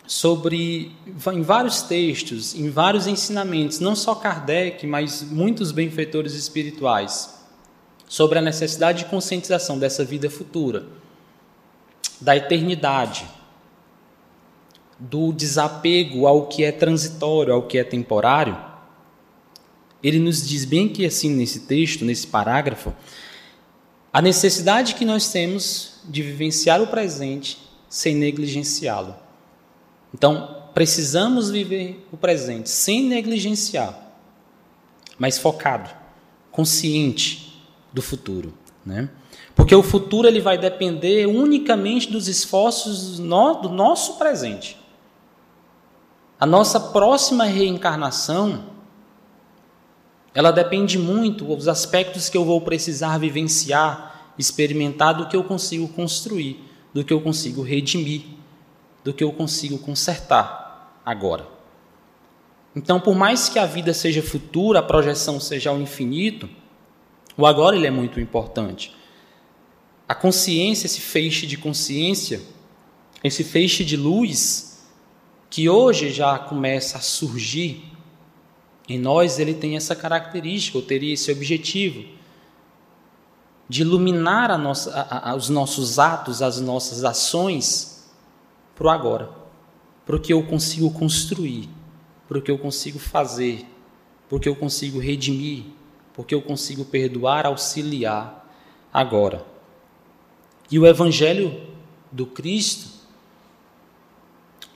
sobre 0.08 0.94
em 1.34 1.42
vários 1.42 1.82
textos, 1.82 2.56
em 2.56 2.70
vários 2.70 3.06
ensinamentos, 3.06 3.82
não 3.82 3.98
só 3.98 4.16
Kardec, 4.16 4.88
mas 4.88 5.22
muitos 5.24 5.74
benfeitores 5.74 6.36
espirituais, 6.36 7.39
sobre 8.10 8.40
a 8.40 8.42
necessidade 8.42 9.04
de 9.04 9.10
conscientização 9.10 9.78
dessa 9.80 10.04
vida 10.04 10.30
futura, 10.30 10.86
da 12.20 12.36
eternidade. 12.36 13.26
do 15.02 15.32
desapego 15.32 16.28
ao 16.28 16.48
que 16.48 16.62
é 16.62 16.74
transitório, 16.74 17.54
ao 17.54 17.64
que 17.64 17.78
é 17.78 17.86
temporário, 17.86 18.58
ele 20.04 20.20
nos 20.20 20.46
diz 20.46 20.66
bem 20.66 20.90
que 20.90 21.06
assim 21.06 21.30
nesse 21.30 21.62
texto, 21.62 22.04
nesse 22.04 22.28
parágrafo, 22.28 22.94
a 24.12 24.22
necessidade 24.22 24.96
que 24.96 25.06
nós 25.06 25.32
temos 25.32 26.02
de 26.04 26.22
vivenciar 26.22 26.82
o 26.82 26.88
presente 26.88 27.58
sem 27.88 28.14
negligenciá-lo. 28.14 29.16
Então, 30.14 30.66
precisamos 30.74 31.50
viver 31.50 32.06
o 32.12 32.18
presente 32.18 32.70
sem 32.70 33.04
negligenciar, 33.04 34.18
mas 35.18 35.38
focado, 35.38 35.90
consciente 36.52 37.49
do 37.92 38.02
futuro, 38.02 38.54
né? 38.86 39.10
Porque 39.56 39.76
o 39.76 39.84
futuro 39.84 40.28
ele 40.28 40.40
vai 40.40 40.58
depender 40.58 41.26
unicamente 41.28 42.12
dos 42.12 42.28
esforços 42.28 43.20
do 43.20 43.70
nosso 43.70 44.18
presente. 44.18 44.78
A 46.40 46.46
nossa 46.46 46.80
próxima 46.80 47.44
reencarnação, 47.44 48.66
ela 50.34 50.52
depende 50.52 50.98
muito 50.98 51.44
dos 51.44 51.68
aspectos 51.68 52.30
que 52.30 52.38
eu 52.38 52.46
vou 52.46 52.62
precisar 52.62 53.18
vivenciar, 53.18 54.34
experimentar 54.38 55.14
do 55.14 55.28
que 55.28 55.36
eu 55.36 55.44
consigo 55.44 55.88
construir, 55.90 56.64
do 56.94 57.04
que 57.04 57.12
eu 57.12 57.20
consigo 57.20 57.62
redimir, 57.62 58.22
do 59.04 59.14
que 59.14 59.24
eu 59.24 59.34
consigo 59.34 59.78
consertar 59.78 61.02
agora. 61.06 61.46
Então, 62.74 63.00
por 63.00 63.16
mais 63.16 63.50
que 63.50 63.60
a 63.60 63.66
vida 63.66 63.94
seja 63.94 64.22
futura, 64.22 64.80
a 64.80 64.84
projeção 64.84 65.40
seja 65.40 65.72
ao 65.72 65.82
infinito, 65.82 66.50
o 67.40 67.46
agora 67.46 67.74
ele 67.78 67.88
é 67.88 67.92
muito 67.92 68.20
importante. 68.20 68.94
A 70.06 70.14
consciência, 70.14 70.88
esse 70.88 71.00
feixe 71.00 71.48
de 71.48 71.56
consciência, 71.56 72.42
esse 73.24 73.46
feixe 73.46 73.86
de 73.86 73.96
luz, 73.96 74.86
que 75.50 75.70
hoje 75.70 76.12
já 76.12 76.38
começa 76.38 76.98
a 76.98 77.02
surgir 77.02 77.94
em 78.90 79.00
nós, 79.00 79.40
ele 79.40 79.54
tem 79.54 79.78
essa 79.78 79.96
característica, 79.96 80.78
ou 80.78 80.84
teria 80.84 81.14
esse 81.14 81.32
objetivo 81.32 82.04
de 83.70 83.84
iluminar 83.84 84.58
nossa, 84.58 84.92
a, 84.92 85.30
a, 85.30 85.36
os 85.36 85.48
nossos 85.48 85.98
atos, 85.98 86.42
as 86.42 86.60
nossas 86.60 87.06
ações 87.06 88.12
para 88.76 88.88
o 88.88 88.90
agora, 88.90 89.30
para 90.06 90.18
o 90.18 90.20
que 90.20 90.34
eu 90.34 90.44
consigo 90.44 90.92
construir, 90.92 91.70
para 92.28 92.38
o 92.38 92.42
que 92.42 92.52
eu 92.52 92.58
consigo 92.58 93.00
fazer, 93.00 93.66
para 94.28 94.36
o 94.36 94.40
que 94.42 94.50
eu 94.50 94.58
consigo 94.58 95.00
redimir, 95.00 95.79
porque 96.14 96.34
eu 96.34 96.42
consigo 96.42 96.86
perdoar, 96.86 97.46
auxiliar 97.46 98.48
agora. 98.94 99.46
E 100.70 100.78
o 100.78 100.86
Evangelho 100.86 101.68
do 102.12 102.26
Cristo 102.26 103.00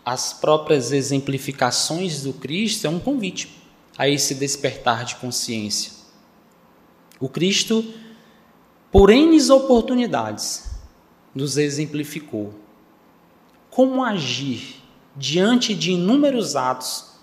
as 0.05 0.33
próprias 0.33 0.91
exemplificações 0.91 2.23
do 2.23 2.33
Cristo 2.33 2.85
é 2.85 2.89
um 2.89 2.99
convite 2.99 3.63
a 3.97 4.09
esse 4.09 4.35
despertar 4.35 5.05
de 5.05 5.15
consciência. 5.15 5.93
O 7.19 7.29
Cristo, 7.29 7.85
por 8.91 9.09
N 9.09 9.39
oportunidades, 9.51 10.71
nos 11.33 11.57
exemplificou 11.57 12.53
como 13.69 14.03
agir 14.03 14.83
diante 15.15 15.73
de 15.73 15.93
inúmeros 15.93 16.55
atos 16.55 17.13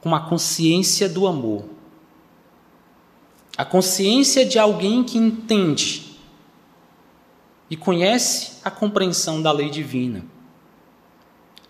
com 0.00 0.14
a 0.14 0.20
consciência 0.20 1.08
do 1.08 1.26
amor. 1.26 1.64
A 3.56 3.64
consciência 3.64 4.44
de 4.44 4.58
alguém 4.58 5.02
que 5.02 5.16
entende 5.16 6.18
e 7.70 7.76
conhece 7.76 8.58
a 8.64 8.70
compreensão 8.70 9.40
da 9.40 9.50
lei 9.50 9.70
divina 9.70 10.36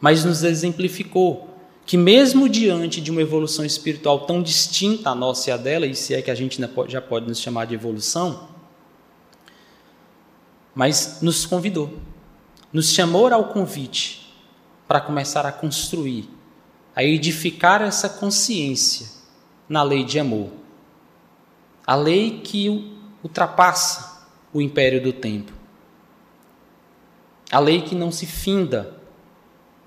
mas 0.00 0.24
nos 0.24 0.42
exemplificou 0.42 1.50
que, 1.84 1.96
mesmo 1.96 2.48
diante 2.48 3.00
de 3.00 3.10
uma 3.10 3.20
evolução 3.20 3.64
espiritual 3.64 4.20
tão 4.20 4.42
distinta 4.42 5.10
a 5.10 5.14
nossa 5.14 5.50
e 5.50 5.52
a 5.52 5.56
dela, 5.56 5.86
e 5.86 5.94
se 5.94 6.14
é 6.14 6.22
que 6.22 6.30
a 6.30 6.34
gente 6.34 6.60
já 6.88 7.00
pode 7.00 7.26
nos 7.26 7.40
chamar 7.40 7.66
de 7.66 7.74
evolução, 7.74 8.48
mas 10.74 11.18
nos 11.22 11.46
convidou, 11.46 11.98
nos 12.72 12.92
chamou 12.92 13.32
ao 13.32 13.44
convite 13.46 14.34
para 14.86 15.00
começar 15.00 15.46
a 15.46 15.52
construir, 15.52 16.28
a 16.94 17.02
edificar 17.02 17.82
essa 17.82 18.08
consciência 18.08 19.06
na 19.68 19.82
lei 19.82 20.04
de 20.04 20.18
amor. 20.18 20.50
A 21.86 21.94
lei 21.94 22.40
que 22.40 22.92
ultrapassa 23.22 24.26
o 24.52 24.60
império 24.60 25.02
do 25.02 25.12
tempo. 25.12 25.52
A 27.50 27.60
lei 27.60 27.82
que 27.82 27.94
não 27.94 28.10
se 28.10 28.26
finda 28.26 29.00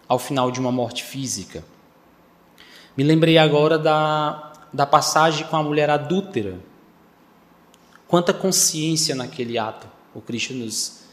ao 0.07 0.17
final 0.17 0.49
de 0.49 0.59
uma 0.59 0.71
morte 0.71 1.03
física. 1.03 1.63
Me 2.95 3.03
lembrei 3.03 3.37
agora 3.37 3.77
da, 3.77 4.53
da 4.71 4.85
passagem 4.85 5.45
com 5.47 5.57
a 5.57 5.63
mulher 5.63 5.89
adúltera. 5.89 6.57
Quanta 8.07 8.33
consciência 8.33 9.13
naquele 9.13 9.57
ato 9.57 9.87
o 10.15 10.21
Cristo 10.21 10.53
nos 10.53 11.03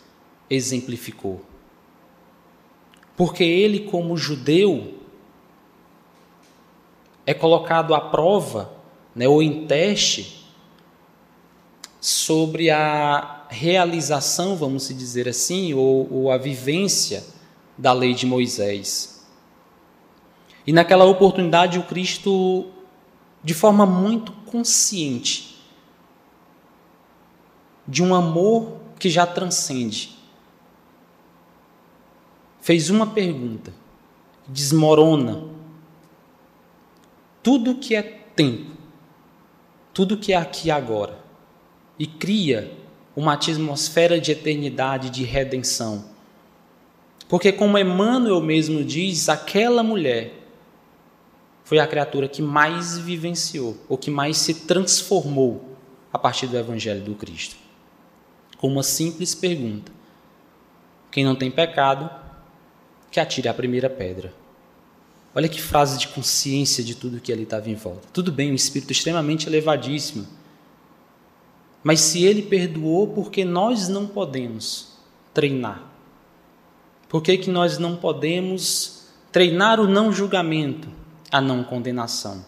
exemplificou. 0.48 1.44
Porque 3.16 3.42
ele, 3.42 3.80
como 3.80 4.16
judeu, 4.16 4.98
é 7.26 7.34
colocado 7.34 7.94
à 7.94 8.00
prova, 8.00 8.72
né, 9.14 9.26
ou 9.26 9.42
em 9.42 9.66
teste, 9.66 10.45
sobre 12.06 12.70
a 12.70 13.46
realização, 13.48 14.54
vamos 14.54 14.86
dizer 14.86 15.28
assim, 15.28 15.74
ou, 15.74 16.06
ou 16.08 16.30
a 16.30 16.38
vivência 16.38 17.24
da 17.76 17.92
lei 17.92 18.14
de 18.14 18.24
Moisés. 18.24 19.26
E 20.64 20.72
naquela 20.72 21.04
oportunidade, 21.04 21.80
o 21.80 21.82
Cristo, 21.82 22.66
de 23.42 23.52
forma 23.54 23.84
muito 23.84 24.30
consciente, 24.30 25.60
de 27.88 28.04
um 28.04 28.14
amor 28.14 28.76
que 29.00 29.10
já 29.10 29.26
transcende, 29.26 30.16
fez 32.60 32.88
uma 32.88 33.08
pergunta, 33.08 33.74
desmorona 34.46 35.42
tudo 37.42 37.74
que 37.74 37.96
é 37.96 38.02
tempo, 38.02 38.76
tudo 39.92 40.16
que 40.16 40.32
é 40.32 40.36
aqui 40.36 40.70
agora, 40.70 41.25
e 41.98 42.06
cria 42.06 42.72
uma 43.14 43.34
atmosfera 43.34 44.20
de 44.20 44.32
eternidade, 44.32 45.10
de 45.10 45.24
redenção 45.24 46.16
porque, 47.28 47.50
como 47.52 47.78
Emmanuel 47.78 48.40
mesmo 48.40 48.84
diz, 48.84 49.28
aquela 49.28 49.82
mulher 49.82 50.32
foi 51.64 51.78
a 51.80 51.86
criatura 51.86 52.28
que 52.28 52.40
mais 52.40 52.96
vivenciou, 52.96 53.76
ou 53.88 53.98
que 53.98 54.10
mais 54.10 54.36
se 54.38 54.54
transformou 54.54 55.76
a 56.12 56.18
partir 56.18 56.46
do 56.46 56.56
Evangelho 56.56 57.02
do 57.02 57.14
Cristo. 57.14 57.56
Com 58.58 58.68
uma 58.68 58.84
simples 58.84 59.34
pergunta: 59.34 59.90
quem 61.10 61.24
não 61.24 61.34
tem 61.34 61.50
pecado, 61.50 62.08
que 63.10 63.18
atire 63.18 63.48
a 63.48 63.54
primeira 63.54 63.90
pedra. 63.90 64.32
Olha 65.34 65.48
que 65.48 65.60
frase 65.60 65.98
de 65.98 66.08
consciência 66.08 66.82
de 66.82 66.94
tudo 66.94 67.20
que 67.20 67.30
ali 67.30 67.42
estava 67.42 67.68
em 67.68 67.74
volta. 67.74 68.08
Tudo 68.10 68.32
bem, 68.32 68.52
um 68.52 68.54
espírito 68.54 68.92
extremamente 68.92 69.46
elevadíssimo. 69.46 70.26
Mas 71.86 72.00
se 72.00 72.24
ele 72.24 72.42
perdoou, 72.42 73.06
porque 73.06 73.44
nós 73.44 73.88
não 73.88 74.08
podemos 74.08 74.88
treinar 75.32 75.96
por 77.08 77.22
que, 77.22 77.38
que 77.38 77.50
nós 77.50 77.78
não 77.78 77.96
podemos 77.96 79.04
treinar 79.30 79.80
o 79.80 79.86
não 79.86 80.12
julgamento, 80.12 80.88
a 81.30 81.40
não 81.40 81.62
condenação? 81.62 82.44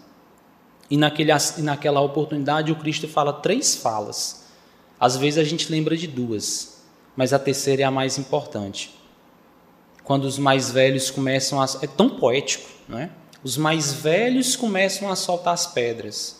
E, 0.91 0.97
naquele, 0.97 1.31
e 1.33 1.63
naquela 1.63 2.01
oportunidade 2.01 2.73
o 2.73 2.77
Cristo 2.77 3.07
fala 3.07 3.33
três 3.33 3.77
falas. 3.77 4.47
Às 4.99 5.17
vezes 5.17 5.39
a 5.39 5.45
gente 5.45 5.71
lembra 5.71 5.97
de 5.97 6.07
duas, 6.07 6.83
mas 7.15 7.33
a 7.33 7.39
terceira 7.39 7.83
é 7.83 7.85
a 7.85 7.91
mais 7.91 8.19
importante. 8.19 8.95
Quando 10.03 10.25
os 10.25 10.39
mais 10.39 10.71
velhos 10.71 11.11
começam 11.11 11.61
a. 11.61 11.67
É 11.83 11.87
tão 11.87 12.09
poético, 12.09 12.69
não 12.89 12.99
é? 12.99 13.11
Os 13.45 13.57
mais 13.57 13.93
velhos 13.93 14.57
começam 14.57 15.11
a 15.11 15.15
soltar 15.15 15.55
as 15.55 15.67
pedras. 15.67 16.38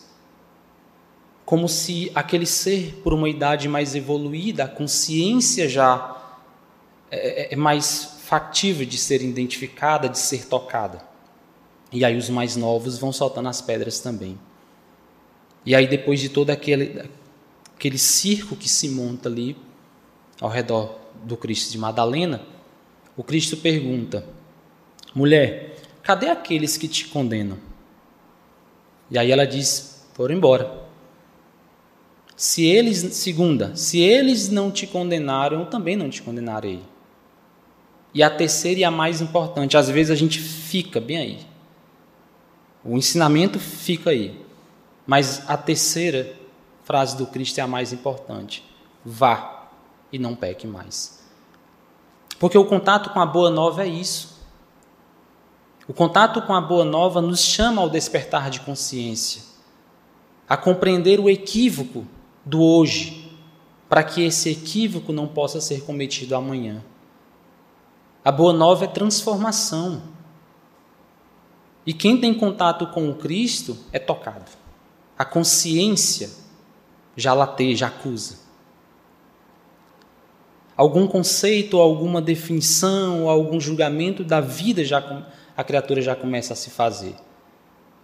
Como 1.49 1.67
se 1.67 2.11
aquele 2.13 2.45
ser, 2.45 3.01
por 3.03 3.11
uma 3.11 3.27
idade 3.27 3.67
mais 3.67 3.95
evoluída, 3.95 4.65
a 4.65 4.67
consciência 4.67 5.67
já 5.67 6.15
é, 7.09 7.45
é, 7.45 7.53
é 7.53 7.55
mais 7.55 8.19
factível 8.23 8.85
de 8.85 8.99
ser 8.99 9.23
identificada, 9.23 10.07
de 10.07 10.19
ser 10.19 10.45
tocada. 10.45 11.01
E 11.91 12.05
aí 12.05 12.15
os 12.15 12.29
mais 12.29 12.55
novos 12.55 12.99
vão 12.99 13.11
soltando 13.11 13.49
as 13.49 13.63
pedras 13.63 13.99
também. 13.99 14.37
E 15.65 15.73
aí 15.73 15.87
depois 15.87 16.19
de 16.19 16.29
todo 16.29 16.51
aquele, 16.51 17.09
aquele 17.75 17.97
circo 17.97 18.55
que 18.55 18.69
se 18.69 18.87
monta 18.87 19.27
ali 19.27 19.57
ao 20.39 20.49
redor 20.49 20.99
do 21.23 21.35
Cristo 21.35 21.71
de 21.71 21.79
Madalena, 21.79 22.43
o 23.17 23.23
Cristo 23.23 23.57
pergunta: 23.57 24.23
Mulher, 25.15 25.77
cadê 26.03 26.29
aqueles 26.29 26.77
que 26.77 26.87
te 26.87 27.07
condenam? 27.07 27.57
E 29.09 29.17
aí 29.17 29.31
ela 29.31 29.47
diz: 29.47 30.05
Foram 30.13 30.35
embora. 30.35 30.88
Se 32.39 32.63
eles, 32.63 33.17
segunda, 33.17 33.75
se 33.75 33.99
eles 33.99 34.47
não 34.47 34.71
te 34.71 34.87
condenaram, 34.87 35.59
eu 35.59 35.65
também 35.65 35.97
não 35.97 36.09
te 36.09 36.21
condenarei. 36.21 36.81
E 38.13 38.23
a 38.23 38.29
terceira 38.29 38.79
e 38.79 38.83
a 38.85 38.89
mais 38.89 39.19
importante, 39.19 39.75
às 39.75 39.89
vezes 39.89 40.09
a 40.09 40.15
gente 40.15 40.39
fica 40.39 41.01
bem 41.01 41.17
aí. 41.17 41.39
O 42.81 42.97
ensinamento 42.97 43.59
fica 43.59 44.11
aí. 44.11 44.41
Mas 45.05 45.49
a 45.49 45.57
terceira 45.57 46.33
frase 46.85 47.17
do 47.17 47.27
Cristo 47.27 47.57
é 47.57 47.61
a 47.61 47.67
mais 47.67 47.91
importante: 47.91 48.63
vá 49.03 49.67
e 50.09 50.17
não 50.17 50.33
peque 50.33 50.65
mais. 50.65 51.21
Porque 52.39 52.57
o 52.57 52.63
contato 52.63 53.09
com 53.09 53.19
a 53.19 53.25
boa 53.25 53.49
nova 53.49 53.83
é 53.83 53.87
isso. 53.89 54.39
O 55.89 55.93
contato 55.93 56.41
com 56.43 56.53
a 56.53 56.61
boa 56.61 56.85
nova 56.85 57.21
nos 57.21 57.41
chama 57.41 57.81
ao 57.81 57.89
despertar 57.89 58.49
de 58.49 58.61
consciência, 58.61 59.41
a 60.47 60.55
compreender 60.55 61.19
o 61.19 61.29
equívoco 61.29 62.07
do 62.45 62.61
hoje, 62.61 63.31
para 63.87 64.03
que 64.03 64.23
esse 64.23 64.49
equívoco 64.49 65.11
não 65.11 65.27
possa 65.27 65.59
ser 65.59 65.83
cometido 65.83 66.35
amanhã. 66.35 66.83
A 68.23 68.31
boa 68.31 68.53
nova 68.53 68.85
é 68.85 68.87
transformação. 68.87 70.01
E 71.85 71.93
quem 71.93 72.19
tem 72.19 72.33
contato 72.33 72.87
com 72.87 73.09
o 73.09 73.15
Cristo 73.15 73.77
é 73.91 73.97
tocado. 73.97 74.51
A 75.17 75.25
consciência 75.25 76.29
já 77.15 77.33
lateja, 77.33 77.87
acusa. 77.87 78.37
Algum 80.77 81.07
conceito, 81.07 81.77
alguma 81.77 82.21
definição, 82.21 83.27
algum 83.27 83.59
julgamento 83.59 84.23
da 84.23 84.39
vida 84.39 84.85
já 84.85 85.25
a 85.57 85.63
criatura 85.63 86.01
já 86.01 86.15
começa 86.15 86.53
a 86.53 86.55
se 86.55 86.69
fazer. 86.69 87.15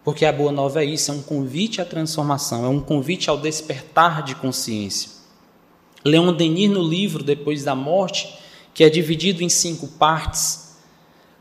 Porque 0.06 0.24
a 0.24 0.32
boa 0.32 0.52
nova 0.52 0.84
é 0.84 0.86
isso, 0.86 1.10
é 1.10 1.14
um 1.16 1.22
convite 1.24 1.82
à 1.82 1.86
transformação, 1.86 2.64
é 2.64 2.70
um 2.70 2.80
convite 2.80 3.28
ao 3.28 3.40
despertar 3.40 4.22
de 4.22 4.36
consciência. 4.36 5.10
Leon 6.04 6.32
Denis, 6.32 6.70
no 6.70 6.84
livro 6.84 7.24
Depois 7.24 7.64
da 7.64 7.74
Morte, 7.74 8.38
que 8.72 8.84
é 8.84 8.90
dividido 8.90 9.44
em 9.44 9.50
cinco 9.50 9.88
partes, 9.88 10.78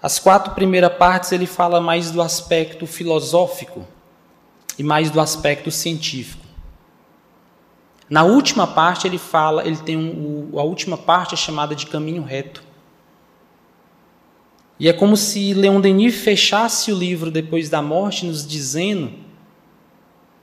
as 0.03 0.19
quatro 0.19 0.55
primeiras 0.55 0.97
partes 0.97 1.31
ele 1.31 1.47
fala 1.47 1.79
mais 1.79 2.11
do 2.11 2.23
aspecto 2.23 2.87
filosófico 2.87 3.87
e 4.79 4.83
mais 4.83 5.11
do 5.11 5.21
aspecto 5.21 5.71
científico. 5.71 6.45
Na 8.09 8.25
última 8.25 8.67
parte 8.67 9.07
ele 9.07 9.19
fala, 9.19 9.67
ele 9.67 9.77
tem 9.77 9.95
um, 9.95 10.59
a 10.59 10.63
última 10.63 10.97
parte 10.97 11.35
é 11.35 11.37
chamada 11.37 11.75
de 11.75 11.87
caminho 11.87 12.23
reto. 12.23 12.64
E 14.85 14.89
é 14.91 14.93
como 14.93 15.17
se 15.17 15.55
Leon 15.55 15.81
Denis 15.81 16.15
fechasse 16.17 16.93
o 16.93 16.95
livro 16.95 17.31
depois 17.31 17.71
da 17.71 17.81
morte, 17.81 18.27
nos 18.27 18.47
dizendo, 18.47 19.11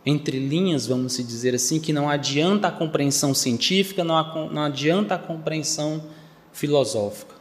entre 0.03 0.39
linhas, 0.39 0.87
vamos 0.87 1.15
dizer 1.15 1.53
assim, 1.53 1.79
que 1.79 1.93
não 1.93 2.09
adianta 2.09 2.67
a 2.67 2.71
compreensão 2.71 3.35
científica, 3.35 4.03
não, 4.03 4.17
adianta 4.63 5.13
a 5.13 5.19
compreensão 5.19 6.05
filosófica. 6.51 7.35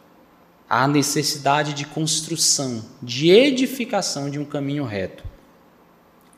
Há 0.69 0.87
necessidade 0.87 1.73
de 1.73 1.85
construção, 1.85 2.85
de 3.01 3.31
edificação 3.31 4.29
de 4.29 4.37
um 4.37 4.45
caminho 4.45 4.85
reto. 4.85 5.23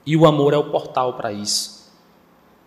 E 0.05 0.16
o 0.16 0.26
amor 0.26 0.53
é 0.53 0.57
o 0.57 0.72
portal 0.72 1.16
para 1.16 1.34
isso. 1.34 1.91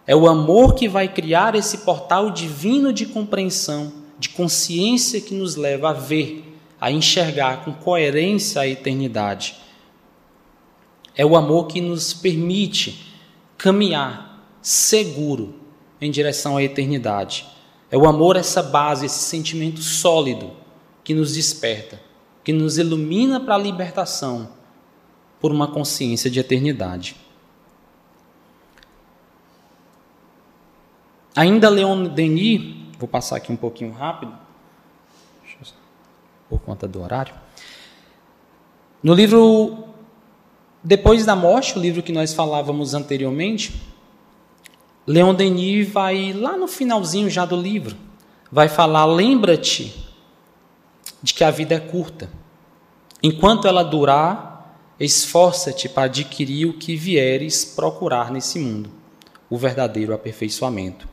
É 0.07 0.14
o 0.14 0.28
amor 0.28 0.74
que 0.74 0.86
vai 0.86 1.09
criar 1.09 1.55
esse 1.55 1.78
portal 1.78 2.30
divino 2.30 2.92
de 2.92 3.07
compreensão, 3.07 3.90
de 4.18 4.28
consciência 4.28 5.18
que 5.18 5.34
nos 5.34 5.57
leva 5.57 5.88
a 5.88 5.94
ver 5.94 6.55
a 6.81 6.91
enxergar 6.91 7.64
com 7.64 7.72
coerência 7.72 8.62
a 8.62 8.68
eternidade. 8.68 9.57
É 11.14 11.24
o 11.24 11.37
amor 11.37 11.66
que 11.66 11.81
nos 11.81 12.12
permite 12.12 13.14
caminhar 13.57 14.45
seguro 14.61 15.55
em 16.01 16.11
direção 16.11 16.57
à 16.57 16.62
eternidade. 16.62 17.47
É 17.91 17.97
o 17.97 18.07
amor, 18.07 18.37
essa 18.37 18.62
base, 18.62 19.07
esse 19.07 19.20
sentimento 19.20 19.81
sólido 19.81 20.53
que 21.03 21.14
nos 21.14 21.35
desperta, 21.35 22.01
que 22.45 22.53
nos 22.53 22.79
ilumina 22.79 23.41
para 23.41 23.55
a 23.55 23.59
libertação 23.59 24.51
por 25.41 25.53
uma 25.53 25.68
consciência 25.68 26.31
de 26.31 26.41
eternidade. 26.41 27.16
Ainda 31.35 31.68
Leon 31.68 32.05
Denis, 32.09 32.74
vou 32.99 33.09
passar 33.09 33.37
aqui 33.37 33.53
um 33.53 33.57
pouquinho 33.57 33.93
rápido, 33.93 34.37
por 36.49 36.61
conta 36.61 36.86
do 36.86 37.03
horário. 37.03 37.34
No 39.03 39.14
livro 39.14 39.84
Depois 40.82 41.24
da 41.24 41.36
Morte, 41.36 41.78
o 41.78 41.80
livro 41.80 42.03
que 42.03 42.12
nós 42.12 42.32
falávamos 42.32 42.94
anteriormente, 42.94 43.80
Leon 45.07 45.34
Denis 45.34 45.88
vai 45.88 46.32
lá 46.32 46.57
no 46.57 46.66
finalzinho 46.66 47.30
já 47.30 47.44
do 47.44 47.57
livro, 47.57 47.97
vai 48.51 48.68
falar: 48.68 49.05
lembra-te 49.05 49.94
de 51.22 51.32
que 51.32 51.44
a 51.44 51.51
vida 51.51 51.74
é 51.74 51.80
curta. 51.80 52.30
Enquanto 53.22 53.66
ela 53.66 53.82
durar, 53.82 54.76
esforça-te 54.99 55.88
para 55.88 56.05
adquirir 56.05 56.66
o 56.66 56.74
que 56.74 56.97
vieres 56.97 57.64
procurar 57.64 58.30
nesse 58.30 58.59
mundo, 58.59 58.90
o 59.49 59.57
verdadeiro 59.57 60.14
aperfeiçoamento. 60.14 61.09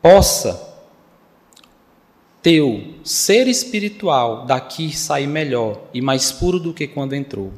Possa 0.00 0.69
teu 2.42 2.94
ser 3.04 3.46
espiritual 3.48 4.46
daqui 4.46 4.96
sair 4.96 5.26
melhor 5.26 5.82
e 5.92 6.00
mais 6.00 6.32
puro 6.32 6.58
do 6.58 6.72
que 6.72 6.86
quando 6.86 7.14
entrou. 7.14 7.52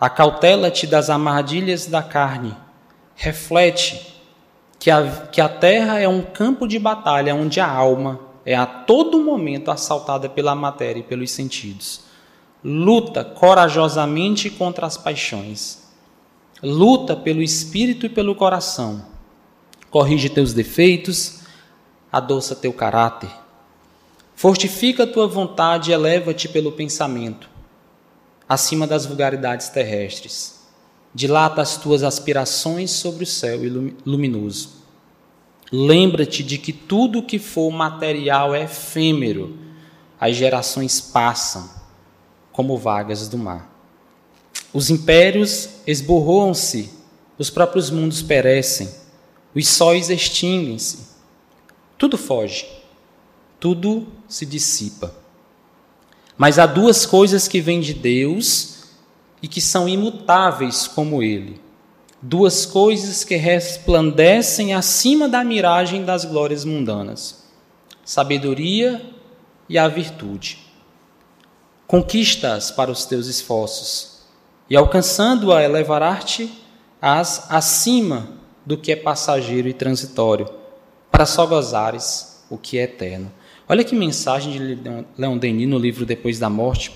Acautela-te 0.00 0.86
das 0.86 1.10
armadilhas 1.10 1.86
da 1.86 2.02
carne. 2.02 2.56
Reflete 3.14 4.14
que 4.78 4.90
a, 4.90 5.26
que 5.26 5.40
a 5.40 5.48
terra 5.48 6.00
é 6.00 6.08
um 6.08 6.22
campo 6.22 6.66
de 6.66 6.78
batalha 6.78 7.34
onde 7.34 7.60
a 7.60 7.68
alma 7.68 8.20
é 8.44 8.54
a 8.54 8.66
todo 8.66 9.22
momento 9.22 9.70
assaltada 9.70 10.28
pela 10.28 10.54
matéria 10.54 11.00
e 11.00 11.04
pelos 11.04 11.30
sentidos. 11.30 12.02
Luta 12.64 13.24
corajosamente 13.24 14.50
contra 14.50 14.86
as 14.86 14.96
paixões. 14.96 15.82
Luta 16.62 17.16
pelo 17.16 17.42
espírito 17.42 18.06
e 18.06 18.08
pelo 18.08 18.34
coração. 18.34 19.04
Corrige 19.90 20.28
teus 20.28 20.52
defeitos, 20.52 21.40
adoça 22.10 22.54
teu 22.56 22.72
caráter 22.72 23.41
Fortifica 24.34 25.04
a 25.04 25.06
tua 25.06 25.26
vontade 25.26 25.90
e 25.90 25.94
eleva-te 25.94 26.48
pelo 26.48 26.72
pensamento, 26.72 27.48
acima 28.48 28.86
das 28.86 29.06
vulgaridades 29.06 29.68
terrestres. 29.68 30.60
Dilata 31.14 31.60
as 31.60 31.76
tuas 31.76 32.02
aspirações 32.02 32.90
sobre 32.90 33.24
o 33.24 33.26
céu 33.26 33.60
luminoso. 34.04 34.82
Lembra-te 35.70 36.42
de 36.42 36.58
que 36.58 36.72
tudo 36.72 37.22
que 37.22 37.38
for 37.38 37.70
material 37.70 38.54
é 38.54 38.64
efêmero, 38.64 39.56
as 40.18 40.36
gerações 40.36 41.00
passam 41.00 41.70
como 42.50 42.76
vagas 42.76 43.28
do 43.28 43.38
mar. 43.38 43.70
Os 44.72 44.90
impérios 44.90 45.68
esborroam-se, 45.86 46.90
os 47.38 47.50
próprios 47.50 47.90
mundos 47.90 48.22
perecem, 48.22 48.88
os 49.54 49.68
sóis 49.68 50.10
extinguem-se, 50.10 51.10
tudo 51.98 52.16
foge 52.18 52.81
tudo 53.62 54.08
se 54.26 54.44
dissipa. 54.44 55.14
Mas 56.36 56.58
há 56.58 56.66
duas 56.66 57.06
coisas 57.06 57.46
que 57.46 57.60
vêm 57.60 57.80
de 57.80 57.94
Deus 57.94 58.86
e 59.40 59.46
que 59.46 59.60
são 59.60 59.88
imutáveis 59.88 60.88
como 60.88 61.22
Ele. 61.22 61.60
Duas 62.20 62.66
coisas 62.66 63.22
que 63.22 63.36
resplandecem 63.36 64.74
acima 64.74 65.28
da 65.28 65.44
miragem 65.44 66.04
das 66.04 66.24
glórias 66.24 66.64
mundanas: 66.64 67.44
sabedoria 68.04 69.00
e 69.68 69.78
a 69.78 69.86
virtude. 69.86 70.58
Conquista-as 71.86 72.72
para 72.72 72.90
os 72.90 73.04
teus 73.04 73.28
esforços, 73.28 74.22
e 74.68 74.74
alcançando-a, 74.74 75.62
elevar-te 75.62 76.52
acima 77.00 78.28
do 78.66 78.76
que 78.76 78.90
é 78.90 78.96
passageiro 78.96 79.68
e 79.68 79.72
transitório, 79.72 80.50
para 81.12 81.26
só 81.26 81.46
gozares 81.46 82.42
o 82.50 82.58
que 82.58 82.76
é 82.76 82.82
eterno. 82.82 83.30
Olha 83.68 83.84
que 83.84 83.94
mensagem 83.94 84.52
de 84.52 85.04
Leon 85.16 85.38
Denis 85.38 85.68
no 85.68 85.78
livro 85.78 86.04
Depois 86.04 86.38
da 86.38 86.50
Morte, 86.50 86.92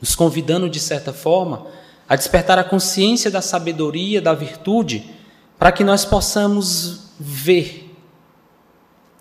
nos 0.00 0.14
convidando, 0.14 0.68
de 0.68 0.80
certa 0.80 1.12
forma, 1.12 1.66
a 2.08 2.16
despertar 2.16 2.58
a 2.58 2.64
consciência 2.64 3.30
da 3.30 3.40
sabedoria, 3.40 4.20
da 4.20 4.34
virtude, 4.34 5.10
para 5.58 5.72
que 5.72 5.82
nós 5.82 6.04
possamos 6.04 7.10
ver, 7.18 7.90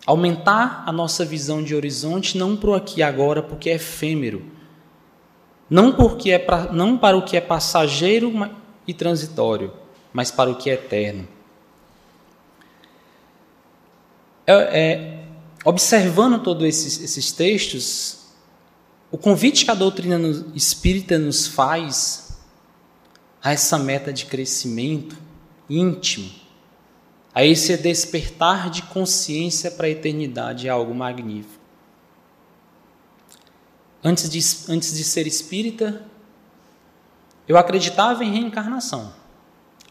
aumentar 0.06 0.84
a 0.86 0.92
nossa 0.92 1.24
visão 1.24 1.64
de 1.64 1.74
horizonte, 1.74 2.38
não 2.38 2.56
para 2.56 2.70
o 2.70 2.74
aqui 2.74 3.00
e 3.00 3.04
agora, 3.04 3.42
porque 3.42 3.70
é 3.70 3.76
efêmero, 3.76 4.44
não, 5.70 5.92
porque 5.92 6.32
é 6.32 6.40
pra, 6.40 6.72
não 6.72 6.98
para 6.98 7.18
o 7.18 7.24
que 7.24 7.38
é 7.38 7.42
passageiro 7.42 8.32
e 8.86 8.94
transitório, 8.94 9.72
mas 10.12 10.30
para 10.30 10.52
o 10.52 10.56
que 10.56 10.70
é 10.70 10.74
eterno. 10.74 11.28
É, 14.46 14.54
é, 14.54 15.13
observando 15.64 16.42
todos 16.42 16.68
esses, 16.68 17.02
esses 17.02 17.32
textos, 17.32 18.20
o 19.12 19.18
convite 19.18 19.66
que 19.66 19.72
a 19.72 19.76
doutrina 19.76 20.20
espírita 20.56 21.18
nos 21.18 21.48
faz 21.48 22.40
a 23.42 23.52
essa 23.52 23.78
meta 23.78 24.12
de 24.12 24.26
crescimento 24.26 25.18
íntimo, 25.70 26.30
a 27.34 27.46
esse 27.46 27.76
despertar 27.78 28.70
de 28.70 28.84
consciência 28.84 29.72
para 29.72 29.88
a 29.88 29.90
eternidade 29.90 30.68
é 30.68 30.70
algo 30.70 30.94
magnífico. 30.94 31.62
Antes 34.04 34.30
de, 34.30 34.40
antes 34.72 34.98
de 34.98 35.04
ser 35.04 35.26
espírita, 35.26 36.06
eu 37.48 37.58
acreditava 37.58 38.24
em 38.24 38.32
reencarnação. 38.32 39.14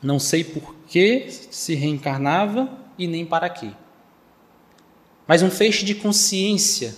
Não 0.02 0.18
sei 0.18 0.44
por 0.44 0.74
que 0.86 1.30
se 1.50 1.74
reencarnava 1.74 2.68
e 2.98 3.06
nem 3.06 3.24
para 3.24 3.48
quê. 3.48 3.72
Mas 5.26 5.42
um 5.42 5.50
feixe 5.50 5.84
de 5.84 5.94
consciência 5.94 6.94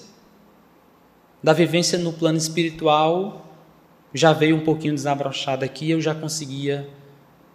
da 1.43 1.53
vivência 1.53 1.99
no 1.99 2.13
plano 2.13 2.39
espiritual 2.39 3.45
já 4.15 4.33
veio 4.33 4.57
um 4.57 4.65
pouquinho 4.65 4.95
desabrochado 4.95 5.65
aqui, 5.65 5.91
eu 5.91 6.01
já 6.01 6.15
conseguia, 6.15 6.89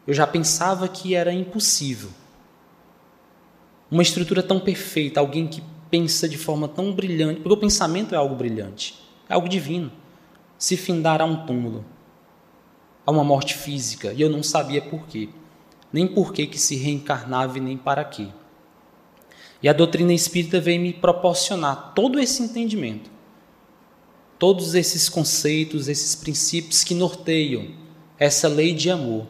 eu 0.05 0.13
já 0.13 0.28
pensava 0.28 0.88
que 0.88 1.15
era 1.15 1.34
impossível. 1.34 2.09
Uma 3.89 4.03
estrutura 4.03 4.43
tão 4.43 4.59
perfeita, 4.59 5.20
alguém 5.20 5.47
que 5.47 5.63
pensa 5.89 6.30
de 6.30 6.38
forma 6.38 6.67
tão 6.67 6.93
brilhante, 6.93 7.39
porque 7.41 7.53
o 7.53 7.57
pensamento 7.57 8.13
é 8.13 8.17
algo 8.17 8.36
brilhante, 8.36 8.95
é 9.28 9.34
algo 9.34 9.49
divino. 9.49 9.91
Se 10.57 10.78
findar 10.78 11.22
a 11.22 11.26
um 11.26 11.45
túmulo, 11.45 11.84
a 13.05 13.11
uma 13.11 13.24
morte 13.24 13.55
física, 13.55 14.13
e 14.13 14.22
eu 14.22 14.30
não 14.30 14.43
sabia 14.43 14.82
por 14.82 15.07
quê, 15.07 15.30
nem 15.91 16.05
por 16.05 16.32
que, 16.32 16.45
que 16.45 16.59
se 16.59 16.76
reencarnava 16.76 17.57
e 17.57 17.61
nem 17.61 17.78
para 17.78 18.03
quê. 18.03 18.28
E 19.62 19.68
a 19.68 19.74
doutrina 19.74 20.14
espírita 20.14 20.60
veio 20.60 20.82
me 20.82 20.93
proporcionar 20.93 21.93
todo 21.93 22.20
esse 22.20 22.41
entendimento, 22.41 23.10
todos 24.38 24.74
esses 24.74 25.10
conceitos, 25.10 25.88
esses 25.88 26.16
princípios 26.16 26.84
que 26.84 26.95
norteiam 26.95 27.68
essa 28.18 28.47
lei 28.47 28.74
de 28.74 28.89
amor, 28.89 29.28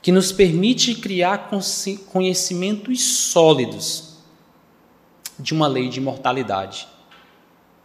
que 0.00 0.10
nos 0.10 0.32
permite 0.32 0.94
criar 0.94 1.50
conhecimentos 2.10 3.02
sólidos 3.02 4.16
de 5.38 5.52
uma 5.52 5.66
lei 5.66 5.88
de 5.88 5.98
imortalidade, 5.98 6.88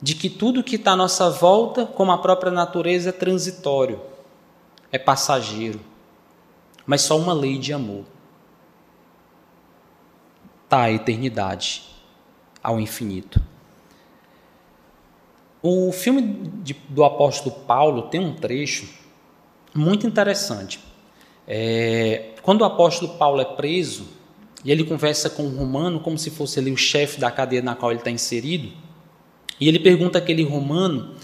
de 0.02 0.16
que 0.16 0.30
tudo 0.30 0.64
que 0.64 0.78
está 0.78 0.92
à 0.92 0.96
nossa 0.96 1.30
volta, 1.30 1.86
como 1.86 2.12
a 2.12 2.18
própria 2.18 2.52
natureza, 2.52 3.10
é 3.10 3.14
transitório 3.14 4.00
é 4.92 4.98
passageiro, 4.98 5.80
mas 6.86 7.02
só 7.02 7.18
uma 7.18 7.34
lei 7.34 7.58
de 7.58 7.74
amor. 7.74 8.06
Está 10.68 10.82
a 10.82 10.91
eternidade 10.91 11.84
ao 12.61 12.78
infinito. 12.78 13.41
O 15.61 15.93
filme 15.93 16.22
de, 16.61 16.74
do 16.89 17.05
apóstolo 17.05 17.55
Paulo 17.65 18.03
tem 18.09 18.20
um 18.20 18.34
trecho 18.34 18.86
muito 19.74 20.05
interessante. 20.05 20.80
É, 21.47 22.34
quando 22.41 22.61
o 22.61 22.65
apóstolo 22.65 23.13
Paulo 23.13 23.39
é 23.39 23.45
preso 23.45 24.07
e 24.65 24.70
ele 24.70 24.84
conversa 24.84 25.30
com 25.30 25.43
um 25.43 25.57
romano 25.57 26.01
como 26.01 26.18
se 26.18 26.30
fosse 26.30 26.59
ali 26.59 26.70
o 26.70 26.76
chefe 26.76 27.18
da 27.18 27.32
cadeia 27.32 27.61
na 27.61 27.74
qual 27.74 27.91
ele 27.91 28.01
está 28.01 28.11
inserido, 28.11 28.74
e 29.59 29.70
ele 29.70 29.80
pergunta 29.80 30.18
àquele 30.18 30.43
romano 30.43 31.15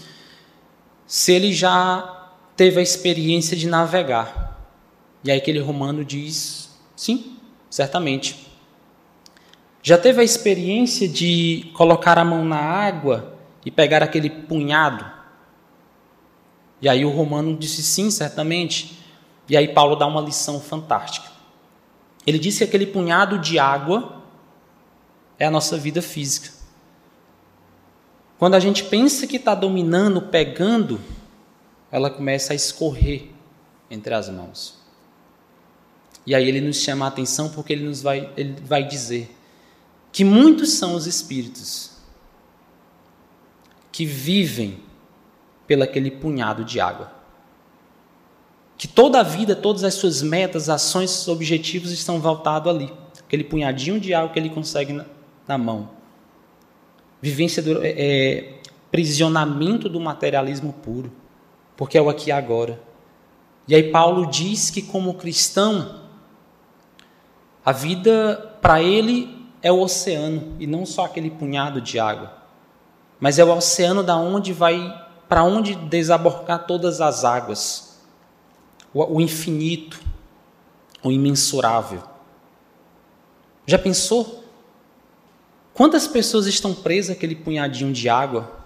se 1.06 1.32
ele 1.32 1.52
já 1.52 2.32
teve 2.56 2.80
a 2.80 2.82
experiência 2.82 3.54
de 3.54 3.66
navegar. 3.66 4.66
E 5.22 5.30
aí 5.30 5.36
aquele 5.36 5.58
romano 5.58 6.02
diz: 6.02 6.70
sim, 6.96 7.36
certamente. 7.68 8.43
Já 9.86 9.98
teve 9.98 10.22
a 10.22 10.24
experiência 10.24 11.06
de 11.06 11.70
colocar 11.74 12.16
a 12.16 12.24
mão 12.24 12.42
na 12.42 12.56
água 12.56 13.36
e 13.66 13.70
pegar 13.70 14.02
aquele 14.02 14.30
punhado? 14.30 15.04
E 16.80 16.88
aí 16.88 17.04
o 17.04 17.10
romano 17.10 17.54
disse: 17.54 17.82
sim, 17.82 18.10
certamente. 18.10 18.98
E 19.46 19.54
aí 19.54 19.68
Paulo 19.68 19.94
dá 19.94 20.06
uma 20.06 20.22
lição 20.22 20.58
fantástica. 20.58 21.30
Ele 22.26 22.38
disse 22.38 22.60
que 22.60 22.64
aquele 22.64 22.86
punhado 22.86 23.38
de 23.38 23.58
água 23.58 24.22
é 25.38 25.44
a 25.44 25.50
nossa 25.50 25.76
vida 25.76 26.00
física. 26.00 26.50
Quando 28.38 28.54
a 28.54 28.60
gente 28.60 28.84
pensa 28.84 29.26
que 29.26 29.36
está 29.36 29.54
dominando, 29.54 30.22
pegando, 30.22 30.98
ela 31.92 32.08
começa 32.08 32.54
a 32.54 32.56
escorrer 32.56 33.28
entre 33.90 34.14
as 34.14 34.30
mãos. 34.30 34.78
E 36.26 36.34
aí 36.34 36.48
ele 36.48 36.62
nos 36.62 36.78
chama 36.78 37.04
a 37.04 37.08
atenção 37.08 37.50
porque 37.50 37.74
ele 37.74 37.84
nos 37.84 38.00
vai, 38.00 38.32
ele 38.34 38.56
vai 38.62 38.82
dizer 38.82 39.43
que 40.14 40.24
muitos 40.24 40.74
são 40.74 40.94
os 40.94 41.08
espíritos 41.08 41.90
que 43.90 44.06
vivem 44.06 44.78
pelaquele 45.66 46.08
punhado 46.08 46.64
de 46.64 46.78
água. 46.78 47.12
Que 48.78 48.86
toda 48.86 49.18
a 49.18 49.24
vida, 49.24 49.56
todas 49.56 49.82
as 49.82 49.94
suas 49.94 50.22
metas, 50.22 50.68
ações, 50.68 51.26
objetivos 51.26 51.90
estão 51.90 52.20
voltados 52.20 52.72
ali. 52.72 52.92
Aquele 53.18 53.42
punhadinho 53.42 53.98
de 53.98 54.14
água 54.14 54.30
que 54.30 54.38
ele 54.38 54.50
consegue 54.50 54.92
na, 54.92 55.04
na 55.48 55.58
mão. 55.58 55.90
Vivência 57.20 57.60
do 57.60 57.84
é, 57.84 57.94
é, 57.96 58.60
prisionamento 58.92 59.88
do 59.88 59.98
materialismo 59.98 60.72
puro 60.72 61.10
porque 61.76 61.98
é 61.98 62.00
o 62.02 62.08
aqui 62.08 62.28
e 62.28 62.32
agora. 62.32 62.80
E 63.66 63.74
aí 63.74 63.90
Paulo 63.90 64.30
diz 64.30 64.70
que 64.70 64.80
como 64.80 65.14
cristão, 65.14 66.02
a 67.64 67.72
vida 67.72 68.56
para 68.62 68.80
ele 68.80 69.43
é 69.64 69.72
o 69.72 69.80
oceano 69.80 70.54
e 70.60 70.66
não 70.66 70.84
só 70.84 71.06
aquele 71.06 71.30
punhado 71.30 71.80
de 71.80 71.98
água, 71.98 72.36
mas 73.18 73.38
é 73.38 73.44
o 73.44 73.50
oceano 73.50 74.02
da 74.02 74.14
onde 74.14 74.52
vai 74.52 75.02
para 75.26 75.42
onde 75.42 75.74
desabocar 75.74 76.66
todas 76.66 77.00
as 77.00 77.24
águas, 77.24 77.98
o, 78.92 79.16
o 79.16 79.20
infinito, 79.22 79.98
o 81.02 81.10
imensurável. 81.10 82.02
Já 83.66 83.78
pensou? 83.78 84.44
Quantas 85.72 86.06
pessoas 86.06 86.46
estão 86.46 86.74
presas 86.74 87.16
àquele 87.16 87.34
punhadinho 87.34 87.92
de 87.92 88.06
água? 88.06 88.62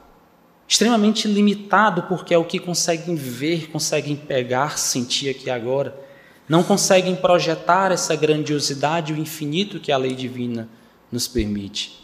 extremamente 0.70 1.26
limitado, 1.26 2.02
porque 2.02 2.34
é 2.34 2.36
o 2.36 2.44
que 2.44 2.58
conseguem 2.58 3.14
ver, 3.14 3.70
conseguem 3.70 4.14
pegar, 4.14 4.76
sentir 4.76 5.30
aqui 5.30 5.48
agora. 5.48 5.98
Não 6.46 6.62
conseguem 6.62 7.16
projetar 7.16 7.90
essa 7.90 8.14
grandiosidade, 8.14 9.14
o 9.14 9.16
infinito 9.16 9.80
que 9.80 9.90
a 9.90 9.96
lei 9.96 10.14
divina 10.14 10.68
nos 11.10 11.28
permite. 11.28 11.98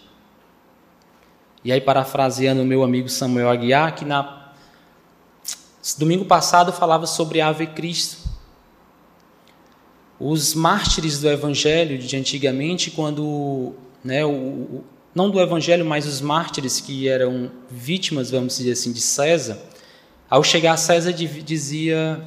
E 1.64 1.72
aí, 1.72 1.80
parafraseando 1.80 2.62
o 2.62 2.66
meu 2.66 2.82
amigo 2.82 3.08
Samuel 3.08 3.48
Aguiar, 3.48 3.94
que 3.94 4.04
na 4.04 4.52
domingo 5.98 6.24
passado 6.24 6.72
falava 6.72 7.06
sobre 7.06 7.40
Ave 7.40 7.66
Cristo. 7.68 8.28
Os 10.18 10.54
mártires 10.54 11.20
do 11.20 11.28
Evangelho 11.28 11.98
de 11.98 12.16
antigamente, 12.16 12.90
quando 12.90 13.74
né, 14.02 14.24
o, 14.24 14.84
não 15.14 15.30
do 15.30 15.40
evangelho, 15.40 15.84
mas 15.84 16.06
os 16.06 16.20
mártires 16.20 16.80
que 16.80 17.08
eram 17.08 17.50
vítimas, 17.70 18.30
vamos 18.30 18.56
dizer 18.56 18.72
assim, 18.72 18.92
de 18.92 19.00
César, 19.00 19.58
ao 20.28 20.42
chegar 20.42 20.72
a 20.72 20.76
César 20.76 21.12
dizia 21.12 22.22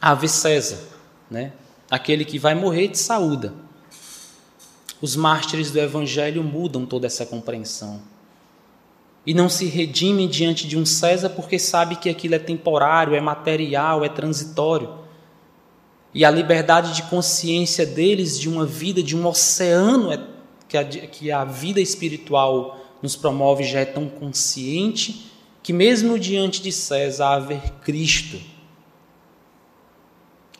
Ave 0.00 0.28
César, 0.28 0.78
né? 1.30 1.52
aquele 1.90 2.24
que 2.24 2.38
vai 2.38 2.54
morrer 2.54 2.88
te 2.88 2.98
saúda. 2.98 3.54
Os 5.02 5.16
mártires 5.16 5.72
do 5.72 5.80
evangelho 5.80 6.44
mudam 6.44 6.86
toda 6.86 7.08
essa 7.08 7.26
compreensão. 7.26 8.00
E 9.26 9.34
não 9.34 9.48
se 9.48 9.66
redimem 9.66 10.28
diante 10.28 10.68
de 10.68 10.78
um 10.78 10.86
César 10.86 11.30
porque 11.30 11.58
sabe 11.58 11.96
que 11.96 12.08
aquilo 12.08 12.36
é 12.36 12.38
temporário, 12.38 13.16
é 13.16 13.20
material, 13.20 14.04
é 14.04 14.08
transitório. 14.08 15.00
E 16.14 16.24
a 16.24 16.30
liberdade 16.30 16.94
de 16.94 17.02
consciência 17.04 17.84
deles 17.84 18.38
de 18.38 18.48
uma 18.48 18.64
vida, 18.64 19.02
de 19.02 19.16
um 19.16 19.26
oceano 19.26 20.12
é 20.12 20.24
que 20.68 20.78
a, 20.78 20.84
que 20.84 21.32
a 21.32 21.44
vida 21.44 21.80
espiritual 21.80 22.78
nos 23.02 23.16
promove 23.16 23.64
já 23.64 23.80
é 23.80 23.84
tão 23.84 24.08
consciente 24.08 25.32
que, 25.64 25.72
mesmo 25.72 26.16
diante 26.16 26.62
de 26.62 26.70
César, 26.70 27.30
haver 27.30 27.72
Cristo, 27.80 28.40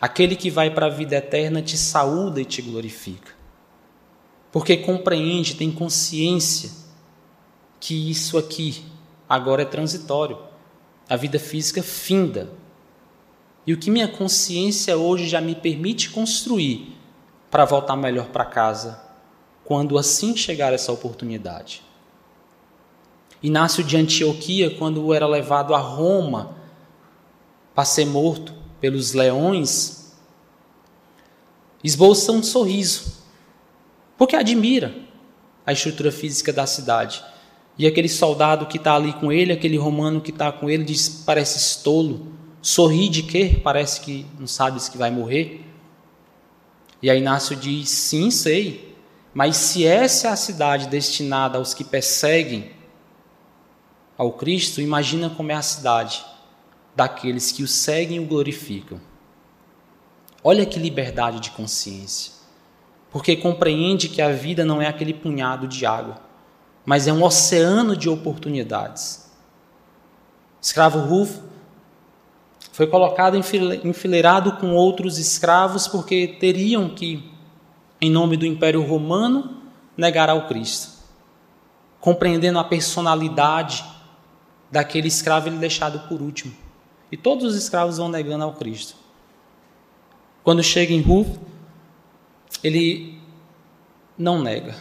aquele 0.01 0.35
que 0.35 0.51
vai 0.51 0.69
para 0.69 0.87
a 0.87 0.91
vida 0.91 1.15
eterna, 1.15 1.63
te 1.63 1.79
saúda 1.79 2.41
e 2.41 2.45
te 2.45 2.61
glorifica. 2.61 3.42
Porque 4.53 4.77
compreende, 4.77 5.57
tem 5.57 5.73
consciência 5.73 6.71
que 7.81 8.11
isso 8.11 8.37
aqui 8.37 8.85
agora 9.27 9.63
é 9.63 9.65
transitório. 9.65 10.39
A 11.09 11.17
vida 11.17 11.39
física 11.39 11.83
finda. 11.83 12.53
E 13.67 13.73
o 13.73 13.79
que 13.79 13.91
minha 13.91 14.07
consciência 14.07 14.97
hoje 14.97 15.27
já 15.27 15.41
me 15.41 15.55
permite 15.55 16.11
construir 16.11 16.97
para 17.51 17.65
voltar 17.65 17.97
melhor 17.97 18.27
para 18.27 18.45
casa 18.45 19.01
quando 19.65 19.97
assim 19.97 20.37
chegar 20.37 20.73
essa 20.73 20.93
oportunidade. 20.93 21.83
Inácio 23.43 23.83
de 23.83 23.97
Antioquia, 23.97 24.77
quando 24.77 25.13
era 25.15 25.27
levado 25.27 25.75
a 25.75 25.79
Roma 25.79 26.57
para 27.75 27.85
ser 27.85 28.05
morto 28.05 28.55
pelos 28.81 29.13
leões, 29.13 30.15
esboça 31.83 32.33
um 32.33 32.43
sorriso, 32.43 33.22
porque 34.23 34.37
admira 34.37 34.95
a 35.67 35.73
estrutura 35.73 36.13
física 36.13 36.53
da 36.53 36.65
cidade. 36.65 37.25
E 37.77 37.89
aquele 37.89 38.09
soldado 38.09 38.67
que 38.67 38.77
está 38.77 38.95
ali 38.95 39.13
com 39.15 39.33
ele, 39.33 39.53
aquele 39.53 39.77
romano 39.77 40.21
que 40.21 40.31
está 40.31 40.53
com 40.53 40.71
ele, 40.71 40.85
diz: 40.85 41.25
parece 41.27 41.59
estolo. 41.59 42.33
Sorri 42.61 43.09
de 43.09 43.25
quê? 43.25 43.61
Parece 43.65 44.01
que 44.01 44.25
não 44.39 44.47
sabes 44.47 44.89
que 44.89 44.97
vai 44.97 45.11
morrer. 45.11 45.65
E 47.03 47.11
aí 47.11 47.19
Inácio 47.19 47.57
diz: 47.57 47.89
sim, 47.89 48.31
sei. 48.31 48.97
Mas 49.35 49.57
se 49.57 49.85
essa 49.85 50.29
é 50.29 50.31
a 50.31 50.37
cidade 50.37 50.87
destinada 50.87 51.59
aos 51.59 51.75
que 51.75 51.83
perseguem 51.83 52.71
ao 54.17 54.35
Cristo, 54.35 54.81
imagina 54.81 55.31
como 55.31 55.51
é 55.51 55.57
a 55.57 55.63
cidade 55.63 56.25
daqueles 56.95 57.51
que 57.51 57.65
o 57.65 57.67
seguem 57.67 58.19
e 58.19 58.21
o 58.21 58.27
glorificam. 58.27 59.01
Olha 60.45 60.65
que 60.65 60.79
liberdade 60.79 61.41
de 61.41 61.51
consciência. 61.51 62.42
Porque 63.13 63.37
compreende 63.37 64.09
que 64.09 64.23
a 64.23 64.33
vida 64.33 64.65
não 64.65 64.81
é 64.81 64.89
aquele 64.89 65.13
punhado 65.13 65.69
de 65.69 65.85
água, 65.85 66.19
mas 66.85 67.07
é 67.07 67.13
um 67.13 67.23
oceano 67.23 67.95
de 67.95 68.09
oportunidades. 68.09 69.31
Escravo 70.61 70.99
Rufo 71.01 71.43
foi 72.73 72.87
colocado 72.87 73.37
enfileirado 73.37 74.53
com 74.53 74.75
outros 74.75 75.19
escravos 75.19 75.87
porque 75.87 76.27
teriam 76.27 76.89
que, 76.89 77.31
em 78.01 78.11
nome 78.11 78.37
do 78.37 78.47
Império 78.47 78.83
Romano, 78.83 79.59
negar 79.95 80.31
ao 80.31 80.49
Cristo. 80.49 80.91
Compreendendo 82.01 82.59
a 82.59 82.65
personalidade 82.65 83.85
daquele 84.71 85.09
escravo 85.09 85.49
ele 85.49 85.59
deixado 85.59 86.09
por 86.09 86.23
último. 86.23 86.55
E 87.11 87.17
todos 87.17 87.45
os 87.45 87.57
escravos 87.57 87.99
vão 87.99 88.09
negando 88.09 88.45
ao 88.45 88.55
Cristo. 88.55 88.97
Quando 90.43 90.63
chega 90.63 90.95
em 90.95 91.03
Rufo, 91.03 91.39
ele 92.63 93.19
não 94.17 94.41
nega. 94.41 94.75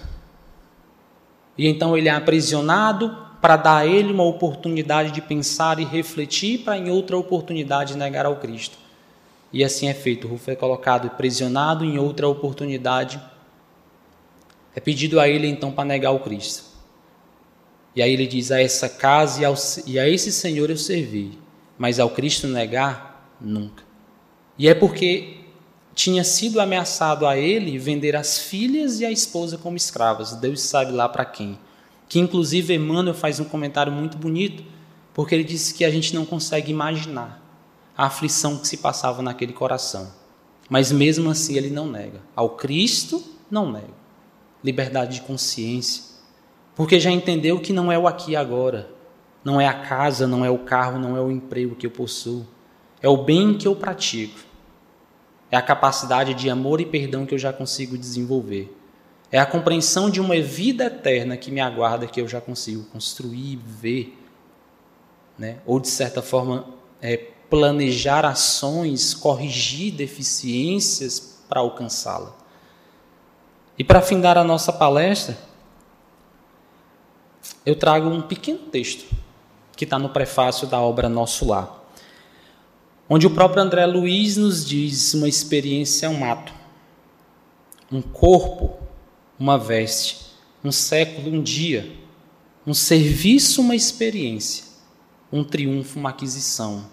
E 1.57 1.67
então 1.67 1.97
ele 1.97 2.09
é 2.09 2.11
aprisionado 2.11 3.15
para 3.41 3.57
dar 3.57 3.77
a 3.77 3.87
ele 3.87 4.13
uma 4.13 4.23
oportunidade 4.23 5.11
de 5.11 5.21
pensar 5.21 5.79
e 5.79 5.83
refletir, 5.83 6.59
para 6.59 6.77
em 6.77 6.89
outra 6.89 7.17
oportunidade 7.17 7.97
negar 7.97 8.25
ao 8.25 8.37
Cristo. 8.37 8.77
E 9.51 9.63
assim 9.63 9.87
é 9.87 9.93
feito. 9.93 10.27
Rufo 10.27 10.49
é 10.49 10.55
colocado 10.55 11.07
aprisionado 11.07 11.83
em 11.83 11.97
outra 11.97 12.27
oportunidade. 12.27 13.19
É 14.75 14.79
pedido 14.79 15.19
a 15.19 15.27
ele 15.27 15.47
então 15.47 15.71
para 15.71 15.83
negar 15.83 16.11
o 16.11 16.19
Cristo. 16.19 16.63
E 17.95 18.01
aí 18.01 18.13
ele 18.13 18.27
diz: 18.27 18.51
A 18.51 18.61
essa 18.61 18.87
casa 18.87 19.41
e, 19.41 19.45
ao, 19.45 19.55
e 19.85 19.99
a 19.99 20.07
esse 20.07 20.31
Senhor 20.31 20.69
eu 20.69 20.77
servi, 20.77 21.37
mas 21.77 21.99
ao 21.99 22.09
Cristo 22.11 22.47
negar, 22.47 23.35
nunca. 23.41 23.83
E 24.57 24.69
é 24.69 24.73
porque 24.73 25.40
tinha 25.93 26.23
sido 26.23 26.59
ameaçado 26.59 27.25
a 27.25 27.37
ele 27.37 27.77
vender 27.77 28.15
as 28.15 28.39
filhas 28.39 28.99
e 28.99 29.05
a 29.05 29.11
esposa 29.11 29.57
como 29.57 29.77
escravas. 29.77 30.33
Deus 30.33 30.61
sabe 30.61 30.91
lá 30.91 31.07
para 31.07 31.25
quem. 31.25 31.59
Que 32.07 32.19
inclusive 32.19 32.73
Emmanuel 32.73 33.13
faz 33.13 33.39
um 33.39 33.45
comentário 33.45 33.91
muito 33.91 34.17
bonito, 34.17 34.63
porque 35.13 35.35
ele 35.35 35.43
disse 35.43 35.73
que 35.73 35.85
a 35.85 35.89
gente 35.89 36.15
não 36.15 36.25
consegue 36.25 36.71
imaginar 36.71 37.41
a 37.97 38.05
aflição 38.05 38.57
que 38.57 38.67
se 38.67 38.77
passava 38.77 39.21
naquele 39.21 39.53
coração. 39.53 40.11
Mas 40.69 40.91
mesmo 40.91 41.29
assim 41.29 41.57
ele 41.57 41.69
não 41.69 41.89
nega. 41.89 42.21
Ao 42.35 42.51
Cristo, 42.51 43.23
não 43.49 43.71
nega. 43.71 44.01
Liberdade 44.63 45.15
de 45.15 45.21
consciência 45.21 46.11
porque 46.75 46.99
já 46.99 47.11
entendeu 47.11 47.59
que 47.59 47.73
não 47.73 47.91
é 47.91 47.99
o 47.99 48.07
aqui 48.07 48.31
e 48.31 48.35
agora, 48.35 48.89
não 49.43 49.59
é 49.59 49.67
a 49.67 49.73
casa, 49.73 50.25
não 50.25 50.45
é 50.45 50.49
o 50.49 50.59
carro, 50.59 50.97
não 50.97 51.17
é 51.17 51.21
o 51.21 51.31
emprego 51.31 51.75
que 51.75 51.85
eu 51.85 51.91
possuo, 51.91 52.45
é 53.01 53.09
o 53.09 53.17
bem 53.17 53.57
que 53.57 53.67
eu 53.67 53.75
pratico, 53.75 54.39
é 55.51 55.57
a 55.57 55.61
capacidade 55.61 56.33
de 56.33 56.49
amor 56.49 56.79
e 56.79 56.85
perdão 56.85 57.25
que 57.25 57.35
eu 57.35 57.39
já 57.39 57.51
consigo 57.51 57.97
desenvolver, 57.97 58.73
é 59.31 59.39
a 59.39 59.45
compreensão 59.45 60.09
de 60.09 60.19
uma 60.19 60.39
vida 60.41 60.85
eterna 60.85 61.37
que 61.37 61.51
me 61.51 61.59
aguarda 61.59 62.07
que 62.07 62.19
eu 62.19 62.27
já 62.27 62.41
consigo 62.41 62.83
construir, 62.85 63.57
ver, 63.57 64.17
né? 65.37 65.59
ou 65.65 65.79
de 65.79 65.87
certa 65.87 66.21
forma 66.21 66.65
é, 67.01 67.17
planejar 67.49 68.25
ações, 68.25 69.13
corrigir 69.13 69.93
deficiências 69.93 71.43
para 71.47 71.59
alcançá-la. 71.59 72.33
E 73.77 73.83
para 73.83 74.01
findar 74.01 74.37
a 74.37 74.43
nossa 74.43 74.71
palestra, 74.71 75.37
eu 77.65 77.75
trago 77.75 78.07
um 78.07 78.21
pequeno 78.21 78.59
texto 78.59 79.05
que 79.75 79.85
está 79.85 79.97
no 79.97 80.09
prefácio 80.09 80.67
da 80.67 80.79
obra 80.79 81.09
Nosso 81.09 81.47
Lar, 81.47 81.80
onde 83.13 83.27
o 83.27 83.31
próprio 83.31 83.61
André 83.61 83.85
Luiz 83.85 84.37
nos 84.37 84.65
diz 84.65 85.13
uma 85.13 85.27
experiência 85.27 86.05
é 86.05 86.09
um 86.09 86.23
ato, 86.23 86.53
um 87.91 88.01
corpo, 88.01 88.77
uma 89.37 89.57
veste, 89.57 90.27
um 90.63 90.71
século, 90.71 91.29
um 91.29 91.43
dia, 91.43 91.91
um 92.65 92.73
serviço, 92.73 93.59
uma 93.59 93.75
experiência, 93.75 94.63
um 95.29 95.43
triunfo, 95.43 95.99
uma 95.99 96.11
aquisição, 96.11 96.85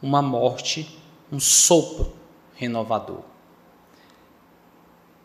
uma 0.00 0.22
morte, 0.22 1.00
um 1.32 1.40
sopro 1.40 2.12
renovador. 2.54 3.22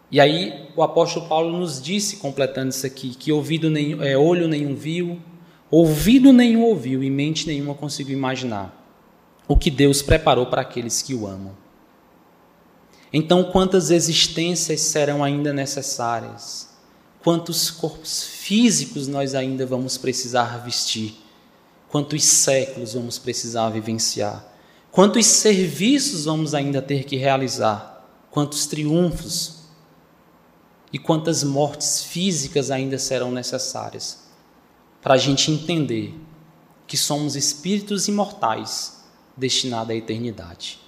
E 0.09 0.19
aí 0.19 0.69
o 0.75 0.81
apóstolo 0.81 1.27
Paulo 1.27 1.55
nos 1.55 1.79
disse, 1.79 2.17
completando 2.17 2.69
isso 2.69 2.87
aqui, 2.87 3.09
que 3.09 3.31
ouvido 3.31 3.69
nenhum, 3.69 4.01
é, 4.01 4.17
olho 4.17 4.47
nenhum 4.47 4.73
viu, 4.73 5.21
ouvido 5.69 6.33
nenhum 6.33 6.63
ouviu 6.63 7.03
e 7.03 7.11
mente 7.11 7.45
nenhuma 7.45 7.75
conseguiu 7.75 8.17
imaginar 8.17 8.80
o 9.51 9.57
que 9.57 9.69
Deus 9.69 10.01
preparou 10.01 10.45
para 10.45 10.61
aqueles 10.61 11.01
que 11.01 11.13
o 11.13 11.27
amam. 11.27 11.51
Então, 13.11 13.43
quantas 13.43 13.91
existências 13.91 14.79
serão 14.79 15.21
ainda 15.21 15.51
necessárias? 15.51 16.69
Quantos 17.21 17.69
corpos 17.69 18.23
físicos 18.23 19.09
nós 19.09 19.35
ainda 19.35 19.65
vamos 19.65 19.97
precisar 19.97 20.63
vestir? 20.63 21.21
Quantos 21.89 22.23
séculos 22.23 22.93
vamos 22.93 23.19
precisar 23.19 23.69
vivenciar? 23.71 24.41
Quantos 24.89 25.25
serviços 25.25 26.23
vamos 26.23 26.55
ainda 26.55 26.81
ter 26.81 27.03
que 27.03 27.17
realizar? 27.17 28.07
Quantos 28.31 28.65
triunfos 28.65 29.63
e 30.93 30.97
quantas 30.97 31.43
mortes 31.43 32.01
físicas 32.05 32.71
ainda 32.71 32.97
serão 32.97 33.33
necessárias 33.33 34.19
para 35.01 35.15
a 35.15 35.17
gente 35.17 35.51
entender 35.51 36.17
que 36.87 36.95
somos 36.95 37.35
espíritos 37.35 38.07
imortais 38.07 39.00
destinados 39.35 39.91
à 39.91 39.95
eternidade. 39.95 40.79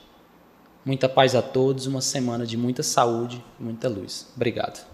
Muita 0.86 1.08
paz 1.08 1.34
a 1.34 1.42
todos, 1.42 1.86
uma 1.86 2.02
semana 2.02 2.46
de 2.46 2.58
muita 2.58 2.84
saúde 2.84 3.44
e 3.60 3.64
muita 3.64 3.88
luz. 3.88 4.28
Obrigado. 4.36 4.93